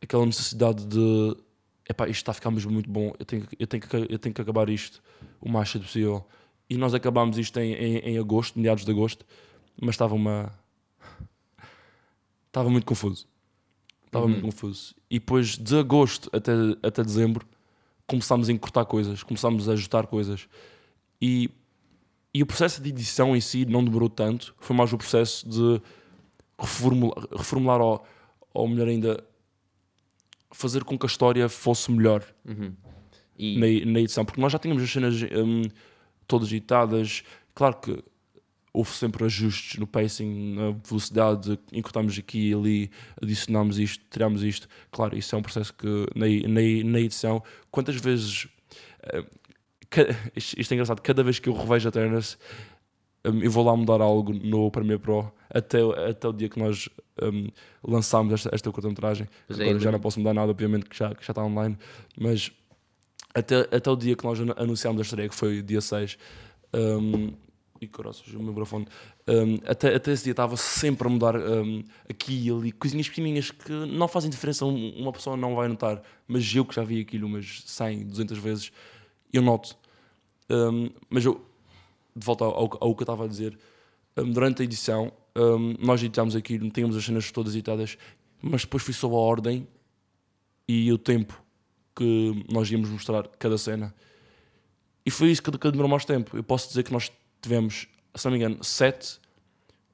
aquela 0.00 0.24
necessidade 0.26 0.84
de 0.86 1.36
epá, 1.88 2.04
isto 2.06 2.16
está 2.20 2.32
a 2.32 2.34
ficar 2.34 2.50
mesmo 2.50 2.70
muito 2.70 2.88
bom, 2.90 3.12
eu 3.18 3.24
tenho, 3.24 3.46
que- 3.46 3.56
eu, 3.58 3.66
tenho 3.66 3.82
que, 3.82 3.96
eu 3.96 4.18
tenho 4.18 4.34
que 4.34 4.40
acabar 4.42 4.68
isto 4.68 5.02
o 5.40 5.48
mais 5.48 5.70
cedo 5.70 5.82
possível. 5.84 6.26
E 6.68 6.76
nós 6.76 6.92
acabámos 6.92 7.38
isto 7.38 7.58
em, 7.60 7.72
em, 7.72 7.96
em 7.98 8.18
agosto, 8.18 8.58
meados 8.58 8.84
de 8.84 8.90
agosto, 8.90 9.24
mas 9.80 9.94
estava 9.94 10.14
uma. 10.14 10.52
Estava 12.48 12.68
muito 12.70 12.84
confuso. 12.86 13.26
Estava 14.06 14.24
Uhum. 14.24 14.32
muito 14.32 14.44
confuso. 14.44 14.94
E 15.10 15.18
depois 15.18 15.56
de 15.56 15.78
agosto 15.78 16.28
até, 16.32 16.52
até 16.82 17.02
dezembro 17.04 17.46
começámos 18.06 18.48
a 18.48 18.52
encurtar 18.52 18.84
coisas, 18.86 19.22
começámos 19.22 19.68
a 19.68 19.72
ajustar 19.72 20.06
coisas. 20.06 20.48
E, 21.20 21.50
e 22.32 22.42
o 22.42 22.46
processo 22.46 22.80
de 22.82 22.88
edição 22.88 23.36
em 23.36 23.40
si 23.40 23.66
não 23.66 23.84
demorou 23.84 24.08
tanto, 24.08 24.54
foi 24.60 24.74
mais 24.74 24.92
o 24.92 24.98
processo 24.98 25.46
de 25.48 25.80
reformular, 26.58 27.26
reformular 27.36 27.80
ou, 27.80 28.02
ou 28.54 28.66
melhor 28.68 28.88
ainda, 28.88 29.22
fazer 30.50 30.84
com 30.84 30.98
que 30.98 31.06
a 31.06 31.08
história 31.08 31.48
fosse 31.48 31.90
melhor 31.90 32.24
Uhum. 32.44 32.72
E, 33.38 33.56
na, 33.84 33.92
na 33.92 34.00
edição, 34.00 34.24
porque 34.24 34.40
nós 34.40 34.52
já 34.52 34.58
tínhamos 34.58 34.82
as 34.82 34.90
cenas 34.90 35.14
hum, 35.22 35.62
todas 36.26 36.48
editadas. 36.48 37.22
Claro 37.54 37.76
que 37.76 38.02
houve 38.72 38.90
sempre 38.90 39.24
ajustes 39.24 39.78
no 39.78 39.86
pacing, 39.86 40.54
na 40.54 40.70
velocidade, 40.84 41.58
encurtámos 41.72 42.18
aqui 42.18 42.50
e 42.50 42.54
ali, 42.54 42.90
adicionámos 43.22 43.78
isto, 43.78 44.04
tirámos 44.10 44.42
isto. 44.42 44.68
Claro, 44.90 45.16
isso 45.16 45.34
é 45.34 45.38
um 45.38 45.42
processo 45.42 45.72
que 45.72 45.86
na, 46.16 46.26
na, 46.48 46.90
na 46.92 47.00
edição, 47.00 47.42
quantas 47.70 47.96
vezes. 47.96 48.48
ca- 49.90 50.06
isto, 50.36 50.72
é 50.72 50.74
engraçado, 50.74 51.00
cada 51.00 51.22
vez 51.22 51.38
que 51.38 51.48
eu 51.48 51.54
revejo 51.54 51.88
a 51.88 51.92
Ternas, 51.92 52.38
hum, 53.28 53.40
eu 53.42 53.50
vou 53.50 53.64
lá 53.64 53.76
mudar 53.76 54.00
algo 54.00 54.32
no 54.32 54.70
Premiere 54.70 55.00
Pro 55.00 55.30
até, 55.50 55.78
até 56.08 56.28
o 56.28 56.32
dia 56.32 56.48
que 56.48 56.58
nós 56.58 56.88
hum, 57.22 57.46
lançámos 57.82 58.32
esta, 58.34 58.50
esta 58.54 58.70
curta-metragem. 58.70 59.26
Agora 59.48 59.78
já 59.80 59.92
não 59.92 60.00
posso 60.00 60.18
mudar 60.20 60.34
nada, 60.34 60.50
obviamente, 60.50 60.86
que 60.86 60.96
já, 60.96 61.14
que 61.14 61.24
já 61.24 61.32
está 61.32 61.42
online, 61.44 61.76
mas 62.18 62.50
até, 63.34 63.60
até 63.74 63.90
o 63.90 63.96
dia 63.96 64.16
que 64.16 64.24
nós 64.24 64.40
anu- 64.40 64.54
anunciámos 64.56 65.00
a 65.00 65.02
estreia, 65.02 65.28
que 65.28 65.34
foi 65.34 65.62
dia 65.62 65.80
6, 65.80 66.18
um, 66.74 67.32
e 67.80 67.86
caroças, 67.86 68.26
o 68.34 68.38
meu 68.38 68.48
microfone, 68.48 68.86
um, 69.28 69.54
até, 69.64 69.94
até 69.94 70.10
esse 70.12 70.24
dia 70.24 70.32
estava 70.32 70.56
sempre 70.56 71.06
a 71.06 71.10
mudar 71.10 71.36
um, 71.36 71.84
aqui 72.10 72.46
e 72.46 72.50
ali, 72.50 72.72
coisinhas 72.72 73.08
pequenininhas 73.08 73.50
que 73.52 73.70
não 73.70 74.08
fazem 74.08 74.28
diferença, 74.30 74.64
um- 74.64 74.90
uma 75.00 75.12
pessoa 75.12 75.36
não 75.36 75.54
vai 75.54 75.68
notar, 75.68 76.02
mas 76.26 76.52
eu 76.54 76.64
que 76.64 76.74
já 76.74 76.82
vi 76.82 77.00
aquilo 77.00 77.26
umas 77.26 77.62
100, 77.66 78.04
200 78.06 78.38
vezes, 78.38 78.72
eu 79.32 79.40
noto. 79.42 79.76
Um, 80.50 80.88
mas 81.08 81.24
eu, 81.24 81.40
de 82.18 82.26
volta 82.26 82.44
ao, 82.44 82.78
ao, 82.80 82.94
que 82.94 83.02
eu 83.02 83.04
estava 83.04 83.24
a 83.24 83.28
dizer, 83.28 83.58
um, 84.16 84.30
durante 84.30 84.62
a 84.62 84.64
edição, 84.64 85.12
um, 85.36 85.74
nós 85.78 86.02
editámos 86.02 86.34
aquilo, 86.34 86.68
tínhamos 86.70 86.96
as 86.96 87.04
cenas 87.04 87.30
todas 87.30 87.54
editadas, 87.54 87.96
mas 88.42 88.62
depois 88.62 88.82
foi 88.82 88.94
só 88.94 89.06
a 89.06 89.10
ordem 89.10 89.66
e 90.66 90.92
o 90.92 90.98
tempo 90.98 91.42
que 91.94 92.44
nós 92.52 92.70
íamos 92.70 92.88
mostrar 92.90 93.26
cada 93.38 93.56
cena. 93.58 93.94
E 95.04 95.10
foi 95.10 95.30
isso 95.30 95.42
que, 95.42 95.50
que 95.50 95.70
demorou 95.70 95.90
mais 95.90 96.04
tempo. 96.04 96.36
Eu 96.36 96.44
posso 96.44 96.68
dizer 96.68 96.82
que 96.82 96.92
nós 96.92 97.10
tivemos, 97.40 97.88
se 98.14 98.24
não 98.24 98.32
me 98.32 98.38
engano, 98.38 98.62
sete 98.62 99.18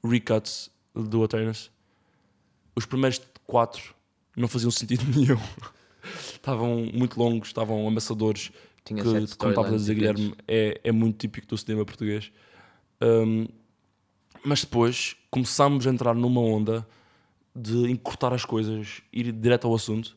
recuts 0.03 0.70
do 0.95 1.22
Atenas. 1.22 1.70
Os 2.75 2.85
primeiros 2.85 3.20
quatro 3.47 3.95
não 4.37 4.49
faziam 4.49 4.70
sentido 4.70 5.05
nenhum. 5.16 5.41
estavam 6.33 6.91
muito 6.93 7.18
longos, 7.18 7.49
estavam 7.49 7.87
amassadores 7.87 8.51
tinha 8.85 9.03
que, 9.03 9.09
sete 9.09 9.37
como 9.37 9.51
estavas 9.53 9.72
a 9.72 9.76
dizer. 9.76 9.95
Guilherme, 9.95 10.35
é, 10.47 10.80
é 10.85 10.93
muito 10.93 11.18
típico 11.18 11.47
do 11.47 11.57
cinema 11.57 11.85
português. 11.85 12.30
Um, 13.03 13.47
mas 14.45 14.61
depois 14.62 15.16
começámos 15.30 15.87
a 15.87 15.91
entrar 15.91 16.14
numa 16.14 16.41
onda 16.41 16.87
de 17.57 17.91
encurtar 17.91 18.32
as 18.35 18.45
coisas, 18.45 19.01
ir 19.12 19.32
direto 19.32 19.66
ao 19.66 19.74
assunto 19.74 20.16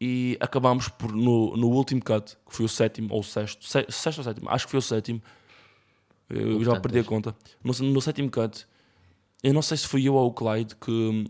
e 0.00 0.36
acabámos 0.40 0.88
por, 0.88 1.12
no, 1.12 1.56
no 1.56 1.68
último 1.68 2.02
cut, 2.02 2.36
que 2.48 2.54
foi 2.54 2.64
o 2.66 2.68
sétimo 2.68 3.08
ou 3.12 3.20
o 3.20 3.24
sexto, 3.24 3.64
se, 3.64 3.86
sexto 3.88 4.18
ou 4.18 4.24
sétimo, 4.24 4.50
acho 4.50 4.66
que 4.66 4.70
foi 4.72 4.78
o 4.78 4.82
sétimo, 4.82 5.22
eu 6.28 6.62
já 6.64 6.72
perdi 6.80 6.98
a 6.98 7.04
conta. 7.04 7.34
No, 7.62 7.72
no 7.72 8.00
sétimo 8.00 8.30
cut, 8.30 8.66
eu 9.42 9.54
não 9.54 9.62
sei 9.62 9.76
se 9.76 9.86
foi 9.86 10.02
eu 10.04 10.14
ou 10.14 10.28
o 10.28 10.32
Clyde 10.32 10.74
que, 10.76 11.24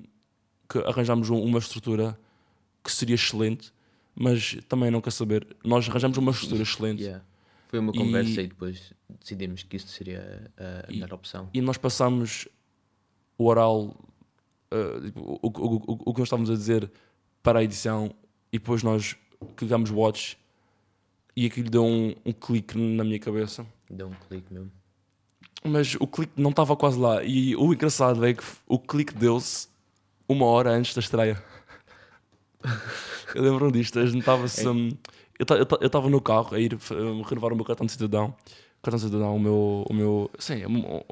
que 0.69 0.79
arranjámos 0.79 1.29
um- 1.31 1.43
uma 1.43 1.59
estrutura 1.59 2.19
que 2.83 2.91
seria 2.91 3.15
excelente, 3.15 3.73
mas 4.15 4.57
também 4.69 4.91
não 4.91 5.01
quer 5.01 5.11
saber. 5.13 5.47
Nós 5.65 5.89
arranjamos 5.89 6.17
uma 6.19 6.31
estrutura 6.33 6.63
excelente 6.63 7.03
Yeah. 7.03 7.25
Foi 7.69 7.79
uma 7.81 7.91
E- 7.93 7.99
conversa 7.99 8.41
e 8.43 8.47
depois 8.47 8.93
decidimos 9.21 9.63
que 9.65 9.77
isto 9.77 9.91
seria 9.91 10.51
a 10.57 10.91
E- 10.91 10.95
melhor 10.95 11.13
opção. 11.15 11.49
e 11.53 11.61
nós 11.61 11.77
passamos 11.77 12.47
o 13.37 13.47
oral, 13.47 13.97
uh, 14.73 15.13
o, 15.17 15.41
o, 15.43 15.49
o, 15.49 15.75
o- 15.77 16.03
o 16.07 16.15
que 16.15 16.21
nós 16.21 16.29
estávamos 16.29 16.51
a 16.51 16.55
dizer 16.55 16.91
para 17.43 17.59
a 17.59 17.65
edição 17.65 18.15
e 18.53 18.59
depois 18.59 18.83
nós 18.85 19.17
clicámos 19.57 19.91
watch 19.91 20.39
e 21.37 21.47
aquilo 21.47 21.69
deu 21.69 21.85
um, 21.85 22.15
um 22.25 22.33
clique 22.33 22.79
na 22.79 23.03
minha 23.03 23.19
cabeça. 23.19 23.67
Deu 23.91 24.07
um 24.07 24.15
clique 24.29 24.53
mesmo. 24.55 24.71
Mas 25.65 25.97
o 25.99 26.07
clique 26.07 26.33
não 26.41 26.51
estava 26.51 26.77
quase 26.77 26.99
lá. 26.99 27.25
E 27.25 27.57
o 27.57 27.73
engraçado 27.73 28.25
é 28.25 28.35
que 28.35 28.45
o 28.69 28.79
clique 28.79 29.15
deu-se 29.15 29.67
uma 30.29 30.47
hora 30.47 30.71
antes 30.71 30.95
da 30.95 31.01
estreia. 31.01 31.43
eu 33.35 33.43
lembro-me 33.43 33.73
disto. 33.73 33.99
A 33.99 34.07
gente 34.07 34.21
estava-se. 34.21 34.67
um, 34.69 34.91
eu 35.39 35.47
ta- 35.47 35.57
eu 35.57 35.67
ta- 35.67 35.79
eu 35.81 35.87
estava 35.87 36.09
no 36.09 36.21
carro 36.21 36.55
a 36.55 36.61
ir 36.61 36.77
um, 36.93 37.23
renovar 37.23 37.53
o 37.53 37.57
meu 37.57 37.65
cartão 37.65 37.87
de 37.87 37.93
cidadão. 37.93 38.35
Cartão 38.83 38.99
de 38.99 39.05
cidadão, 39.07 39.37
o 39.37 39.41
meu. 39.41 39.85
O 39.89 39.95
meu 39.95 40.31
sim, 40.39 40.65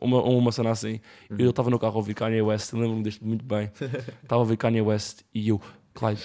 uma, 0.03 0.22
uma, 0.22 0.53
cena 0.53 0.70
assim. 0.70 1.00
Eu 1.38 1.50
estava 1.50 1.70
no 1.70 1.78
carro 1.78 1.94
a 1.94 1.96
ouvir 1.98 2.14
Kanye 2.14 2.42
West. 2.42 2.72
Lembro-me 2.72 3.03
disto 3.03 3.24
muito 3.24 3.44
bem. 3.44 3.70
Estava 4.22 4.40
a 4.40 4.44
ouvir 4.44 4.57
Kanye 4.57 4.82
West 4.82 5.20
e 5.34 5.48
eu, 5.48 5.61
Clyde, 5.94 6.22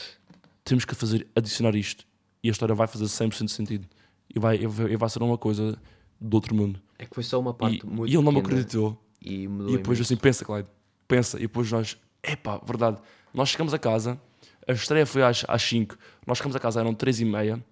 temos 0.65 0.84
que 0.84 0.93
fazer, 0.93 1.25
adicionar 1.36 1.73
isto. 1.75 2.05
E 2.43 2.49
a 2.49 2.51
história 2.51 2.75
vai 2.75 2.86
fazer 2.88 3.05
100% 3.05 3.45
de 3.45 3.51
sentido. 3.51 3.88
E 4.34 4.39
vai, 4.39 4.57
e 4.57 4.95
vai 4.97 5.09
ser 5.09 5.23
uma 5.23 5.38
coisa 5.38 5.78
do 6.19 6.36
outro 6.36 6.53
mundo. 6.53 6.82
É 6.99 7.05
que 7.05 7.15
foi 7.15 7.23
só 7.23 7.39
uma 7.39 7.53
parte 7.53 7.80
E, 7.82 7.86
muito 7.88 8.11
e 8.11 8.15
ele 8.15 8.23
não 8.23 8.32
me 8.32 8.39
acreditou. 8.39 9.01
E 9.21 9.43
E 9.45 9.47
depois 9.47 9.97
imenso. 9.97 10.01
assim, 10.01 10.15
pensa, 10.17 10.43
Clyde, 10.43 10.67
pensa. 11.07 11.38
E 11.38 11.41
depois 11.43 11.71
nós, 11.71 11.97
epá, 12.21 12.59
verdade. 12.65 12.97
Nós 13.34 13.49
chegamos 13.49 13.73
a 13.73 13.80
casa, 13.80 14.19
a 14.68 14.74
estreia 14.74 15.05
foi 15.05 15.24
às, 15.24 15.45
às 15.47 15.61
5, 15.63 15.97
nós 16.26 16.38
chegamos 16.38 16.55
a 16.55 16.59
casa, 16.59 16.80
eram 16.80 16.93
3 16.93 17.22
e 17.22 17.26
meia. 17.26 17.63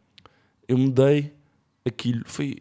Eu 0.67 0.77
mudei 0.77 1.33
aquilo, 1.85 2.23
foi, 2.25 2.57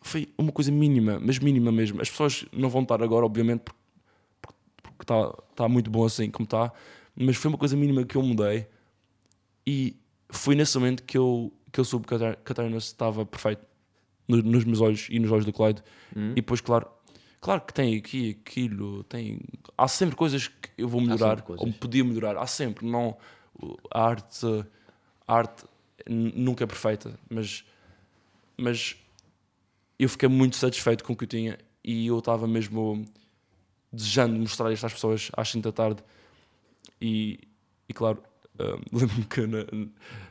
foi 0.00 0.28
uma 0.38 0.52
coisa 0.52 0.70
mínima, 0.70 1.18
mas 1.20 1.38
mínima 1.38 1.72
mesmo. 1.72 2.00
As 2.00 2.10
pessoas 2.10 2.44
não 2.52 2.68
vão 2.68 2.82
estar 2.82 3.02
agora, 3.02 3.24
obviamente, 3.26 3.62
porque 4.40 5.02
está 5.02 5.32
tá 5.56 5.68
muito 5.68 5.90
bom 5.90 6.04
assim 6.04 6.30
como 6.30 6.44
está, 6.44 6.72
mas 7.16 7.36
foi 7.36 7.48
uma 7.50 7.58
coisa 7.58 7.76
mínima 7.76 8.04
que 8.04 8.16
eu 8.16 8.22
mudei. 8.22 8.66
E 9.66 9.96
foi 10.28 10.54
nesse 10.54 10.76
momento 10.78 11.02
que 11.04 11.16
eu, 11.18 11.52
que 11.72 11.80
eu 11.80 11.84
soube 11.84 12.06
que 12.06 12.14
a 12.14 12.18
Tar- 12.18 12.36
que 12.36 12.52
a 12.52 12.54
Tyrannus 12.54 12.84
estava 12.84 13.24
perfeito 13.26 13.64
no- 14.28 14.42
nos 14.42 14.64
meus 14.64 14.80
olhos 14.80 15.08
e 15.10 15.18
nos 15.18 15.30
olhos 15.30 15.44
do 15.44 15.52
Clyde. 15.52 15.82
Hum? 16.16 16.32
E 16.32 16.34
depois, 16.36 16.60
claro, 16.60 16.86
claro 17.40 17.60
que 17.60 17.72
tem 17.74 17.96
aqui, 17.96 18.38
aquilo, 18.40 19.04
tem. 19.04 19.40
Há 19.76 19.86
sempre 19.88 20.16
coisas 20.16 20.48
que 20.48 20.70
eu 20.78 20.88
vou 20.88 21.00
melhorar, 21.00 21.36
ou 21.66 21.72
podia 21.74 22.04
melhorar. 22.04 22.36
Há 22.36 22.46
sempre, 22.46 22.86
não. 22.86 23.16
A 23.90 24.02
arte, 24.04 24.46
a 25.26 25.34
arte 25.36 25.64
nunca 26.08 26.64
é 26.64 26.66
perfeita, 26.66 27.18
mas, 27.30 27.64
mas 28.56 28.96
eu 29.98 30.08
fiquei 30.08 30.28
muito 30.28 30.56
satisfeito 30.56 31.04
com 31.04 31.12
o 31.12 31.16
que 31.16 31.24
eu 31.24 31.28
tinha 31.28 31.58
e 31.84 32.06
eu 32.06 32.18
estava 32.18 32.46
mesmo 32.46 33.04
desejando 33.92 34.38
mostrar 34.38 34.72
isto 34.72 34.86
às 34.86 34.92
pessoas 34.94 35.30
às 35.36 35.48
5 35.50 35.62
da 35.64 35.72
tarde. 35.72 36.02
E, 37.00 37.38
e 37.88 37.92
claro, 37.92 38.22
ah, 38.58 38.78
lembro-me 38.92 39.24
que 39.26 39.46
na- 39.46 39.66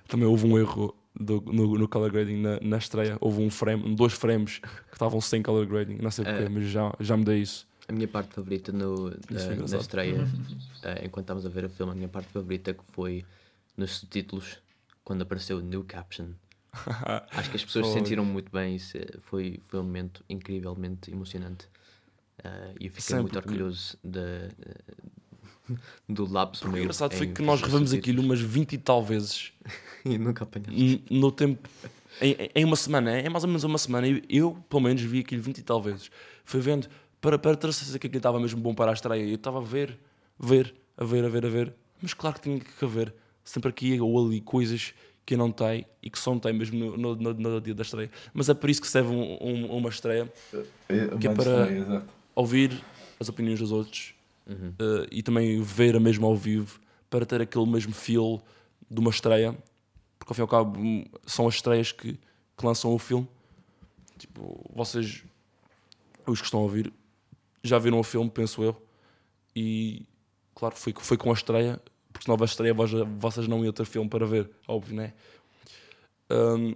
também 0.07 0.27
houve 0.27 0.45
um 0.47 0.57
erro 0.57 0.93
do- 1.15 1.41
no, 1.41 1.77
no 1.77 1.87
color 1.87 2.11
grading 2.11 2.37
na, 2.41 2.59
na 2.59 2.77
estreia. 2.77 3.17
Houve 3.21 3.41
um 3.41 3.49
frame, 3.49 3.95
dois 3.95 4.13
frames 4.13 4.59
que 4.59 4.93
estavam 4.93 5.21
sem 5.21 5.41
color 5.41 5.65
grading, 5.65 5.97
não 6.01 6.11
sei 6.11 6.25
porquê, 6.25 6.43
É. 6.43 6.49
mas 6.49 6.65
já, 6.65 6.93
já 6.99 7.15
me 7.15 7.23
dei 7.23 7.39
isso. 7.39 7.67
A 7.91 7.93
minha 7.93 8.07
parte 8.07 8.33
favorita 8.33 8.71
no, 8.71 9.09
na, 9.29 9.77
estreia, 9.77 10.25
eh, 10.83 11.01
enquanto 11.05 11.25
estávamos 11.25 11.45
a 11.45 11.49
ver 11.49 11.65
o 11.65 11.69
filme, 11.69 11.91
a 11.91 11.95
minha 11.95 12.07
parte 12.07 12.29
favorita 12.31 12.73
que 12.73 12.83
foi 12.93 13.25
nos 13.75 13.97
subtítulos, 13.97 14.59
quando 15.03 15.23
apareceu 15.23 15.57
o 15.57 15.61
New 15.61 15.83
Caption. 15.83 16.27
Acho 17.31 17.49
que 17.49 17.57
as 17.57 17.65
pessoas 17.65 17.87
se 17.87 17.93
sentiram 17.93 18.23
muito 18.23 18.49
bem, 18.49 18.77
isso 18.77 18.97
eh, 18.97 19.05
foi, 19.23 19.59
foi 19.67 19.81
um 19.81 19.83
momento 19.83 20.23
incrivelmente 20.29 21.11
emocionante. 21.11 21.67
Eh, 22.41 22.75
E 22.79 22.85
eu 22.85 22.91
fiquei 22.91 23.01
Sempre 23.01 23.23
muito 23.23 23.41
que- 23.41 23.47
orgulhoso 23.49 23.97
de, 24.01 24.19
eh, 24.19 25.75
do 26.07 26.31
lapso 26.31 26.61
Porque 26.61 26.69
o 26.69 26.71
meu 26.71 26.83
engraçado 26.83 27.13
foi 27.13 27.27
que 27.27 27.41
nós 27.41 27.61
revemos 27.61 27.91
aquilo 27.91 28.21
umas 28.21 28.39
20 28.39 28.71
e 28.71 28.77
tal 28.77 29.03
vezes 29.03 29.51
e 30.05 30.17
nunca 30.17 30.45
apanhamos. 30.45 31.01
no 31.09 31.29
tempo. 31.29 31.67
Em, 32.21 32.35
em 32.55 32.63
uma 32.63 32.75
semana, 32.77 33.11
é 33.11 33.27
mais 33.27 33.43
ou 33.43 33.49
menos 33.49 33.63
uma 33.65 33.77
semana. 33.77 34.07
Eu, 34.07 34.21
eu, 34.29 34.53
pelo 34.69 34.81
menos, 34.81 35.01
vi 35.01 35.19
aquilo 35.19 35.41
20 35.41 35.57
e 35.57 35.61
tal 35.63 35.81
vezes. 35.81 36.09
Fui 36.45 36.59
vendo 36.59 36.87
para, 37.21 37.37
para 37.37 37.55
ter 37.55 37.71
certeza 37.71 37.97
que 37.99 38.07
aquilo 38.07 38.17
estava 38.19 38.39
mesmo 38.39 38.59
bom 38.59 38.73
para 38.73 38.91
a 38.91 38.93
estreia. 38.93 39.23
Eu 39.23 39.35
estava 39.35 39.59
a 39.59 39.61
ver, 39.61 39.97
ver, 40.39 40.73
a 40.97 41.05
ver, 41.05 41.23
a 41.25 41.29
ver, 41.29 41.45
a 41.45 41.49
ver. 41.49 41.73
Mas 42.01 42.13
claro 42.13 42.35
que 42.35 42.41
tinha 42.41 42.59
que 42.59 42.83
haver 42.85 43.13
sempre 43.43 43.69
aqui 43.69 43.99
ou 44.01 44.25
ali 44.27 44.41
coisas 44.41 44.93
quem 45.25 45.37
não 45.37 45.51
tem 45.51 45.85
e 46.01 46.09
que 46.09 46.17
só 46.17 46.31
não 46.31 46.39
tem 46.39 46.51
mesmo 46.51 46.77
no, 46.77 46.97
no, 46.97 47.15
no, 47.15 47.33
no 47.33 47.61
dia 47.61 47.75
da 47.75 47.83
estreia. 47.83 48.09
Mas 48.33 48.49
é 48.49 48.53
por 48.55 48.69
isso 48.69 48.81
que 48.81 48.87
serve 48.87 49.11
um, 49.13 49.37
um, 49.41 49.77
uma 49.77 49.89
estreia 49.89 50.31
É, 50.89 51.17
Que 51.19 51.27
é 51.27 51.33
para- 51.33 51.61
estreia, 51.71 52.03
ouvir 52.33 52.83
as 53.19 53.29
opiniões 53.29 53.59
dos 53.59 53.71
outros 53.71 54.13
Uhum. 54.47 54.73
eh, 54.79 55.07
e 55.11 55.21
também 55.23 55.61
ver 55.61 55.95
a 55.95 55.99
mesma 55.99 56.27
ao 56.27 56.35
vivo 56.35 56.79
para 57.09 57.25
ter 57.25 57.39
aquele 57.41 57.67
mesmo 57.67 57.93
feel 57.93 58.41
de 58.89 58.99
uma 58.99 59.11
estreia, 59.11 59.55
porque 60.17 60.31
ao 60.31 60.35
fim 60.35 60.41
e 60.41 60.43
ao 60.43 60.47
cabo 60.47 60.79
hum, 60.79 61.05
são 61.25 61.47
as 61.47 61.53
estreias 61.55 61.91
que, 61.91 62.13
que 62.57 62.65
lançam 62.65 62.91
o 62.91 62.97
filme. 62.97 63.27
Tipo, 64.17 64.59
vocês, 64.73 65.23
os 66.25 66.39
que 66.39 66.45
estão 66.45 66.59
a 66.61 66.63
ouvir, 66.63 66.91
já 67.63 67.77
viram 67.79 67.99
o 67.99 68.03
filme, 68.03 68.29
penso 68.29 68.63
eu, 68.63 68.81
e 69.55 70.05
claro, 70.55 70.75
foi, 70.75 70.93
foi 70.97 71.17
com 71.17 71.29
a 71.29 71.33
estreia, 71.33 71.81
porque 72.11 72.25
senão 72.25 72.37
a 72.41 72.45
estreia 72.45 72.73
vós- 72.73 72.91
vocês 73.19 73.47
não 73.47 73.63
iam 73.63 73.73
ter 73.73 73.85
filme 73.85 74.09
para 74.09 74.25
ver, 74.25 74.49
óbvio, 74.67 74.95
né? 74.95 75.13
Hum, 76.29 76.75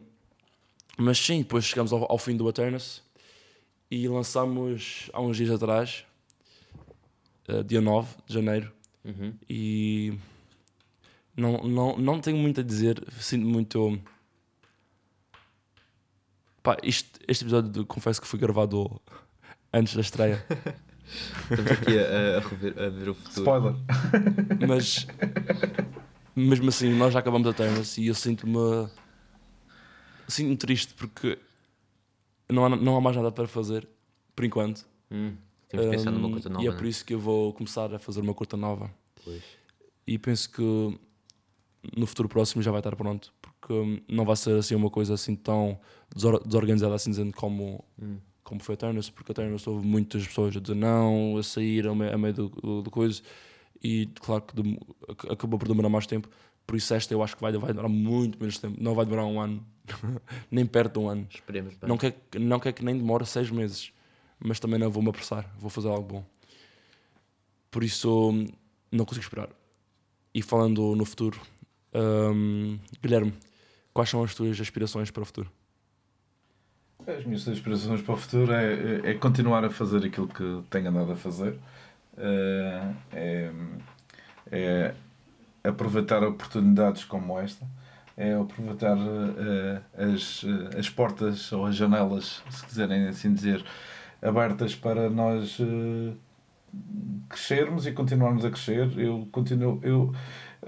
mas 0.97 1.17
sim, 1.17 1.39
depois 1.41 1.65
chegamos 1.65 1.91
ao, 1.93 2.09
ao 2.11 2.17
fim 2.17 2.35
do 2.37 2.47
Eternus 2.49 3.01
e 3.91 4.07
lançamos 4.07 5.09
há 5.13 5.21
uns 5.21 5.37
dias 5.37 5.51
atrás, 5.51 6.05
eh, 7.47 7.63
dia 7.63 7.81
9 7.81 8.15
de 8.27 8.33
janeiro, 8.33 8.71
Uhum. 9.03 9.33
e 9.49 10.17
não, 11.37 11.57
não, 11.63 11.97
não 11.97 12.19
tenho 12.21 12.37
muito 12.37 12.59
a 12.61 12.63
dizer, 12.63 13.03
sinto 13.19 13.45
muito. 13.45 13.99
Pá, 16.63 16.77
este 16.81 17.09
episódio 17.27 17.85
confesso 17.85 18.19
que 18.21 18.27
foi 18.27 18.39
gravado 18.39 18.99
antes 19.75 19.95
da 19.95 20.01
estreia, 20.01 20.45
Estamos 21.51 21.71
aqui 21.71 21.99
a, 21.99 22.37
a, 22.37 22.39
rever, 22.39 22.79
a 22.81 22.89
ver 22.89 23.09
o 23.09 23.13
futuro. 23.13 23.41
Spoiler. 23.41 23.75
mas 24.67 25.05
mesmo 26.35 26.69
assim, 26.69 26.89
nós 26.95 27.13
já 27.13 27.19
acabamos 27.19 27.47
a 27.47 27.51
Eternus 27.51 27.97
e 27.97 28.07
eu 28.07 28.15
sinto-me 28.15 28.89
sinto-me 30.27 30.57
triste 30.57 30.93
porque 30.95 31.37
não 32.49 32.65
há, 32.65 32.69
não 32.69 32.97
há 32.97 33.01
mais 33.01 33.15
nada 33.15 33.31
para 33.31 33.47
fazer 33.47 33.87
por 34.35 34.43
enquanto. 34.45 34.85
Hum, 35.11 35.35
Temos 35.69 35.85
que 35.85 35.91
pensar 35.91 36.11
numa 36.11 36.27
Um, 36.27 36.31
coisa 36.31 36.49
nova. 36.49 36.63
e 36.63 36.67
é 36.67 36.71
né? 36.71 36.77
por 36.77 36.85
isso 36.87 37.05
que 37.05 37.13
eu 37.13 37.19
vou 37.19 37.53
começar 37.53 37.93
a 37.93 37.99
fazer 37.99 38.21
uma 38.21 38.33
curta 38.33 38.57
nova. 38.57 38.91
Pois. 39.23 39.43
E 40.07 40.17
penso 40.17 40.49
que 40.51 40.99
no 41.95 42.07
futuro 42.07 42.27
próximo 42.27 42.61
já 42.63 42.71
vai 42.71 42.79
estar 42.79 42.95
pronto, 42.95 43.31
porque 43.41 43.71
hum, 43.73 44.01
não 44.09 44.25
vai 44.25 44.35
ser 44.35 44.57
assim 44.57 44.73
uma 44.75 44.89
coisa 44.89 45.13
assim 45.13 45.35
tão 45.35 45.79
desor- 46.15 46.43
desorganizada 46.45 46.95
assim 46.95 47.11
dizendo 47.11 47.33
como, 47.33 47.83
Hum. 48.01 48.17
Como 48.45 48.61
foi 48.63 48.75
Eternus, 48.75 49.09
porque 49.09 49.33
Eternus 49.33 49.67
houve 49.67 49.85
muitas 49.85 50.25
pessoas 50.25 50.55
a 50.55 50.59
dizer 50.61 50.75
não, 50.75 51.35
a 51.35 51.43
sair 51.43 51.85
a 51.87 51.93
meio, 51.93 52.13
a 52.13 52.17
meio 52.17 52.33
do, 52.33 52.47
do, 52.49 52.81
do 52.83 52.89
coisa, 52.91 53.21
e 53.83 54.07
claro 54.21 54.43
que 54.43 54.79
ac- 55.11 55.31
acabou 55.33 55.59
por 55.59 55.67
demorar 55.67 55.89
mais 55.89 56.07
tempo, 56.07 56.29
por 56.65 56.77
isso 56.77 56.93
esta 56.93 57.13
eu 57.13 57.21
acho 57.21 57.35
que 57.35 57.41
vai, 57.41 57.51
vai 57.51 57.71
demorar 57.73 57.89
muito 57.89 58.39
menos 58.39 58.57
tempo, 58.57 58.81
não 58.81 58.95
vai 58.95 59.03
demorar 59.03 59.25
um 59.25 59.41
ano, 59.41 59.65
nem 60.49 60.65
perto 60.65 60.93
de 60.93 60.99
um 60.99 61.09
ano. 61.09 61.27
Esperemos 61.29 61.73
bem. 61.73 61.89
Não 61.89 61.97
quer, 61.97 62.15
não 62.39 62.59
quer 62.59 62.71
que 62.71 62.85
nem 62.85 62.95
demore 62.95 63.25
seis 63.25 63.49
meses, 63.51 63.91
mas 64.39 64.59
também 64.59 64.79
não 64.79 64.89
vou-me 64.89 65.09
apressar, 65.09 65.53
vou 65.59 65.69
fazer 65.69 65.89
algo 65.89 66.07
bom. 66.07 66.25
Por 67.69 67.83
isso, 67.83 68.31
não 68.91 69.05
consigo 69.05 69.25
esperar. 69.25 69.49
E 70.33 70.41
falando 70.41 70.95
no 70.95 71.03
futuro, 71.05 71.41
hum, 71.93 72.77
Guilherme, 73.01 73.33
quais 73.93 74.09
são 74.09 74.23
as 74.23 74.33
tuas 74.35 74.59
aspirações 74.61 75.11
para 75.11 75.23
o 75.23 75.25
futuro? 75.25 75.51
As 77.07 77.23
minhas 77.25 77.47
aspirações 77.47 78.01
para 78.01 78.13
o 78.13 78.17
futuro 78.17 78.51
é, 78.51 78.73
é- 79.05 79.11
é 79.11 79.13
continuar 79.13 79.63
a 79.63 79.69
fazer 79.69 80.05
aquilo 80.05 80.27
que 80.27 80.63
tenho 80.69 80.89
andado 80.89 81.11
a 81.11 81.15
fazer. 81.15 81.57
Eh, 82.17 82.93
É, 83.13 83.51
é 85.63 85.69
aproveitar 85.69 86.23
oportunidades 86.23 87.03
como 87.05 87.39
esta. 87.39 87.65
É 88.17 88.33
aproveitar 88.33 88.97
eh, 88.97 89.81
as, 90.13 90.43
eh, 90.45 90.79
as 90.79 90.89
portas 90.89 91.51
ou 91.51 91.65
as 91.65 91.75
janelas, 91.75 92.41
se 92.49 92.65
quiserem 92.65 93.07
assim 93.07 93.33
dizer, 93.33 93.65
abertas 94.21 94.75
para 94.75 95.09
nós 95.09 95.59
crescermos 97.29 97.85
e 97.87 97.91
continuarmos 97.91 98.45
a 98.45 98.49
crescer. 98.51 98.97
Eu 98.97 99.27
continuo. 99.31 99.79
Eu, 99.83 100.13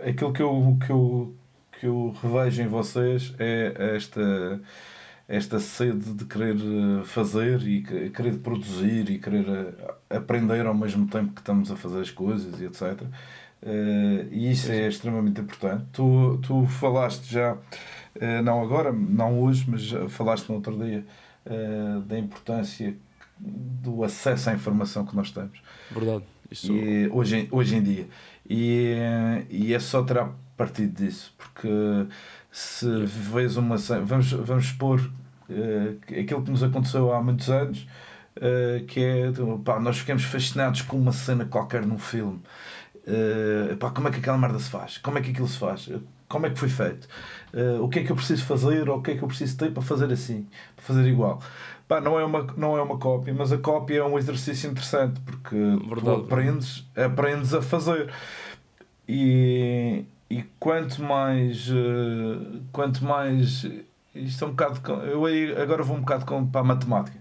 aquilo 0.06 0.34
que 0.34 0.42
eu, 0.42 0.78
que, 0.86 0.92
eu, 0.92 1.36
que 1.80 1.86
eu 1.88 2.16
revejo 2.22 2.62
em 2.62 2.68
vocês 2.68 3.34
é 3.40 3.96
esta 3.96 4.62
esta 5.28 5.60
sede 5.60 6.14
de 6.14 6.26
querer 6.26 6.56
eh, 6.56 7.04
fazer 7.04 7.62
e 7.68 7.82
que- 7.82 8.10
querer 8.12 8.38
produzir 8.38 9.10
e 9.10 9.20
querer 9.20 9.46
eh, 9.48 10.16
aprender 10.18 10.66
ao 10.66 10.74
mesmo 10.74 11.08
tempo 11.08 11.34
que 11.34 11.42
estamos 11.42 11.70
a 11.72 11.76
fazer 11.76 12.00
as 12.02 12.12
coisas 12.12 12.60
e 12.62 12.66
etc. 12.66 13.04
Eh, 13.62 14.26
E 14.32 14.52
isso 14.52 14.72
é 14.72 14.88
extremamente 14.88 15.42
importante. 15.42 15.86
Tu, 15.92 16.40
tu 16.44 16.66
falaste 16.68 17.32
já, 17.32 17.58
não 18.44 18.62
agora, 18.64 18.92
não 18.92 19.40
hoje, 19.42 19.66
mas 19.68 19.90
falaste 20.12 20.48
no 20.50 20.56
outro 20.56 20.76
dia, 20.78 21.06
da 22.08 22.18
importância 22.18 22.96
do 23.40 24.04
acesso 24.04 24.50
à 24.50 24.54
informação 24.54 25.06
que 25.06 25.16
nós 25.16 25.30
temos 25.32 25.62
Verdade. 25.92 26.24
Isso, 26.52 26.72
e, 26.74 27.08
hoje, 27.10 27.48
hoje 27.52 27.76
em 27.76 27.84
dia. 27.84 28.08
E, 28.50 28.96
e 29.50 29.74
é 29.74 29.80
só 29.80 30.02
terá 30.04 30.32
partido 30.56 31.04
disso, 31.04 31.34
porque 31.38 31.68
se 32.58 33.05
vês 33.05 33.55
uma 33.55 33.78
cena, 33.78 34.01
vamos, 34.03 34.32
vamos 34.32 34.66
expor 34.66 34.99
eh, 35.47 35.93
aquilo 36.22 36.41
que 36.41 36.49
nos 36.49 36.64
aconteceu 36.64 37.14
há 37.14 37.22
muitos 37.22 37.51
anos, 37.51 37.88
eh, 38.36 38.84
que 38.88 38.99
é 38.99 39.32
pá, 39.64 39.80
nós 39.80 39.99
ficamos 39.99 40.24
fascinados 40.24 40.82
com 40.82 40.97
uma 40.97 41.12
cena 41.12 41.45
qualquer 41.45 41.86
num 41.86 41.99
filme. 41.99 42.41
Eh, 43.05 43.76
pá, 43.80 43.91
como 43.91 44.08
é 44.08 44.12
que 44.12 44.18
aquela 44.18 44.39
merda 44.39 44.58
se 44.58 44.72
faz? 44.72 44.97
Como 44.97 45.20
é 45.20 45.22
que 45.22 45.30
aquilo 45.30 45.47
se 45.47 45.60
faz? 45.60 45.88
Como 46.28 46.47
é 46.47 46.49
que 46.49 46.58
foi 46.58 46.68
feito? 46.70 47.08
Eh, 47.53 47.78
o 47.80 47.88
que 47.89 47.99
é 47.99 48.03
que 48.03 48.12
eu 48.12 48.16
preciso 48.16 48.43
fazer 48.43 48.89
ou 48.89 48.97
o 48.97 49.01
que 49.03 49.12
é 49.12 49.16
que 49.16 49.22
eu 49.24 49.28
preciso 49.28 49.55
ter 49.55 49.72
para 49.72 49.84
fazer 49.84 50.12
assim? 50.12 50.47
Para 50.76 50.84
fazer 50.84 51.08
igual? 51.08 51.39
Pá, 51.88 52.01
não, 52.01 52.20
é 52.20 52.26
uma, 52.26 52.41
não 52.58 52.76
é 52.76 52.82
uma 52.82 52.97
cópia, 52.97 53.36
mas 53.38 53.51
a 53.51 53.58
cópia 53.60 53.99
é 53.99 54.03
um 54.03 54.18
exercício 54.18 54.68
interessante 54.72 55.20
porque 55.22 55.55
tu 55.55 55.89
Verdade. 55.89 56.22
aprendes, 56.22 56.86
aprendes 56.95 57.53
a 57.53 57.62
fazer. 57.62 58.12
E, 59.08 60.05
e 60.30 60.44
quanto 60.60 61.02
mais. 61.04 61.70
eh, 61.70 62.60
quanto 62.72 63.04
mais. 63.06 63.66
Isto 64.16 64.46
é 64.46 64.48
um 64.48 64.52
bocado. 64.52 64.92
Eu 65.04 65.26
aí 65.26 65.56
agora 65.62 65.84
vou 65.84 65.96
um 65.98 66.02
bocado 66.02 66.26
para 66.52 66.62
a 66.62 66.64
matemática. 66.64 67.18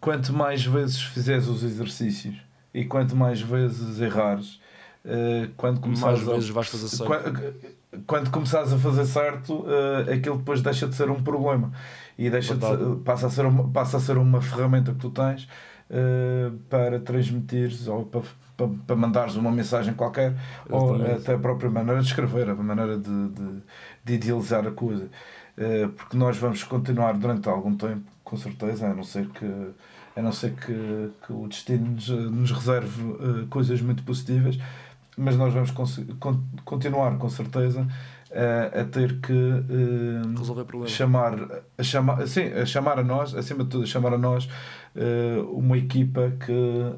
Quanto 0.00 0.32
mais 0.32 0.64
vezes 0.64 1.00
fizeres 1.02 1.46
os 1.48 1.62
exercícios 1.62 2.36
e 2.72 2.84
quanto 2.84 3.14
mais 3.16 3.40
vezes 3.42 4.00
errares, 4.00 4.60
eh, 5.04 5.48
quando 5.56 5.74
mais 5.80 6.00
começares 6.00 6.28
a- 6.28 6.32
vezes 6.34 6.48
vais 6.50 6.68
fazer 6.68 6.88
certo. 6.88 7.06
Qua- 7.06 7.52
Quando 8.06 8.30
começares 8.30 8.72
a 8.72 8.78
fazer 8.78 9.04
certo, 9.04 9.66
eh, 10.08 10.14
aquilo 10.14 10.38
depois 10.38 10.62
deixa 10.62 10.86
de 10.86 10.94
ser 10.94 11.10
um 11.10 11.20
problema 11.22 11.72
e 12.16 12.30
deixa 12.30 12.54
de 12.54 12.60
ser- 12.64 12.96
passa, 13.04 13.26
a 13.26 13.30
ser 13.30 13.44
uma, 13.44 13.68
passa 13.68 13.96
a 13.96 14.00
ser 14.00 14.16
uma 14.16 14.40
ferramenta 14.40 14.92
que 14.92 14.98
tu 15.00 15.10
tens 15.10 15.48
para 16.68 17.00
transmitires 17.00 17.88
ou 17.88 18.04
para, 18.06 18.22
para, 18.66 18.68
para 18.86 18.96
mandares 18.96 19.36
uma 19.36 19.50
mensagem 19.50 19.94
qualquer 19.94 20.34
ou 20.68 20.94
Exatamente. 20.96 21.22
até 21.22 21.34
a 21.34 21.38
própria 21.38 21.70
maneira 21.70 22.00
de 22.00 22.06
escrever, 22.06 22.50
a 22.50 22.54
maneira 22.54 22.98
de, 22.98 23.28
de, 23.28 23.62
de 24.04 24.14
idealizar 24.14 24.66
a 24.66 24.70
coisa. 24.70 25.08
Eh, 25.56 25.88
porque 25.96 26.16
nós 26.16 26.36
vamos 26.36 26.62
continuar 26.64 27.12
durante 27.14 27.48
algum 27.48 27.74
tempo, 27.76 28.02
com 28.24 28.36
certeza, 28.36 28.86
a 28.88 28.94
não 28.94 29.02
ser 29.04 29.26
que, 29.28 29.46
a 30.16 30.22
não 30.22 30.32
ser 30.32 30.52
que, 30.54 31.10
que 31.26 31.32
o 31.32 31.46
destino 31.48 31.86
nos, 31.92 32.08
nos 32.08 32.50
reserve 32.52 33.02
eh, 33.12 33.46
coisas 33.50 33.80
muito 33.82 34.02
positivas, 34.02 34.58
mas 35.16 35.36
nós 35.36 35.52
vamos 35.52 35.70
con- 35.70 36.40
continuar 36.64 37.18
com 37.18 37.28
certeza 37.28 37.86
eh, 38.30 38.80
a 38.80 38.84
ter 38.84 39.20
que 39.20 39.32
eh, 39.32 40.38
Resolver 40.38 40.64
problemas. 40.64 40.92
chamar, 40.92 41.34
a 41.76 41.82
chamar, 41.82 42.26
sim, 42.26 42.44
a 42.52 42.64
chamar 42.64 42.98
a 42.98 43.04
nós, 43.04 43.34
acima 43.34 43.64
de 43.64 43.70
tudo, 43.70 43.84
a 43.84 43.86
chamar 43.86 44.14
a 44.14 44.18
nós 44.18 44.48
eh, 44.96 45.42
uma 45.52 45.76
equipa 45.76 46.32
que, 46.46 46.52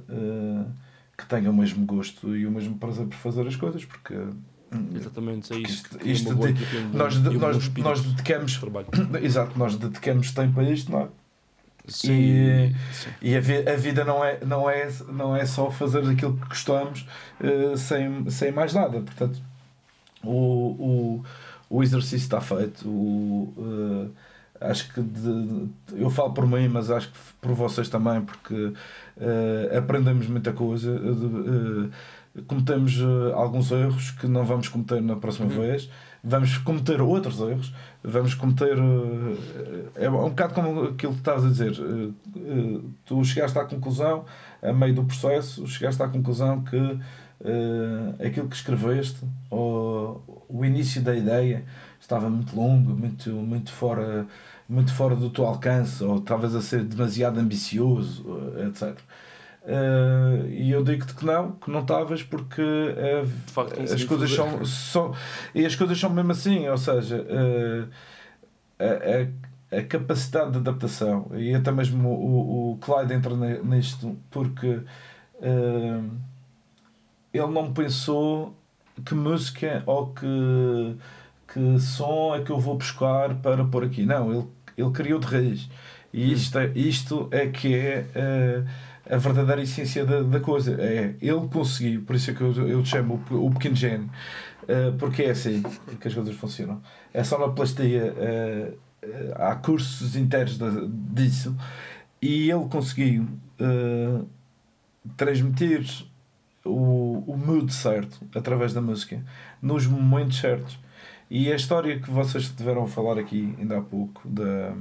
eh, 0.08 0.64
que 1.22 1.28
tenha 1.28 1.50
o 1.50 1.54
mesmo 1.54 1.84
gosto 1.86 2.36
e 2.36 2.46
o 2.46 2.50
mesmo 2.50 2.76
prazer 2.78 3.06
por 3.06 3.16
fazer 3.16 3.46
as 3.46 3.56
coisas, 3.56 3.84
porque 3.84 4.14
hum, 4.14 4.88
Exatamente, 4.94 5.52
é 5.52 5.56
isto- 5.58 5.98
de- 6.34 6.52
nós, 6.96 7.16
nós, 7.16 7.68
nós 7.78 8.02
de 8.02 8.08
dedicamos, 8.10 8.56
trabalho. 8.58 8.86
exato, 9.22 9.58
nós 9.58 9.76
dedicamos 9.76 10.30
tempo 10.32 10.60
a 10.60 10.64
isto, 10.64 10.90
não 10.92 11.00
é? 11.02 11.08
Sim, 11.88 12.12
E- 12.12 12.74
sim. 12.92 13.10
E 13.20 13.36
a, 13.36 13.40
vi- 13.40 13.68
a 13.68 13.76
vida 13.76 14.04
não 14.04 14.24
é, 14.24 14.38
não, 14.44 14.70
é, 14.70 14.88
não 15.08 15.34
é 15.36 15.44
só 15.44 15.70
fazer 15.70 16.08
aquilo 16.08 16.36
que 16.36 16.48
gostamos 16.48 17.06
eh, 17.40 17.76
sem, 17.76 18.30
sem 18.30 18.52
mais 18.52 18.72
nada. 18.72 19.00
Portanto, 19.00 19.42
o, 20.22 20.30
o, 20.30 21.24
o 21.68 21.82
exercício 21.82 22.18
está 22.18 22.40
feito. 22.40 22.88
O, 22.88 23.52
eh, 23.58 24.08
acho 24.62 24.92
que 24.92 25.00
de- 25.00 25.68
eu 25.94 26.10
falo 26.10 26.32
por 26.32 26.46
mim, 26.46 26.68
mas 26.68 26.90
acho 26.90 27.08
que 27.08 27.18
por 27.40 27.52
vocês 27.52 27.88
também, 27.88 28.20
porque 28.22 28.54
uh, 28.54 29.78
aprendemos 29.78 30.26
muita 30.28 30.52
coisa, 30.52 30.90
uh, 30.90 31.90
cometemos 32.46 32.98
alguns 33.34 33.70
erros 33.70 34.10
que 34.12 34.26
não 34.26 34.44
vamos 34.44 34.68
cometer 34.68 35.02
na 35.02 35.16
próxima 35.16 35.46
uhum. 35.52 35.60
vez, 35.60 35.90
vamos 36.24 36.56
cometer 36.58 37.00
outros 37.02 37.38
erros, 37.40 37.74
vamos 38.02 38.34
cometer. 38.34 38.76
é 39.94 40.08
um 40.08 40.30
bocado 40.30 40.54
como 40.54 40.84
aquilo 40.84 41.12
que 41.12 41.18
estás 41.18 41.44
a 41.44 41.48
dizer. 41.48 41.74
tu 43.04 43.22
chegaste 43.22 43.58
à 43.58 43.64
conclusão, 43.66 44.24
a 44.62 44.72
meio 44.72 44.94
do 44.94 45.04
processo, 45.04 45.66
chegaste 45.66 46.02
à 46.02 46.08
conclusão 46.08 46.64
que 46.64 46.98
aquilo 48.26 48.48
que 48.48 48.56
escreveste, 48.56 49.18
ou 49.50 50.46
o 50.48 50.64
início 50.64 51.02
da 51.02 51.14
ideia, 51.14 51.64
estava 52.00 52.28
muito 52.28 52.54
longo, 52.56 52.94
muito, 52.94 53.30
muito 53.30 53.72
fora 53.72 54.26
muito 54.72 54.94
fora 54.94 55.14
do 55.14 55.28
teu 55.28 55.44
alcance 55.46 56.02
ou 56.02 56.20
talvez 56.20 56.54
a 56.54 56.62
ser 56.62 56.82
demasiado 56.82 57.38
ambicioso, 57.38 58.24
etc. 58.66 58.88
Uh, 58.88 59.66
eh, 59.66 60.46
e 60.48 60.70
eu 60.72 60.82
digo-te 60.82 61.14
que 61.14 61.24
não, 61.24 61.52
que 61.52 61.70
não 61.70 61.80
estavas 61.80 62.22
porque 62.22 62.62
uh, 62.62 63.26
facto, 63.46 63.80
as 63.80 64.02
coisas 64.02 64.32
são, 64.32 64.64
são 64.64 65.14
e 65.54 65.64
as 65.64 65.76
coisas 65.76 66.00
são 66.00 66.10
mesmo 66.10 66.32
assim, 66.32 66.66
ou 66.68 66.78
seja, 66.78 67.18
uh, 67.20 67.88
a, 68.80 69.76
a, 69.76 69.78
a, 69.78 69.84
capacidade 69.84 70.52
de 70.52 70.58
adaptação 70.58 71.30
e 71.34 71.54
até 71.54 71.70
mesmo 71.70 72.08
o, 72.08 72.72
o 72.72 72.76
Clyde 72.78 73.12
entra 73.12 73.34
nisto 73.62 74.18
porque 74.30 74.80
ele 77.32 77.46
não 77.52 77.72
pensou 77.72 78.56
que 79.04 79.14
música 79.14 79.82
ou 79.86 80.08
que 80.08 80.96
que 81.52 81.78
som 81.78 82.34
é 82.34 82.42
que 82.42 82.50
eu 82.50 82.58
vou 82.58 82.76
buscar 82.76 83.34
para 83.36 83.64
pôr 83.64 83.84
aqui. 83.84 84.06
Não, 84.06 84.32
ele, 84.32 84.48
ele 84.76 84.90
criou 84.90 85.18
de 85.18 85.26
raiz. 85.26 85.68
E 86.12 86.24
hum. 86.24 86.32
isto 86.32 86.58
é, 86.58 86.72
isto 86.74 87.28
é 87.30 87.46
que 87.46 87.74
é 87.74 88.06
uh, 88.14 89.14
a 89.14 89.16
verdadeira 89.16 89.62
essência 89.62 90.04
da, 90.04 90.22
da 90.22 90.40
coisa. 90.40 90.76
É, 90.80 91.14
ele 91.20 91.48
conseguiu, 91.52 92.02
por 92.02 92.16
isso 92.16 92.30
é 92.30 92.34
que 92.34 92.40
eu, 92.40 92.68
eu 92.68 92.84
chamo 92.84 93.22
o, 93.30 93.46
o 93.46 93.50
pequeno 93.50 93.76
gênio, 93.76 94.10
uh, 94.64 94.96
porque 94.98 95.22
é 95.22 95.30
assim 95.30 95.62
que 96.00 96.08
as 96.08 96.14
coisas 96.14 96.34
funcionam. 96.36 96.80
É 97.12 97.24
só 97.24 97.38
na 97.38 97.52
plastia, 97.52 98.14
uh, 98.14 98.78
há 99.36 99.54
cursos 99.56 100.14
inteiros 100.16 100.58
de, 100.58 100.88
disso, 100.88 101.56
e 102.20 102.50
ele 102.50 102.66
conseguiu 102.68 103.26
transmitir 105.16 105.84
o, 106.64 107.24
o 107.26 107.36
mood 107.36 107.72
certo 107.72 108.24
através 108.34 108.72
da 108.72 108.80
música, 108.80 109.24
nos 109.60 109.86
momentos 109.86 110.38
certos. 110.38 110.78
E 111.34 111.50
a 111.50 111.56
história 111.56 111.98
que 111.98 112.10
vocês 112.10 112.50
tiveram 112.50 112.82
a 112.84 112.86
falar 112.86 113.18
aqui 113.18 113.54
ainda 113.58 113.78
há 113.78 113.80
pouco, 113.80 114.20
da, 114.28 114.74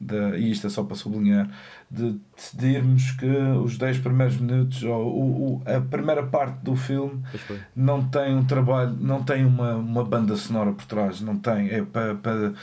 da, 0.00 0.34
e 0.38 0.50
isto 0.50 0.66
é 0.66 0.70
só 0.70 0.82
para 0.82 0.96
sublinhar, 0.96 1.46
de 1.90 2.18
decidirmos 2.34 3.10
que 3.10 3.26
os 3.26 3.76
10 3.76 3.98
primeiros 3.98 4.38
minutos 4.38 4.82
ou 4.82 5.06
o, 5.06 5.56
o, 5.56 5.62
a 5.66 5.78
primeira 5.78 6.22
parte 6.22 6.56
do 6.64 6.74
filme 6.74 7.22
não 7.76 8.02
tem 8.08 8.34
um 8.34 8.42
trabalho, 8.42 8.96
não 8.98 9.22
tem 9.22 9.44
uma, 9.44 9.74
uma 9.74 10.02
banda 10.02 10.34
sonora 10.36 10.72
por 10.72 10.86
trás, 10.86 11.20
não 11.20 11.36
tem, 11.36 11.68
é 11.68 11.82
para, 11.82 12.14
para 12.14 12.54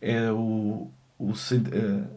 é 0.00 0.32
o, 0.32 0.90
o, 1.18 1.30
uh, 1.32 1.34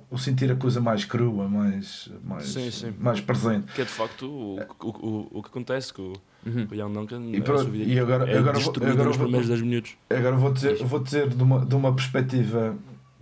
o 0.09 0.17
sentir 0.17 0.49
a 0.53 0.55
coisa 0.55 0.79
mais 0.79 1.03
crua, 1.03 1.49
mais, 1.49 2.09
mais, 2.23 2.45
sim, 2.45 2.71
sim. 2.71 2.93
mais 2.97 3.19
presente. 3.19 3.73
Que 3.73 3.81
é 3.81 3.83
de 3.83 3.91
facto 3.91 4.25
o, 4.25 4.57
o, 4.79 4.87
o, 4.87 5.39
o 5.39 5.43
que 5.43 5.49
acontece 5.49 5.93
com 5.93 6.13
Uhum. 6.45 6.67
O 6.71 6.75
Young 6.75 6.93
Duncan 6.93 7.21
e, 7.31 7.41
pronto, 7.41 7.75
e 7.75 7.99
agora, 7.99 8.29
é 8.29 8.37
agora, 8.37 8.59
vou, 8.59 8.73
agora 8.75 9.03
nos 9.03 9.17
primeiros 9.17 9.47
10 9.47 9.61
minutos. 9.61 9.97
Agora 10.09 10.35
vou 10.35 10.51
dizer, 10.51 10.83
vou 10.83 10.99
dizer 10.99 11.29
de, 11.29 11.43
uma, 11.43 11.63
de 11.63 11.75
uma 11.75 11.93
perspectiva, 11.93 12.75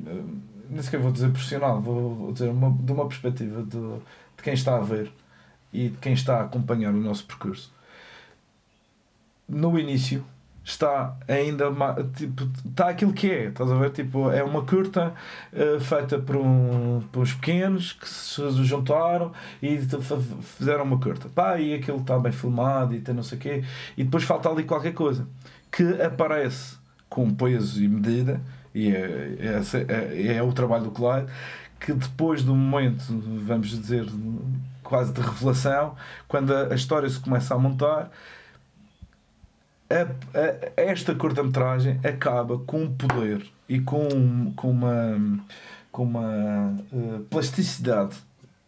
eh, 0.06 0.22
nem 0.70 0.82
sequer 0.82 1.02
vou 1.02 1.12
dizer 1.12 1.30
profissional, 1.30 1.82
vou, 1.82 2.16
vou 2.16 2.32
dizer 2.32 2.50
uma, 2.50 2.72
de 2.72 2.92
uma 2.92 3.08
perspectiva 3.08 3.62
de, 3.62 3.78
de 3.78 4.44
quem 4.44 4.54
está 4.54 4.78
a 4.78 4.80
ver 4.80 5.12
e 5.74 5.90
de 5.90 5.98
quem 5.98 6.14
está 6.14 6.38
a 6.38 6.44
acompanhar 6.44 6.94
o 6.94 7.00
nosso 7.00 7.26
percurso. 7.26 7.74
No 9.48 9.78
início, 9.78 10.24
está 10.70 11.18
ainda 11.28 11.66
tipo 12.16 12.48
está 12.68 12.90
aquilo 12.90 13.12
que 13.12 13.30
é 13.30 13.46
estás 13.46 13.72
a 13.72 13.76
ver? 13.76 13.90
Tipo 13.90 14.30
é 14.32 14.44
uma 14.44 14.64
curta 14.64 15.14
uh, 15.52 15.80
feita 15.80 16.20
por, 16.20 16.36
um, 16.36 17.02
por 17.12 17.22
uns 17.22 17.34
pequenos 17.34 17.94
que 17.94 18.08
se 18.08 18.42
juntaram 18.64 19.32
e 19.62 19.78
fizeram 20.58 20.84
uma 20.84 21.00
curta. 21.00 21.28
Pá 21.30 21.60
e 21.60 21.74
aquilo 21.74 21.98
está 21.98 22.20
bem 22.20 22.32
filmado 22.32 22.96
e 22.96 23.02
tem 23.02 23.16
não 23.16 23.24
sei 23.24 23.38
o 23.38 23.42
quê. 23.42 23.64
E 23.98 24.04
depois 24.04 24.24
falta 24.24 24.50
ali 24.50 24.64
qualquer 24.64 24.94
coisa 24.94 25.28
que 25.72 26.02
aparece 26.02 26.78
com 27.10 27.34
peso 27.34 27.84
e 27.84 27.88
medida 27.88 28.40
e 28.74 28.90
é, 28.90 29.38
é, 29.40 30.32
é, 30.32 30.36
é 30.36 30.44
o 30.44 30.54
trabalho 30.54 30.86
do 30.86 30.92
Clyde 30.92 31.28
que 31.80 31.94
depois 31.94 32.44
do 32.44 32.54
momento 32.54 33.04
vamos 33.44 33.70
dizer 33.70 34.06
quase 34.84 35.12
de 35.12 35.22
revelação 35.22 35.96
quando 36.28 36.54
a, 36.54 36.72
a 36.72 36.76
história 36.76 37.10
se 37.10 37.20
começa 37.20 37.56
a 37.56 37.58
montar 37.58 38.12
a, 39.90 40.38
a, 40.38 40.82
esta 40.82 41.16
curta-metragem 41.16 42.00
acaba 42.04 42.60
com 42.60 42.84
um 42.84 42.94
poder 42.94 43.46
e 43.68 43.80
com, 43.80 44.54
com 44.56 44.70
uma, 44.70 45.40
com 45.92 46.04
uma 46.04 46.76
uh, 46.92 47.20
plasticidade 47.30 48.16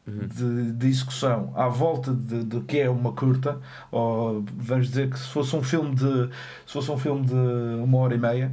uhum. 0.07 0.27
de, 0.27 0.71
de 0.73 0.87
execução 0.87 1.53
à 1.55 1.67
volta 1.67 2.13
de, 2.13 2.43
de 2.43 2.59
que 2.61 2.79
é 2.79 2.89
uma 2.89 3.13
curta, 3.13 3.59
ou 3.91 4.43
vamos 4.55 4.87
dizer 4.87 5.09
que 5.09 5.19
se 5.19 5.27
fosse 5.27 5.55
um 5.55 5.63
filme 5.63 5.95
de, 5.95 6.29
se 6.65 6.73
fosse 6.73 6.91
um 6.91 6.97
filme 6.97 7.25
de 7.25 7.33
uma 7.33 7.97
hora 7.99 8.15
e 8.15 8.19
meia, 8.19 8.51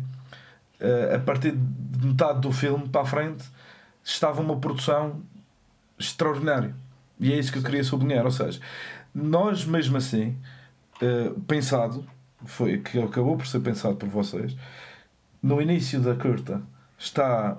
uh, 0.80 1.16
a 1.16 1.18
partir 1.18 1.52
de 1.52 2.06
metade 2.06 2.40
do 2.40 2.52
filme 2.52 2.88
para 2.88 3.00
a 3.00 3.06
frente 3.06 3.44
estava 4.04 4.40
uma 4.40 4.56
produção 4.56 5.22
extraordinária. 5.98 6.74
E 7.20 7.32
é 7.32 7.38
isso 7.38 7.50
que 7.50 7.58
eu 7.58 7.62
queria 7.62 7.82
sublinhar. 7.82 8.24
Ou 8.24 8.30
seja, 8.30 8.60
nós 9.14 9.64
mesmo 9.64 9.96
assim, 9.96 10.36
uh, 11.02 11.38
pensado, 11.40 12.04
foi, 12.44 12.78
que 12.78 13.00
acabou 13.00 13.36
por 13.36 13.46
ser 13.46 13.60
pensado 13.60 13.96
por 13.96 14.08
vocês, 14.08 14.56
no 15.42 15.60
início 15.60 16.00
da 16.00 16.14
curta 16.14 16.62
está 16.98 17.56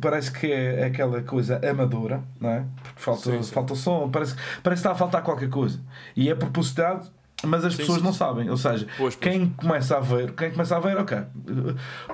parece 0.00 0.32
que 0.32 0.50
é 0.50 0.86
aquela 0.86 1.22
coisa 1.22 1.60
amadora 1.68 2.22
não 2.40 2.48
é? 2.48 2.64
Porque 2.82 3.00
falta 3.00 3.30
sim, 3.30 3.42
sim. 3.42 3.52
falta 3.52 3.74
som 3.74 4.10
parece 4.10 4.34
parece 4.62 4.82
que 4.82 4.88
está 4.88 4.92
a 4.92 4.94
faltar 4.94 5.22
qualquer 5.22 5.50
coisa. 5.50 5.78
E 6.16 6.30
é 6.30 6.34
propositado 6.34 7.10
mas 7.44 7.64
as 7.64 7.74
sim, 7.74 7.80
pessoas 7.80 8.00
não 8.02 8.12
sabem. 8.12 8.48
Ou 8.48 8.56
seja 8.56 8.86
pois, 8.96 9.14
pois. 9.14 9.16
quem 9.16 9.50
começa 9.50 9.96
a 9.96 10.00
ver 10.00 10.32
quem 10.32 10.50
começa 10.50 10.76
a 10.76 10.80
ver 10.80 10.96
ok. 10.96 11.18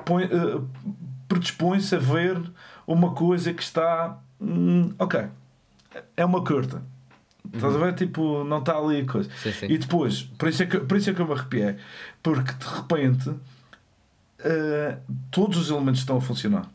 Põe, 0.05 0.25
uh, 0.25 0.69
predispõe-se 1.29 1.95
a 1.95 1.99
ver 1.99 2.41
uma 2.87 3.13
coisa 3.13 3.53
que 3.53 3.63
está 3.63 4.19
hum, 4.41 4.93
ok. 4.99 5.27
É 6.17 6.25
uma 6.25 6.43
curta 6.43 6.83
Estás 7.53 7.75
a 7.75 7.79
ver? 7.79 7.95
Tipo, 7.95 8.45
não 8.45 8.59
está 8.59 8.77
ali 8.77 9.05
coisa. 9.05 9.29
Sim, 9.43 9.53
sim. 9.53 9.67
E 9.67 9.79
depois, 9.79 10.23
por 10.23 10.49
isso, 10.49 10.63
é 10.63 10.67
que, 10.67 10.79
por 10.79 10.97
isso 10.97 11.11
é 11.11 11.15
que 11.15 11.21
eu 11.21 11.27
me 11.27 11.33
arrepiei, 11.33 11.77
porque 12.23 12.53
de 12.53 12.67
repente 12.67 13.31
uh, 13.31 14.99
todos 15.31 15.59
os 15.59 15.71
elementos 15.71 16.01
estão 16.01 16.17
a 16.17 16.21
funcionar. 16.21 16.67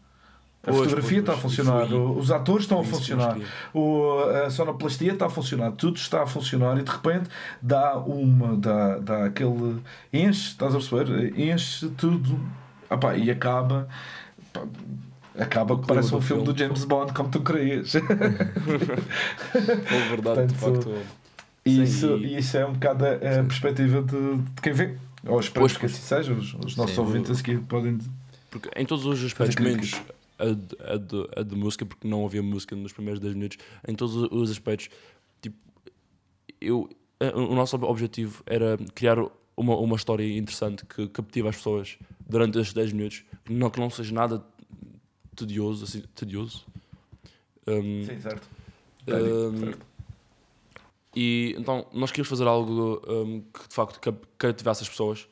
A 0.66 0.68
pois, 0.68 0.78
fotografia 0.78 1.10
pois, 1.10 1.20
está 1.20 1.34
a 1.34 1.38
funcionar, 1.38 1.88
foi, 1.88 1.98
os 1.98 2.32
atores 2.32 2.64
estão 2.64 2.80
a 2.80 2.84
funcionar, 2.86 3.38
o, 3.74 4.20
a 4.46 4.50
sonoplastia 4.50 5.12
está 5.12 5.26
a 5.26 5.30
funcionar, 5.30 5.74
tudo 5.74 5.98
está 5.98 6.24
a 6.24 6.26
funcionar 6.26 6.78
e 6.80 6.84
de 6.84 6.90
repente 6.90 7.30
dá 7.62 7.98
uma, 7.98 8.56
dá, 8.56 8.98
dá 8.98 9.26
aquele. 9.26 9.82
enche, 10.14 10.52
estás 10.52 10.74
a 10.74 10.78
perceber? 10.78 11.38
Enche 11.38 11.90
tudo 11.98 12.40
opá, 12.94 13.16
e 13.16 13.30
acaba. 13.30 13.88
Acaba 15.38 15.80
que 15.80 15.88
parece 15.88 16.14
um 16.14 16.22
filme, 16.22 16.44
do 16.44 16.58
James 16.58 16.86
Bond, 16.86 17.14
como 17.14 17.30
tu 17.30 17.42
querias. 17.42 17.94
Foi 19.52 20.00
verdade, 20.10 20.48
de 20.48 20.56
facto. 20.56 20.94
Isso, 21.66 22.18
Sim, 22.18 22.24
e... 22.24 22.38
isso 22.38 22.58
é 22.58 22.66
um 22.66 22.74
bocado 22.74 23.06
a, 23.06 23.12
a 23.14 23.44
perspectiva 23.44 24.02
de, 24.02 24.38
de, 24.38 24.62
quem 24.62 24.74
vê. 24.74 24.98
Ou 25.26 25.40
espero 25.40 25.68
que 25.68 25.86
assim 25.86 26.02
seja, 26.02 26.34
os, 26.34 26.54
os 26.56 26.76
nossos 26.76 26.96
Sim, 26.96 27.02
ouvintes 27.02 27.40
aqui 27.40 27.58
podem. 27.58 28.00
Porque 28.52 28.70
em 28.76 28.86
todos 28.86 29.06
os 29.06 29.24
aspectos, 29.24 29.56
menos 29.56 29.94
a 30.38 30.46
de, 30.46 30.78
a, 30.84 30.98
de, 30.98 31.30
a 31.38 31.44
de 31.44 31.56
música, 31.56 31.86
porque 31.86 32.08
não 32.08 32.26
havia 32.26 32.44
música 32.44 32.76
nos 32.76 32.92
primeiros 32.92 33.20
10 33.20 33.34
minutos, 33.34 33.58
em 33.88 33.96
todos 33.96 34.16
os 34.16 34.52
aspectos, 34.52 34.90
tipo, 35.42 35.56
eu, 36.60 36.90
o 37.34 37.56
nosso 37.56 37.76
objetivo 37.78 38.44
era 38.46 38.78
criar 38.94 39.18
uma, 39.56 39.76
uma 39.78 39.96
história 39.96 40.26
interessante 40.38 40.86
que 40.86 41.08
captiva 41.08 41.50
as 41.50 41.56
pessoas 41.56 41.98
durante 42.28 42.60
estes 42.60 42.74
10 42.74 42.94
minutos, 42.94 43.24
não 43.50 43.70
que 43.70 43.80
não 43.80 43.90
seja 43.90 44.14
nada 44.14 44.44
tedioso, 45.34 45.84
assim, 45.86 46.04
tedioso. 46.16 46.66
Um, 47.68 48.06
Sim, 48.06 48.20
certo. 48.20 48.48
Um, 49.08 49.60
certo. 49.60 49.94
E 51.16 51.56
então 51.58 51.86
nós 51.94 52.12
queríamos 52.12 52.30
fazer 52.30 52.48
algo 52.48 53.02
um, 53.08 53.42
que 53.42 53.68
de 53.68 53.76
facto 53.76 54.00
cativasse 54.38 54.84
as 54.84 54.90
pessoas 54.90 55.28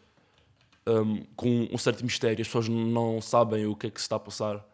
um, 0.85 1.23
com 1.35 1.67
um 1.71 1.77
certo 1.77 2.03
mistério. 2.03 2.41
As 2.41 2.47
pessoas 2.47 2.67
não 2.67 3.21
sabem 3.21 3.65
o 3.65 3.75
que 3.75 3.87
é 3.87 3.89
que 3.89 3.99
se 3.99 4.05
está 4.05 4.15
a 4.15 4.19
passar. 4.19 4.65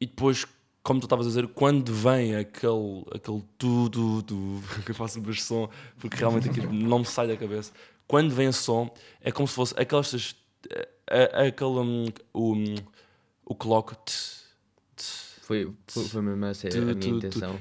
E 0.00 0.06
depois, 0.06 0.46
como 0.82 1.00
tu 1.00 1.04
estavas 1.04 1.26
a 1.26 1.30
dizer, 1.30 1.48
quando 1.48 1.92
vem 1.92 2.36
aquele, 2.36 3.04
aquele 3.14 3.42
tu, 3.56 3.88
tu, 3.88 4.22
tu, 4.22 4.62
que 4.84 4.90
eu 4.90 4.94
faço 4.94 5.18
um 5.18 5.32
som, 5.32 5.70
porque 5.98 6.16
realmente 6.16 6.50
aquilo 6.50 6.72
não 6.72 7.00
me 7.00 7.06
sai 7.06 7.26
da 7.26 7.36
cabeça. 7.36 7.72
Quando 8.06 8.34
vem 8.34 8.48
esse 8.48 8.62
som, 8.62 8.90
é 9.20 9.32
como 9.32 9.48
se 9.48 9.54
fosse 9.54 9.74
aquelas. 9.78 10.36
Aquele. 11.32 11.70
Um, 11.70 12.06
um, 12.34 12.74
o 13.46 13.54
clock. 13.54 13.94
Foi, 15.40 15.72
foi, 15.86 16.22
mesmo 16.22 16.44
essa 16.44 16.68
a 16.68 16.94
minha 16.94 17.16
intenção. 17.16 17.58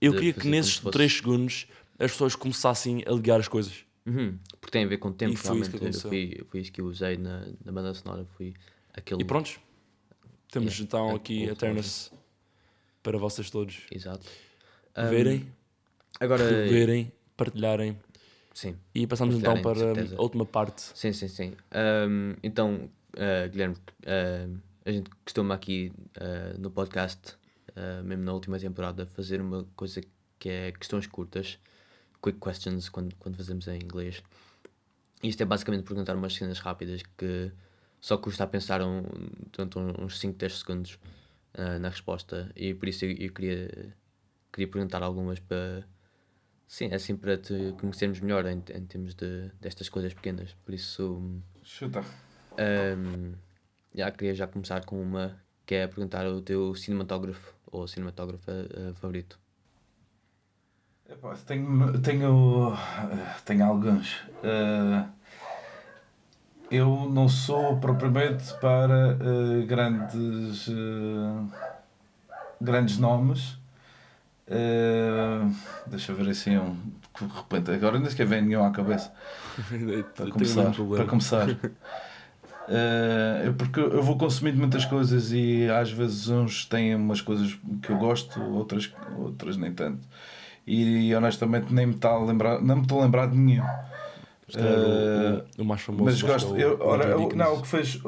Eu 0.00 0.12
queria 0.12 0.32
que 0.32 0.46
nesses 0.48 0.74
se 0.74 0.80
fosse- 0.80 0.92
3 0.92 1.12
segundos 1.12 1.66
as 1.98 2.10
pessoas 2.12 2.34
começassem 2.36 3.02
a 3.06 3.12
ligar 3.12 3.40
as 3.40 3.48
coisas. 3.48 3.84
Uhum, 4.04 4.38
porque 4.60 4.72
tem 4.72 4.84
a 4.84 4.88
ver 4.88 4.98
com 4.98 5.08
o 5.08 5.12
tempo, 5.12 5.34
E 5.34 5.36
foi 5.36 5.60
isso 5.60 5.70
que 5.70 5.76
realmente. 5.76 6.00
Foi, 6.02 6.46
foi 6.50 6.60
isso 6.60 6.72
que 6.72 6.80
eu 6.80 6.86
usei 6.86 7.16
na, 7.16 7.46
na 7.64 7.72
banda 7.72 7.94
sonora. 7.94 8.26
Foi 8.36 8.54
aquele. 8.92 9.22
E 9.22 9.24
prontos. 9.24 9.58
Temos 10.50 10.72
Yeah, 10.72 10.84
então 10.84 11.10
é 11.10 11.14
aqui 11.14 11.40
cool, 11.44 11.52
Eternus 11.52 12.10
para 13.02 13.18
vocês 13.18 13.50
todos 13.50 13.82
Exato. 13.90 14.26
Um, 14.96 15.08
verem, 15.08 15.52
Agora. 16.18 16.42
reverem, 16.48 17.12
partilharem. 17.36 17.98
Sim, 18.52 18.76
E 18.94 19.06
passamos 19.06 19.36
então 19.36 19.62
para 19.62 19.92
a 20.16 20.20
última 20.20 20.44
parte. 20.44 20.82
sim, 20.94 21.12
sim. 21.12 21.28
sim. 21.28 21.52
Um, 21.72 22.34
então, 22.42 22.90
uh, 23.14 23.48
Guilherme, 23.50 23.76
uh, 23.76 24.58
a 24.88 24.92
gente 24.92 25.10
costuma 25.24 25.54
aqui 25.54 25.92
uh, 26.16 26.58
no 26.58 26.70
podcast, 26.70 27.36
uh, 27.70 28.02
mesmo 28.02 28.24
na 28.24 28.32
última 28.32 28.58
temporada, 28.58 29.04
fazer 29.06 29.40
uma 29.40 29.64
coisa 29.76 30.00
que 30.38 30.48
é 30.48 30.72
questões 30.72 31.06
curtas, 31.06 31.58
quick 32.22 32.38
questions, 32.40 32.88
quando, 32.88 33.14
quando 33.16 33.36
fazemos 33.36 33.68
em 33.68 33.76
inglês. 33.76 34.22
Isto 35.22 35.42
é 35.42 35.46
basicamente 35.46 35.84
perguntar 35.84 36.16
umas 36.16 36.32
cenas 36.32 36.58
rápidas 36.58 37.02
que 37.18 37.52
só 38.00 38.16
custa 38.16 38.44
a 38.44 38.46
pensar 38.46 38.80
um, 38.80 39.02
durante 39.52 39.78
um- 39.78 40.04
uns 40.04 40.18
5, 40.18 40.38
10 40.38 40.58
segundos 40.60 40.98
ah, 41.54 41.78
na 41.78 41.88
resposta. 41.88 42.50
E 42.56 42.72
por 42.72 42.88
isso 42.88 43.04
eu, 43.04 43.10
eu 43.10 43.32
queria, 43.32 43.94
queria 44.52 44.68
perguntar 44.68 45.02
algumas 45.02 45.38
para. 45.40 45.84
Sim, 46.68 46.92
assim 46.94 47.16
para 47.16 47.36
te 47.36 47.74
conhecermos 47.80 48.20
melhor 48.20 48.46
em, 48.46 48.58
em 48.58 48.86
termos 48.86 49.14
de, 49.14 49.50
destas 49.60 49.88
coisas 49.88 50.14
pequenas. 50.14 50.54
Por 50.64 50.72
isso, 50.72 51.20
Chuta. 51.64 52.00
ahm, 52.56 53.34
já 53.94 54.10
queria 54.10 54.34
já 54.34 54.46
começar 54.46 54.84
com 54.84 55.00
uma 55.00 55.36
que 55.66 55.74
é 55.74 55.86
perguntar 55.86 56.26
o 56.26 56.40
teu 56.40 56.74
cinematógrafo 56.74 57.54
ou 57.66 57.86
cinematógrafa 57.86 58.52
ah, 58.52 58.94
favorito. 58.94 59.38
Tenho, 61.46 61.98
tenho, 62.00 62.76
tenho 63.44 63.64
alguns. 63.64 64.22
Eh, 64.42 65.04
eu 66.70 67.08
não 67.10 67.28
sou 67.28 67.78
propriamente 67.78 68.52
para 68.60 69.16
eh, 69.18 69.64
grandes, 69.66 70.68
eh, 70.68 71.54
grandes 72.60 72.98
nomes. 72.98 73.58
Eh, 74.46 75.40
deixa 75.86 76.12
eu 76.12 76.16
ver 76.16 76.30
assim 76.30 76.58
um. 76.58 76.74
De 77.18 77.26
repente, 77.26 77.70
agora 77.70 77.98
nem 77.98 78.10
sequer 78.10 78.26
vem 78.26 78.42
nenhum 78.42 78.64
à 78.64 78.70
cabeça. 78.70 79.12
Para 80.14 80.30
começar. 80.30 80.80
um. 80.80 80.90
Para 80.90 81.04
começar. 81.06 81.48
É 82.70 83.50
porque 83.56 83.80
eu 83.80 84.02
vou 84.02 84.16
consumindo 84.18 84.58
muitas 84.58 84.84
coisas 84.84 85.32
e 85.32 85.68
às 85.70 85.90
vezes 85.90 86.28
uns 86.28 86.64
têm 86.66 86.94
umas 86.94 87.20
coisas 87.20 87.58
que 87.82 87.90
eu 87.90 87.96
gosto, 87.98 88.40
outras, 88.54 88.92
outras 89.18 89.56
nem 89.56 89.72
tanto. 89.72 90.06
E 90.66 91.14
honestamente 91.14 91.72
nem 91.72 91.86
me 91.86 91.94
está 91.94 92.10
a 92.10 92.18
lembrar, 92.22 92.60
não 92.60 92.76
me 92.76 92.82
estou 92.82 93.00
a 93.00 93.04
lembrar 93.04 93.26
de 93.26 93.36
nenhum. 93.38 93.64
Calhar 94.52 94.78
o- 95.58 95.62
o, 95.62 95.64
mais 95.64 95.80
famoso. 95.80 96.04
Mas 96.04 96.20
que 96.22 96.26
gosto. 96.28 96.48
é 96.56 96.58
o- 96.58 96.60
Eu, 96.60 96.78
ora, 96.82 97.04
eu- 97.06 97.28
não, 97.34 97.54
o 97.56 97.62
que 97.62 97.68
fez. 97.68 98.00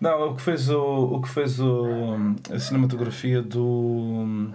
Não, 0.00 0.30
o 0.30 0.34
que 0.36 0.42
fez 0.42 0.68
o, 0.70 0.80
o 0.80 1.20
que 1.22 1.28
fez 1.28 1.58
o, 1.60 2.14
a 2.52 2.58
cinematografia 2.58 3.42
do 3.42 3.64
hum, 3.64 4.52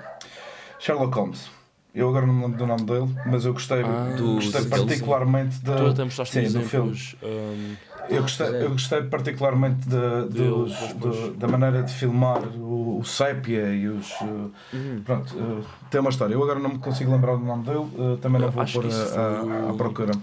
Sherlock 0.79 1.13
Holmes. 1.17 1.49
Eu 1.93 2.09
agora 2.09 2.25
não 2.25 2.33
me 2.33 2.41
lembro 2.43 2.57
do 2.57 2.65
nome 2.65 2.83
dele, 2.85 3.15
mas 3.25 3.45
eu 3.45 3.53
gostei, 3.53 3.83
Ah, 3.83 4.15
Do- 4.17 4.35
gostei 4.35 4.65
particularmente 4.65 5.59
da. 5.59 5.75
Tu 5.77 5.85
até 5.87 6.03
mostraste 6.03 6.47
sim, 6.49 6.59
do 6.59 6.65
filme. 6.65 6.99
um, 7.21 7.75
Eu 8.09 8.21
gostei, 8.23 8.47
é. 8.47 8.63
eu 8.63 8.71
gostei 8.71 9.03
particularmente 9.03 9.87
da, 9.87 10.25
Dele, 10.25 10.73
dos- 10.97 11.37
da 11.37 11.47
maneira 11.47 11.83
de 11.83 11.93
filmar 11.93 12.41
o, 12.57 12.97
o 12.99 13.05
sépia 13.05 13.69
e 13.75 13.87
os. 13.87 14.09
uh, 14.21 14.51
Uhum. 14.73 15.01
Pronto, 15.05 15.37
uh, 15.37 15.63
tem 15.91 16.01
uma 16.01 16.09
história. 16.09 16.33
Eu 16.33 16.41
agora 16.41 16.59
não 16.59 16.71
me 16.71 16.79
consigo 16.79 17.11
lembrar 17.11 17.35
do 17.35 17.45
nome 17.45 17.63
dele, 17.63 17.77
uh, 17.77 18.17
também 18.17 18.41
não 18.41 18.47
Eu 18.47 18.51
vou 18.51 18.65
pôr 18.65 18.87
que 18.87 18.93
a- 18.93 19.67
a- 19.67 19.69
à 19.69 19.73
procura. 19.75 20.13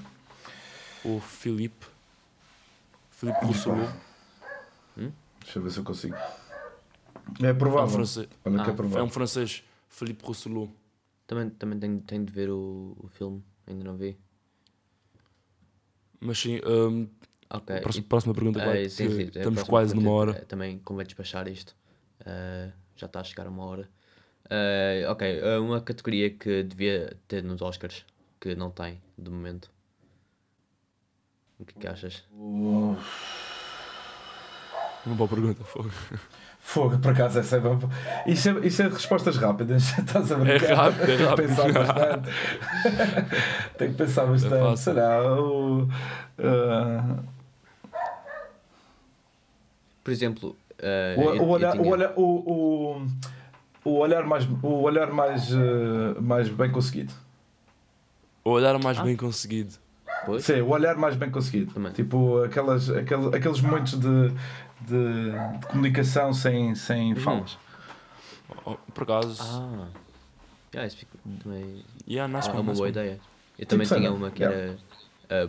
o 1.04 1.20
Filipe. 1.20 1.86
Filipe 3.12 3.44
Rousselot. 3.44 3.88
Deixa 4.96 5.58
eu 5.58 5.62
ver 5.62 5.70
se 5.70 5.78
eu 5.78 5.84
consigo. 5.84 6.16
É 7.40 7.46
É 7.46 7.52
um 7.52 7.54
provável. 7.54 7.88
francês. 7.90 8.28
Olha 8.44 8.56
que 8.56 8.60
Ah, 8.62 8.66
é 8.66 8.70
É 8.70 8.72
provável. 8.76 9.04
um 9.04 9.08
francês. 9.10 9.62
Filipe 9.88 10.24
Rousselot. 10.24 10.70
Também, 11.30 11.48
também 11.50 11.78
tenho, 11.78 12.00
tenho 12.00 12.24
de 12.24 12.32
ver 12.32 12.50
o, 12.50 12.96
o 12.98 13.06
filme, 13.06 13.40
ainda 13.64 13.84
não 13.84 13.96
vi. 13.96 14.18
Mas 16.20 16.38
sim, 16.40 16.58
um, 16.66 17.08
Ok. 17.48 17.80
próxima, 17.80 18.04
e- 18.04 18.08
próxima 18.08 18.34
pergunta, 18.34 18.58
eh, 18.60 18.64
vai, 18.66 18.88
sim, 18.88 19.08
sim, 19.10 19.22
a 19.22 19.26
estamos 19.26 19.42
próxima 19.42 19.64
quase 19.68 19.94
pergunta, 19.94 20.10
numa 20.10 20.16
hora. 20.16 20.32
eh, 20.32 20.44
Também 20.44 20.78
convém 20.80 21.06
despachar 21.06 21.46
isto. 21.46 21.76
Eh, 22.26 22.72
já 22.96 23.06
está 23.06 23.20
a 23.20 23.24
chegar 23.24 23.46
a 23.46 23.50
uma 23.50 23.64
hora. 23.64 23.88
Eh, 24.50 25.06
ok, 25.08 25.22
eh, 25.28 25.58
uma 25.60 25.80
categoria 25.80 26.30
que 26.30 26.64
devia 26.64 27.16
ter 27.28 27.44
nos 27.44 27.62
Oscars, 27.62 28.04
que 28.40 28.56
não 28.56 28.72
tem, 28.72 29.00
de 29.16 29.30
momento. 29.30 29.70
O 31.60 31.64
que 31.64 31.74
é 31.76 31.80
que 31.80 31.86
achas? 31.86 32.24
Uma 35.06 35.14
boa 35.16 35.28
pergunta. 35.28 35.64
fogo. 35.64 35.90
Fogo, 36.62 36.98
por 36.98 37.12
acaso, 37.12 37.38
essa 37.38 37.56
é 37.56 37.60
boa. 37.60 37.78
Isso 38.26 38.50
é, 38.50 38.66
isso 38.66 38.82
é 38.82 38.88
respostas 38.88 39.36
rápidas. 39.38 39.82
Estás 39.98 40.30
a 40.30 40.36
brincar? 40.36 40.70
É 40.70 40.74
rápido, 40.74 41.02
é 41.02 41.06
Tenho 41.06 41.18
que 41.18 41.24
rápido. 41.24 41.48
pensar 41.48 41.72
bastante. 41.72 42.30
Tenho 43.78 43.90
que 43.92 43.96
pensar 43.96 44.26
bastante. 44.26 44.58
fácil. 44.60 44.76
Será 44.76 45.32
o. 45.40 45.82
uh, 45.84 47.18
Por 50.04 50.10
exemplo, 50.12 50.56
eh, 50.78 51.14
o, 51.18 51.22
eu- 51.22 51.42
o 51.42 51.48
olhar, 51.48 51.72
tinha- 51.72 51.82
o, 51.84 51.88
olhar, 51.88 52.12
o, 52.16 52.22
o, 52.22 53.06
o 53.90 53.98
olhar 53.98 54.24
mais, 54.24 54.46
o 54.62 54.82
olhar 54.82 55.10
mais, 55.12 55.50
uh, 55.52 56.20
mais 56.20 56.48
bem 56.48 56.70
conseguido. 56.70 57.12
O 58.44 58.50
olhar 58.50 58.78
mais 58.78 58.98
Ah. 58.98 59.02
bem 59.02 59.16
conseguido. 59.16 59.74
Pois? 60.24 60.44
Sim, 60.44 60.60
o 60.60 60.68
olhar 60.68 60.96
mais 60.96 61.16
bem 61.16 61.30
conseguido. 61.30 61.72
Também. 61.72 61.92
Tipo, 61.92 62.42
aquelas, 62.42 62.90
aqueles, 62.90 63.26
aqueles 63.32 63.60
momentos 63.60 63.98
de, 63.98 64.28
de, 64.82 65.32
de 65.60 65.66
comunicação 65.66 66.32
sem, 66.32 66.74
sem 66.74 67.14
falas. 67.16 67.58
Oh, 68.64 68.74
Por 68.92 69.04
acaso. 69.04 69.36
Ah, 69.42 69.88
yeah, 70.74 70.86
isso 70.86 70.96
fica- 70.98 71.18
também 71.42 71.82
Yeah, 72.06 72.32
nice 72.32 72.48
é 72.48 72.52
one, 72.52 72.60
uma 72.60 72.72
nice 72.72 72.76
boa 72.78 72.88
one. 72.88 72.90
ideia. 72.90 73.20
Eu 73.58 73.66
também 73.66 73.86
Tipo 73.86 73.98
tinha 73.98 74.12
uma 74.12 74.30
que 74.30 74.42
yeah. 74.42 74.58
era. 74.62 74.78
eh, 75.28 75.48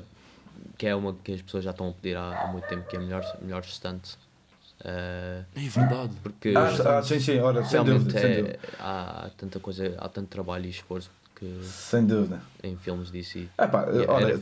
que 0.78 0.86
é 0.88 0.95
uma 0.95 1.13
que 1.13 1.34
as 1.34 1.41
pessoas 1.41 1.63
já 1.63 1.72
estão 1.72 1.89
a 1.89 1.91
pedir 1.93 2.15
há, 2.15 2.30
há 2.43 2.47
muito 2.47 2.65
tempo, 2.67 2.88
que 2.88 2.95
é 2.95 2.99
melhor, 2.99 3.24
melhor 3.41 3.61
estante. 3.61 4.17
Eh, 4.84 5.43
É 5.55 5.59
verdade. 5.69 6.13
porque 6.24 6.53
Ah, 6.55 6.97
ah, 6.99 7.03
sim, 7.03 7.19
sim, 7.19 7.39
ora, 7.39 7.63
sem 7.63 7.72
realmente 7.84 8.03
dúvida, 8.03 8.19
sem 8.19 8.32
é- 8.32 8.36
dúvida. 8.41 8.59
há, 8.80 9.26
há 9.26 9.30
tanta 9.32 9.59
coisa, 9.59 9.95
há 9.97 10.07
tanto 10.09 10.28
trabalho 10.28 10.65
e 10.65 10.69
esforço 10.69 11.09
que 11.42 11.64
Sem 11.64 12.06
dúvida. 12.06 12.39
em 12.62 12.78
filmes 12.78 13.10
pá, 13.68 13.88
olha, 14.08 14.38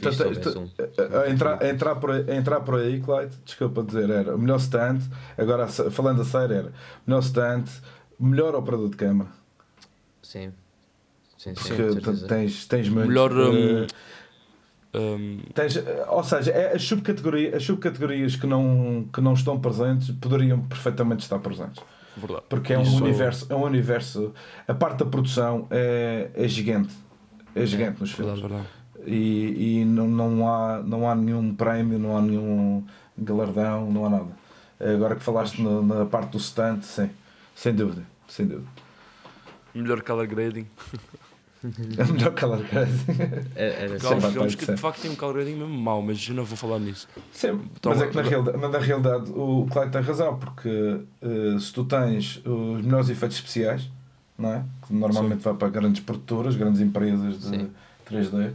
a- 0.98 1.22
a 1.24 1.30
entrar, 1.30 1.64
a 1.64 1.70
entrar, 1.70 1.96
por 1.96 2.12
aí, 2.12 2.30
a 2.30 2.36
entrar 2.36 2.60
por 2.60 2.76
aí, 2.76 3.00
Clyde, 3.00 3.38
desculpa 3.46 3.84
dizer, 3.84 4.10
era 4.10 4.36
o 4.36 4.38
melhor 4.38 4.58
stand, 4.60 5.00
agora 5.38 5.66
falando 5.70 6.22
a 6.24 6.26
sério, 6.26 6.56
era 6.58 6.68
o 6.68 6.72
melhor 7.08 7.22
stand, 7.22 7.64
melhor 8.20 8.54
operador 8.54 8.90
de 8.90 8.98
câmara. 8.98 9.30
Sim, 10.22 10.52
sim, 11.38 11.56
sim, 11.56 11.76
Porque 11.76 12.28
tens, 12.28 12.66
tens 12.66 12.90
muito. 12.90 13.08
Melhor. 13.08 13.32
eh, 13.32 13.88
um, 14.94 15.00
um, 15.00 15.40
tens, 15.54 15.78
eh, 15.78 16.06
ou 16.10 16.24
seja, 16.24 16.52
é 16.52 16.76
as, 16.76 16.84
subcategoria, 16.84 17.56
as 17.56 17.64
subcategorias 17.64 18.36
que 18.36 18.46
não, 18.46 19.08
que 19.14 19.22
não 19.22 19.34
estão 19.36 19.58
presentes 19.58 20.12
poderiam 20.12 20.60
perfeitamente 20.68 21.24
estar 21.24 21.40
presentes. 21.40 21.82
Verdade. 22.18 22.44
Porque 22.50 22.74
é 22.74 22.78
um 22.80 22.84
Isso- 22.84 23.04
universo, 23.04 23.48
é 23.50 23.56
um 23.56 23.64
universo. 23.64 24.34
A 24.68 24.74
parte 24.74 25.00
da 25.00 25.06
produção 25.06 25.68
é, 25.70 26.30
é 26.34 26.48
gigante. 26.48 26.94
É 27.56 27.66
gigante 27.66 28.00
nos 28.02 28.12
filmes. 28.12 28.40
Verdade, 28.40 28.54
verdade. 28.96 29.10
e, 29.12 29.80
e 29.82 29.86
não, 29.86 30.08
não, 30.08 30.48
há, 30.48 30.82
não 30.84 31.10
há 31.10 31.16
nenhum 31.16 31.54
prémio, 31.56 31.98
não 32.00 32.16
há 32.18 32.22
nenhum 32.22 32.86
galardão, 33.18 33.90
não 33.92 34.06
há 34.06 34.10
nada. 34.10 34.40
Agora 34.80 35.16
que 35.16 35.24
falaste 35.24 35.62
na, 35.62 35.82
na 35.82 36.06
parte 36.06 36.32
do 36.32 36.38
stand, 36.38 36.82
sim, 36.84 37.10
sem 37.56 37.74
dúvida, 37.74 38.04
sem 38.28 38.46
dúvida. 38.48 38.68
Melhor 39.76 40.02
color 40.02 40.26
grading. 40.28 40.66
É 41.98 42.04
melhor 42.06 42.34
color 42.36 42.64
grading. 42.64 42.94
É- 43.56 43.84
Era 43.86 43.90
Porque 43.96 44.06
há 44.06 44.12
uns 44.12 44.26
filmes 44.26 44.56
que 44.56 44.66
de 44.66 44.78
facto 44.78 45.02
têm 45.02 45.12
um 45.12 45.16
color 45.16 45.34
grading 45.36 45.56
mesmo 45.56 45.74
mau, 45.78 46.02
mas 46.02 46.26
eu 46.28 46.36
não 46.36 46.46
vou 46.46 46.56
falar 46.58 46.80
nisso. 46.80 47.08
Sim, 47.34 47.60
Então, 47.76 47.92
mas 47.92 48.02
é 48.02 48.08
que 48.08 48.16
na 48.16 48.22
realidade, 48.22 48.58
na 48.58 48.80
realidade 48.80 49.32
o 49.32 49.68
Clyde 49.72 49.92
tem 49.92 50.02
razão, 50.02 50.38
porque 50.40 51.02
eh, 51.22 51.60
se 51.60 51.74
tu 51.74 51.84
tens 51.84 52.42
os 52.46 52.82
melhores 52.86 53.10
efeitos 53.10 53.38
especiais, 53.38 53.90
não 54.38 54.54
é? 54.54 54.64
Que 54.88 54.94
normalmente 54.94 55.42
vai 55.44 55.54
para 55.54 55.68
grandes 55.70 56.02
produtoras, 56.02 56.56
grandes 56.56 56.80
empresas 56.80 57.42
de 57.42 57.48
Sim. 57.50 57.70
3D. 58.06 58.54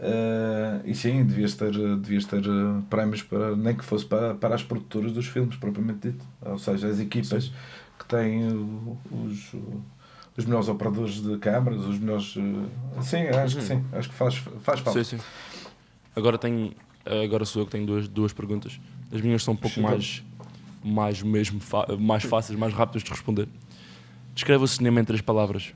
eh, 0.00 0.80
e 0.86 0.94
sim, 0.94 1.24
devias 1.24 1.54
ter, 1.54 1.72
devias 1.72 2.24
ter 2.24 2.42
eh, 2.44 2.82
prémios 2.90 3.22
para, 3.22 3.54
nem 3.54 3.76
que 3.76 3.84
fosse 3.84 4.04
para, 4.06 4.34
para 4.34 4.54
as 4.56 4.62
produtoras 4.64 5.12
dos 5.12 5.26
filmes, 5.26 5.54
propriamente 5.56 6.10
dito. 6.10 6.24
Ou 6.42 6.58
seja, 6.58 6.88
as 6.88 6.98
equipas 6.98 7.52
que 7.98 8.04
têm 8.08 8.48
os, 9.12 9.54
os 10.36 10.44
melhores 10.44 10.68
operadores 10.68 11.22
de 11.22 11.36
câmaras, 11.38 11.80
os 11.84 11.98
melhores. 11.98 12.34
eh, 12.36 13.02
sim, 13.02 13.22
acho 13.28 13.56
que 13.56 13.62
Uhum. 13.62 13.68
sim, 13.68 13.84
acho 13.92 14.08
que 14.08 14.14
faz, 14.14 14.34
faz 14.60 14.80
falta. 14.80 15.04
Sim, 15.04 15.16
sim. 15.18 15.22
Agora 16.16 16.36
tenho. 16.38 16.72
Agora 17.24 17.44
sou 17.44 17.62
eu 17.62 17.66
que 17.66 17.72
tenho 17.72 17.86
duas, 17.86 18.06
duas 18.08 18.32
perguntas. 18.32 18.78
As 19.12 19.20
minhas 19.20 19.42
são 19.42 19.54
um 19.54 19.56
pouco 19.56 19.80
mais. 19.80 20.22
Mais 20.82 21.22
mesmo. 21.22 21.60
mais 21.98 22.24
fáceis, 22.24 22.58
mais 22.58 22.72
rápidas 22.72 23.02
de 23.02 23.10
responder. 23.10 23.48
Descreve 24.34 24.64
o 24.64 24.66
cinema 24.68 25.00
em 25.00 25.04
três 25.04 25.20
palavras. 25.20 25.74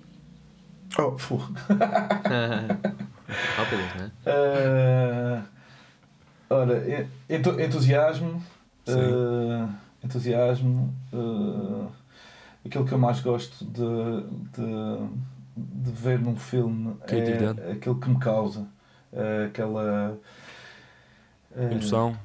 Oh, 0.99 1.19
fu. 1.19 1.37
Rápidas, 3.57 3.95
né? 3.95 4.11
Eh, 4.27 5.43
ora, 6.51 6.83
entusiasmo. 7.59 8.43
Eh, 8.87 9.67
entusiasmo. 10.05 10.95
eh, 11.13 11.87
aquilo 12.65 12.85
que 12.85 12.93
eu 12.93 12.99
mais 12.99 13.21
gosto 13.21 13.65
de, 13.65 14.23
de, 14.53 15.09
de 15.57 15.91
ver 15.93 16.19
num 16.19 16.37
filme 16.37 16.97
é 17.07 17.73
aquilo 17.73 17.99
que 18.01 18.09
me 18.09 18.19
causa. 18.19 18.67
eh, 19.13 19.47
aquela. 19.49 20.19
eh, 21.57 21.71
Emoção. 21.73 22.17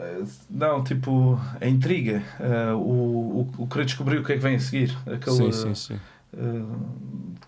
eh, 0.00 0.24
Não, 0.50 0.82
tipo, 0.82 1.38
a 1.60 1.66
intriga, 1.68 2.22
o, 2.76 2.78
o, 2.78 3.50
o 3.58 3.66
querer 3.66 3.84
descobrir 3.84 4.18
o 4.18 4.24
que 4.24 4.32
é 4.32 4.36
que 4.36 4.42
vem 4.42 4.56
a 4.56 4.60
seguir. 4.60 4.96
Aquele, 5.06 5.52
Sim, 5.52 5.74
sim, 5.74 5.74
sim. 5.74 6.00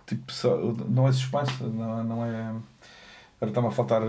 Tipo, 0.07 0.33
não 0.89 1.09
é 1.09 1.13
suspense, 1.13 1.63
não, 1.65 2.05
não 2.05 2.25
é. 2.25 2.55
Agora 3.39 3.51
está-me 3.51 3.67
a 3.69 3.71
faltar 3.71 4.03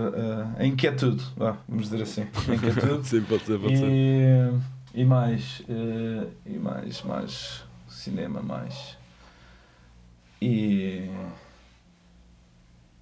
a 0.58 0.64
inquietude, 0.64 1.22
vamos 1.36 1.90
dizer 1.90 2.02
assim. 2.02 2.22
A 2.48 2.54
inquietude. 2.54 3.06
Sim, 3.08 3.22
pode 3.22 3.44
ser, 3.44 3.58
pode 3.58 3.76
ser. 3.76 3.84
e, 3.90 4.52
e 4.94 5.04
mais. 5.04 5.62
e 6.46 6.58
mais, 6.58 7.02
mais. 7.02 7.64
Cinema, 8.08 8.40
mais. 8.40 8.96
E. 10.40 11.10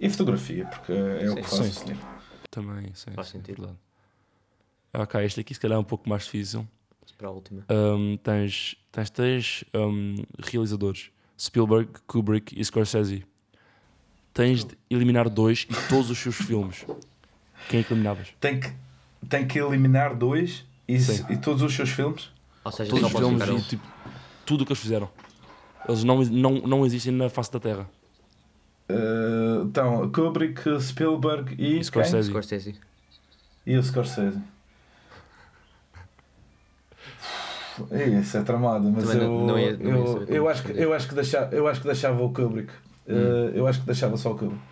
E 0.00 0.10
fotografia, 0.10 0.66
porque 0.66 0.92
é 0.92 1.30
o 1.30 1.36
que 1.36 1.42
faço 1.42 1.62
Sim. 1.64 1.70
cinema. 1.70 2.00
Também, 2.50 2.92
sim. 2.94 3.12
Faz 3.12 3.28
sim, 3.28 3.38
é 3.38 3.40
sentido. 3.40 3.56
verdade. 3.62 3.78
Ok, 4.92 5.24
este 5.24 5.40
aqui 5.40 5.54
se 5.54 5.60
calhar 5.60 5.76
é 5.76 5.80
um 5.80 5.84
pouco 5.84 6.08
mais 6.08 6.24
difícil. 6.24 6.66
Para 7.16 7.28
a 7.28 7.30
última. 7.30 7.64
Um, 7.70 8.16
tens, 8.18 8.76
tens 8.92 9.10
três 9.10 9.64
um, 9.74 10.16
realizadores: 10.38 11.10
Spielberg, 11.38 11.90
Kubrick 12.06 12.58
e 12.58 12.64
Scorsese. 12.64 13.24
Tens 14.34 14.64
de 14.64 14.76
eliminar 14.90 15.30
dois 15.30 15.66
e 15.70 15.88
todos 15.88 16.10
os 16.10 16.18
seus 16.18 16.34
filmes. 16.36 16.84
Quem 17.70 17.80
é 17.80 17.82
que 17.82 17.92
eliminavas? 17.92 18.34
Tem 18.38 18.60
que, 18.60 18.70
tem 19.28 19.46
que 19.46 19.58
eliminar 19.58 20.14
dois 20.14 20.64
e, 20.86 20.96
e 21.30 21.36
todos 21.38 21.62
os 21.62 21.74
seus 21.74 21.90
filmes. 21.90 22.30
Ou 22.64 22.72
seja, 22.72 22.90
Todos 22.90 23.06
os 23.06 23.18
filmes 23.18 23.48
e 23.48 23.68
tipo, 23.68 23.86
tudo 24.46 24.62
o 24.62 24.64
que 24.66 24.72
eles 24.72 24.80
fizeram. 24.82 25.10
Eles 25.88 26.02
não, 26.04 26.22
não, 26.24 26.52
não 26.62 26.86
existem 26.86 27.12
na 27.12 27.28
face 27.28 27.52
da 27.52 27.60
Terra. 27.60 27.86
Uh, 28.88 29.64
então, 29.66 30.10
Kubrick, 30.10 30.80
Spielberg 30.80 31.54
e. 31.58 31.78
E 31.80 31.84
Scorsese. 31.84 32.28
Scorsese. 32.30 32.74
E 33.66 33.76
o 33.76 33.82
Scorsese. 33.82 34.40
Isso 38.22 38.38
é 38.38 38.42
tramado, 38.42 38.90
mas 38.90 39.04
Também 39.04 39.22
eu, 39.22 39.28
não- 39.28 39.46
não 39.46 39.58
ia- 39.58 39.76
não 39.76 39.90
eu, 39.90 40.04
como 40.14 40.24
eu, 40.30 40.48
acho 40.48 40.62
que, 40.62 40.72
eu, 40.72 40.92
acho 40.94 41.08
que 41.08 41.14
deixava, 41.14 41.54
eu 41.54 41.68
acho 41.68 41.80
que 41.80 41.86
deixava 41.86 42.22
o 42.22 42.32
Kubrick. 42.32 42.72
Hum. 43.06 43.14
Uh, 43.14 43.50
eu 43.54 43.66
acho 43.66 43.80
que 43.80 43.86
deixava 43.86 44.16
só 44.16 44.32
o 44.32 44.38
Kubrick. 44.38 44.62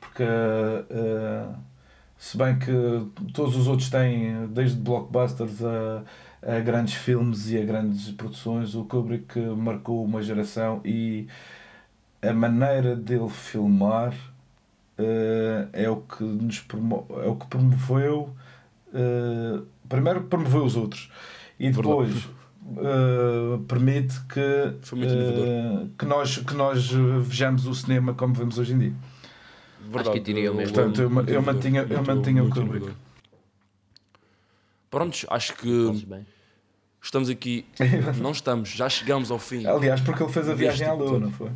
Porque, 0.00 0.22
uh, 0.22 1.54
se 2.18 2.36
bem 2.36 2.58
que 2.58 2.72
todos 3.32 3.56
os 3.56 3.66
outros 3.66 3.90
têm, 3.90 4.46
desde 4.48 4.78
blockbusters 4.78 5.62
a, 5.62 6.02
a 6.42 6.60
grandes 6.60 6.94
filmes 6.94 7.50
e 7.50 7.58
a 7.58 7.64
grandes 7.64 8.10
produções, 8.12 8.74
o 8.74 8.84
Kubrick 8.84 9.38
marcou 9.38 10.04
uma 10.04 10.22
geração 10.22 10.80
e 10.84 11.26
a 12.22 12.32
maneira 12.32 12.96
dele 12.96 13.28
filmar 13.28 14.14
uh, 14.98 15.68
é 15.72 15.88
o 15.88 15.96
que 15.96 16.24
nos 16.24 16.60
promo 16.60 17.06
é 17.22 17.28
o 17.28 17.36
que 17.36 17.46
promoveu 17.46 18.34
uh, 18.88 19.66
primeiro 19.88 20.24
promoveu 20.24 20.64
os 20.64 20.76
outros 20.76 21.10
e 21.58 21.70
depois 21.70 22.24
uh, 22.24 23.58
permite 23.68 24.18
que 24.22 24.74
que 25.98 26.04
nós 26.06 26.38
que 26.38 26.54
nós 26.54 26.90
vejamos 27.22 27.66
o 27.66 27.74
cinema 27.74 28.14
como 28.14 28.34
vemos 28.34 28.58
hoje 28.58 28.74
em 28.74 28.78
dia 28.78 28.94
Verdade. 29.88 30.10
que 30.18 30.20
diria 30.20 30.52
o 30.52 30.54
mesmo. 30.54 30.74
Portanto, 30.74 31.00
eu 31.02 31.34
eu 31.34 31.42
mantinha- 31.42 31.82
eu 31.82 31.88
muito- 31.88 32.06
mantinha 32.06 32.44
o 32.44 32.50
Kubrick. 32.50 32.92
Prontos, 34.90 35.26
acho 35.28 35.54
que 35.54 35.68
estamos 37.02 37.28
aqui. 37.28 37.66
Não 38.20 38.30
estamos, 38.32 38.70
já 38.70 38.88
chegamos 38.88 39.30
ao 39.30 39.38
fim. 39.38 39.66
aliás 39.66 40.00
porque 40.00 40.22
ele 40.22 40.32
fez 40.32 40.48
a 40.48 40.54
viagem 40.54 40.86
à 40.86 40.92
lua 40.92 41.18
não 41.20 41.30
foi 41.30 41.50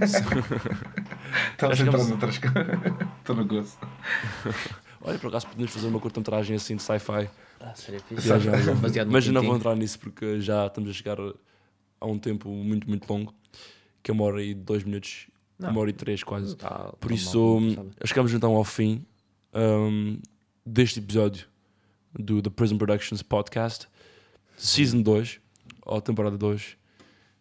Acho 0.00 0.22
que 0.24 1.66
centrado 1.66 1.90
vamos- 1.92 2.08
noutras 2.08 2.38
coisas 2.38 2.66
estou 3.18 3.36
no 3.36 3.44
gozo 3.46 3.76
Olha, 5.02 5.18
por 5.18 5.28
acaso 5.28 5.46
podemos 5.46 5.70
fazer 5.72 5.86
uma 5.86 6.00
curta-metragem 6.00 6.56
assim 6.56 6.74
de 6.74 6.82
sci-fi. 6.82 7.28
Ah, 7.60 7.72
seria 7.76 8.00
fixe. 8.00 8.28
Mas 9.08 9.26
eu 9.26 9.32
não 9.32 9.42
vou 9.42 9.54
entrar 9.54 9.76
nisso 9.76 10.00
porque 10.00 10.40
já 10.40 10.66
estamos 10.66 10.90
a 10.90 10.92
chegar 10.92 11.16
a 12.00 12.06
um 12.06 12.18
tempo 12.18 12.48
muito, 12.48 12.88
muito 12.88 13.08
longo. 13.12 13.32
Que 14.02 14.10
é 14.10 14.14
uma 14.14 14.24
hora 14.24 14.42
e 14.42 14.52
dois 14.52 14.82
minutos, 14.82 15.28
Não. 15.58 15.70
uma 15.70 15.80
hora 15.80 15.90
e 15.90 15.92
três 15.92 16.22
quase. 16.22 16.54
Tá, 16.56 16.92
Por 17.00 17.08
tá 17.08 17.14
isso, 17.14 17.60
mal, 17.60 17.86
chegamos 18.04 18.32
então 18.32 18.54
ao 18.54 18.64
fim 18.64 19.04
hum, 19.54 20.18
deste 20.64 20.98
episódio 20.98 21.46
do 22.18 22.42
The 22.42 22.50
Prison 22.50 22.76
Productions 22.78 23.22
Podcast, 23.22 23.88
Season 24.56 25.02
2, 25.02 25.40
ou 25.84 26.00
temporada 26.00 26.36
2. 26.36 26.76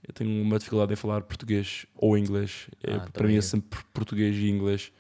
Eu 0.08 0.14
tenho 0.14 0.42
uma 0.42 0.58
dificuldade 0.60 0.94
em 0.94 0.96
falar 0.96 1.22
português 1.24 1.86
ou 1.96 2.18
inglês. 2.18 2.68
É, 2.84 2.94
Ah, 2.94 3.00
para 3.00 3.12
também 3.12 3.32
mim 3.34 3.38
é 3.38 3.42
sempre 3.42 3.80
português 3.94 4.36
e 4.36 4.50
inglês. 4.50 4.92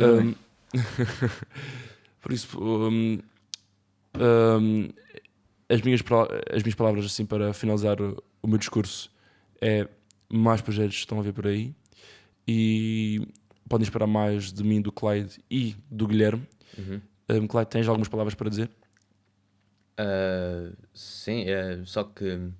Um, 0.00 0.34
por 2.20 2.32
isso, 2.32 2.58
um, 2.58 3.18
um, 4.18 4.88
as, 5.68 5.82
minhas, 5.82 6.00
as 6.52 6.62
minhas 6.62 6.74
palavras 6.74 7.04
assim 7.04 7.26
para 7.26 7.52
finalizar 7.52 8.00
o, 8.00 8.22
o 8.40 8.46
meu 8.46 8.58
discurso 8.58 9.10
é 9.60 9.86
mais 10.32 10.60
projetos 10.62 10.96
estão 10.96 11.18
a 11.18 11.22
vir 11.22 11.32
por 11.34 11.46
aí 11.46 11.74
e 12.46 13.26
podem 13.68 13.84
esperar 13.84 14.06
mais 14.06 14.52
de 14.52 14.62
mim, 14.64 14.80
do 14.80 14.92
Clyde 14.92 15.42
e 15.50 15.76
do 15.90 16.06
Guilherme. 16.06 16.46
Uhum. 16.78 17.00
Um, 17.30 17.46
Clyde, 17.46 17.70
tens 17.70 17.88
algumas 17.88 18.08
palavras 18.08 18.34
para 18.34 18.50
dizer? 18.50 18.70
Ah, 19.96 20.72
sim, 20.94 21.44
é, 21.48 21.82
só 21.84 22.04
que 22.04 22.50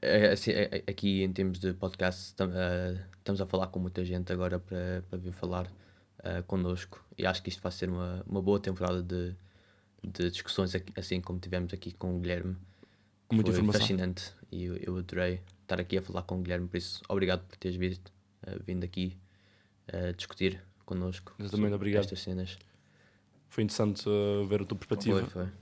é, 0.00 0.32
assim, 0.32 0.50
é- 0.50 0.68
é- 0.86 0.90
aqui 0.90 1.22
em 1.22 1.32
termos 1.32 1.58
de 1.58 1.72
podcast 1.74 2.34
tam- 2.34 2.50
ah, 2.54 2.98
estamos 3.18 3.40
a 3.40 3.46
falar 3.46 3.68
com 3.68 3.78
muita 3.78 4.04
gente 4.04 4.32
agora 4.32 4.58
para, 4.58 5.02
para 5.08 5.18
vir 5.18 5.32
falar 5.32 5.70
ah, 6.22 6.42
connosco 6.46 7.04
e 7.18 7.26
acho 7.26 7.42
que 7.42 7.48
isto 7.50 7.62
vai 7.62 7.70
ser 7.72 7.88
uma, 7.90 8.22
uma 8.26 8.40
boa 8.42 8.58
temporada 8.58 9.02
de, 9.02 9.34
de 10.02 10.30
discussões 10.30 10.74
aqui- 10.74 10.92
assim 10.96 11.20
como 11.20 11.38
tivemos 11.38 11.72
aqui 11.72 11.92
com 11.92 12.16
o 12.16 12.20
Guilherme. 12.20 12.56
Muita 13.32 13.50
Foi 13.50 13.60
informação. 13.60 13.80
fascinante 13.80 14.32
e 14.50 14.64
eu, 14.64 14.76
eu 14.76 14.96
adorei 14.98 15.40
estar 15.62 15.80
aqui 15.80 15.98
a 15.98 16.02
falar 16.02 16.22
com 16.22 16.38
o 16.38 16.42
Guilherme, 16.42 16.66
por 16.68 16.76
isso 16.76 17.02
obrigado 17.08 17.44
por 17.46 17.56
teres 17.56 17.76
visto, 17.76 18.10
vindo 18.66 18.84
aqui 18.84 19.16
ah, 19.92 20.12
discutir 20.16 20.62
connosco 20.84 21.34
Exatamente, 21.38 21.74
obrigado. 21.74 22.02
estas 22.02 22.20
cenas. 22.20 22.58
Foi 23.48 23.62
interessante 23.62 24.08
uh, 24.08 24.44
ver 24.46 24.62
a 24.62 24.64
tua 24.64 24.76
perspectiva, 24.76 25.20
Foi, 25.26 25.44
foi. 25.44 25.52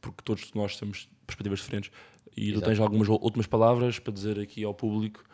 porque 0.00 0.22
todos 0.22 0.52
nós 0.54 0.76
temos 0.76 1.08
perspectivas 1.26 1.60
diferentes. 1.60 1.90
E 2.36 2.52
tu 2.52 2.58
Exato. 2.58 2.66
tens 2.66 2.80
algumas 2.80 3.08
últimas 3.08 3.46
palavras 3.46 3.98
para 3.98 4.12
dizer 4.12 4.38
aqui 4.38 4.62
ao 4.62 4.74
público? 4.74 5.24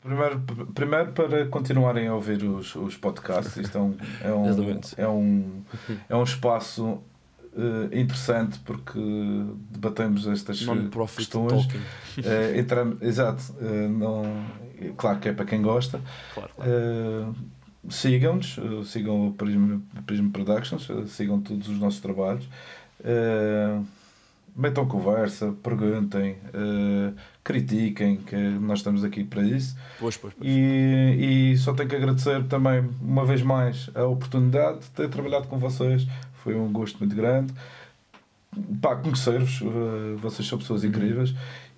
Primeiro, 0.00 0.40
primeiro 0.74 1.12
para 1.12 1.46
continuarem 1.48 2.08
a 2.08 2.14
ouvir 2.14 2.42
os, 2.44 2.74
os 2.74 2.96
podcasts, 2.96 3.56
isto 3.56 3.76
é 3.76 3.80
um, 3.80 3.96
é 4.22 4.32
um, 4.32 4.80
é 4.96 5.08
um, 5.08 5.62
é 6.08 6.16
um 6.16 6.22
espaço 6.22 7.02
eh, 7.56 7.98
interessante 8.00 8.58
porque 8.60 8.98
debatemos 9.70 10.26
estas 10.26 10.58
questões. 10.58 10.90
talking. 11.68 11.80
Eh, 12.24 12.58
entramos- 12.60 13.00
exato, 13.02 13.42
eh, 13.60 13.88
não, 13.88 14.22
claro 14.96 15.18
que 15.18 15.28
é 15.28 15.32
para 15.32 15.44
quem 15.44 15.60
gosta. 15.62 16.00
Claro, 16.34 16.50
claro. 16.56 17.34
Sigam-nos, 17.88 18.58
sigam 18.90 19.28
o 19.28 19.32
Prism, 19.32 19.78
Prism 20.06 20.28
Productions, 20.28 20.86
sigam 21.08 21.40
todos 21.40 21.66
os 21.68 21.78
nossos 21.78 21.98
trabalhos. 22.00 22.46
Metam 24.54 24.84
conversa, 24.86 25.54
perguntem, 25.62 26.36
critiquem, 27.42 28.16
que 28.16 28.36
nós 28.36 28.80
estamos 28.80 29.02
aqui 29.04 29.24
para 29.24 29.42
isso. 29.42 29.76
Pois, 29.98 30.16
pois, 30.16 30.34
pois. 30.34 30.46
E, 30.50 31.52
e 31.52 31.56
só 31.56 31.72
tenho 31.72 31.88
que 31.88 31.96
agradecer 31.96 32.44
também, 32.44 32.86
uma 33.00 33.24
vez 33.24 33.42
mais, 33.42 33.88
a 33.94 34.04
oportunidade 34.04 34.80
de 34.80 34.90
ter 34.90 35.08
trabalhado 35.08 35.46
com 35.48 35.58
vocês. 35.58 36.06
Foi 36.42 36.54
um 36.54 36.72
gosto 36.72 36.98
muito 36.98 37.14
grande. 37.14 37.52
Pá, 38.80 38.96
conhecer-vos, 38.96 39.60
eh, 39.62 40.16
vocês 40.16 40.46
são 40.46 40.58
pessoas 40.58 40.84
incríveis. 40.84 41.34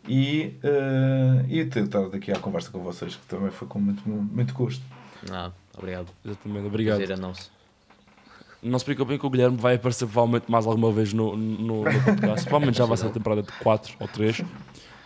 E, 0.09 0.57
eh, 0.63 1.45
e 1.49 1.65
ter 1.65 1.85
estado 1.85 2.15
aqui 2.17 2.33
à 2.33 2.39
conversa 2.39 2.71
com 2.71 2.81
vocês, 2.81 3.15
que 3.15 3.27
também 3.27 3.51
foi 3.51 3.69
com 3.69 3.79
muito, 3.79 4.09
muito 4.09 4.53
gosto. 4.55 4.83
Ah, 5.31 5.53
obrigado. 5.77 6.09
Exatamente, 6.25 6.67
obrigado. 6.67 6.99
Prazer 6.99 7.17
é 7.17 7.21
nosso. 7.21 7.51
Não 8.63 8.79
se 8.79 8.85
preocupem 8.85 9.19
que 9.19 9.27
o 9.27 9.31
Guilherme 9.31 9.57
vai 9.57 9.75
aparecer 9.75 10.07
provavelmente 10.07 10.51
mais 10.51 10.67
alguma 10.67 10.93
vez 10.93 11.13
no, 11.13 11.37
no, 11.37 11.83
no 11.83 12.05
podcast. 12.05 12.45
provavelmente 12.45 12.79
já 12.79 12.85
vai 12.85 12.97
ser 12.97 13.07
a 13.07 13.11
temporada 13.11 13.43
de 13.43 13.53
4 13.53 13.97
ou 13.99 14.09
3. 14.09 14.43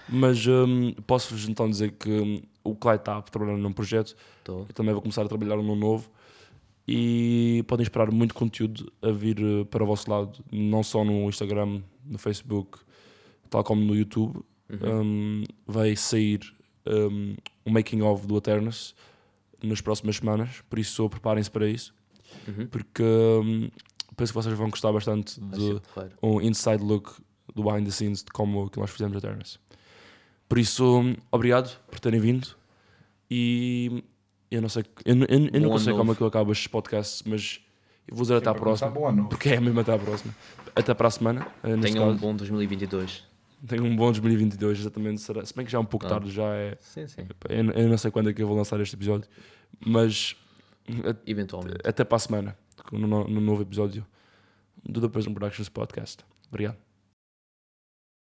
Mas 0.09 0.47
hum, 0.47 0.95
posso-vos 1.07 1.49
então 1.49 1.69
dizer 1.69 1.93
que 1.93 2.11
hum, 2.11 2.43
o 2.63 2.75
Clyde 2.75 3.01
está 3.01 3.21
trabalhando 3.23 3.61
num 3.61 3.73
projeto. 3.73 4.15
Estou. 4.39 4.67
Eu 4.69 4.75
também 4.75 4.93
vou 4.93 5.03
começar 5.03 5.23
a 5.23 5.29
trabalhar 5.29 5.57
num 5.57 5.75
novo. 5.75 6.09
E 6.89 7.64
podem 7.66 7.82
esperar 7.82 8.11
muito 8.12 8.32
conteúdo 8.34 8.93
a 9.03 9.11
vir 9.11 9.39
eh, 9.41 9.64
para 9.64 9.82
o 9.82 9.87
vosso 9.87 10.09
lado, 10.11 10.39
não 10.53 10.82
só 10.84 11.05
no 11.05 11.28
Instagram, 11.28 11.82
no 12.05 12.16
Facebook, 12.18 12.78
tal 13.51 13.64
como 13.64 13.82
no 13.84 13.95
YouTube. 13.95 14.37
Uhum. 14.70 15.03
Hum, 15.03 15.45
vai 15.66 15.97
sair 15.97 16.41
um, 16.87 17.34
um 17.64 17.70
making 17.72 18.03
of 18.03 18.26
do 18.26 18.37
Eternus 18.37 18.95
nas 19.62 19.80
próximas 19.80 20.16
semanas, 20.16 20.62
por 20.68 20.78
isso 20.78 21.09
preparem-se 21.09 21.51
para 21.51 21.68
isso, 21.68 21.95
Uhum. 22.47 22.66
porque 22.66 23.03
um, 23.03 23.68
penso 24.16 24.32
que 24.32 24.34
vocês 24.37 24.57
vão 24.59 24.68
gostar 24.68 24.93
bastante 24.93 25.41
de 25.41 25.80
porreiro. 25.95 26.16
um 26.22 26.41
inside 26.41 26.82
look 26.82 27.12
do 27.55 27.62
behind 27.64 27.84
the 27.84 27.91
scenes 27.93 28.22
de 28.22 28.30
como 28.32 28.68
que 28.68 28.78
nós 28.78 28.91
fizemos 28.91 29.16
Eternus. 29.16 29.59
Por 30.49 30.59
isso, 30.59 31.01
um, 31.01 31.14
obrigado 31.32 31.76
por 31.89 31.99
terem 32.01 32.20
vindo 32.20 32.49
e 33.30 34.03
eu 34.51 34.63
não 34.63 34.69
sei, 34.69 34.85
eu, 35.05 35.15
eu, 35.17 35.27
eu 35.29 35.61
nunca 35.61 35.79
sei 35.79 35.89
ano 35.93 35.99
como 35.99 36.03
é 36.03 36.05
novo. 36.05 36.15
que 36.17 36.23
eu 36.23 36.27
acabo 36.27 36.53
estes 36.53 36.67
podcasts, 36.69 37.23
mas 37.27 37.61
eu 38.07 38.15
vou 38.17 38.23
dizer 38.23 38.37
até 38.37 38.49
à 38.51 38.55
próxima. 38.55 38.93
Porque 39.29 39.49
é 39.51 39.61
mesmo 39.61 39.81
até 39.81 39.93
à 39.95 39.99
próxima. 39.99 40.35
Até 40.75 40.95
para 40.95 41.09
a 41.09 41.11
semana. 41.11 41.47
eh, 41.63 41.77
Tenham 41.79 42.09
um 42.11 42.17
bom 42.17 42.35
2022. 42.35 43.25
Tenho 43.67 43.85
um 43.85 43.97
bom 43.97 44.13
2022, 44.13 44.81
exatamente. 44.81 45.21
Será, 45.23 45.45
se 45.45 45.55
bem 45.55 45.65
que 45.65 45.73
já 45.73 45.79
é 45.79 45.81
um 45.81 45.85
pouco 45.85 46.07
Ah. 46.07 46.11
tarde, 46.11 46.31
já 46.31 46.45
é. 46.55 46.77
Sim, 46.81 47.07
sim. 47.09 47.27
Eu, 47.49 47.71
eu 47.73 47.89
não 47.89 47.97
sei 47.99 48.11
quando 48.11 48.29
é 48.31 48.33
que 48.33 48.43
eu 48.43 48.47
vou 48.47 48.57
lançar 48.57 48.79
este 48.81 48.95
episódio, 48.95 49.29
mas 49.85 50.37
a- 51.05 51.17
Eventualmente. 51.27 51.79
até 51.85 52.05
para 52.05 52.17
a 52.17 52.19
semana, 52.19 52.57
no, 52.93 53.07
no 53.27 53.41
novo 53.41 53.63
episódio 53.63 54.07
do 54.85 55.01
The 55.01 55.09
Prison 55.09 55.33
Productions 55.35 55.69
Podcast. 55.69 56.19
Obrigado. 56.49 56.77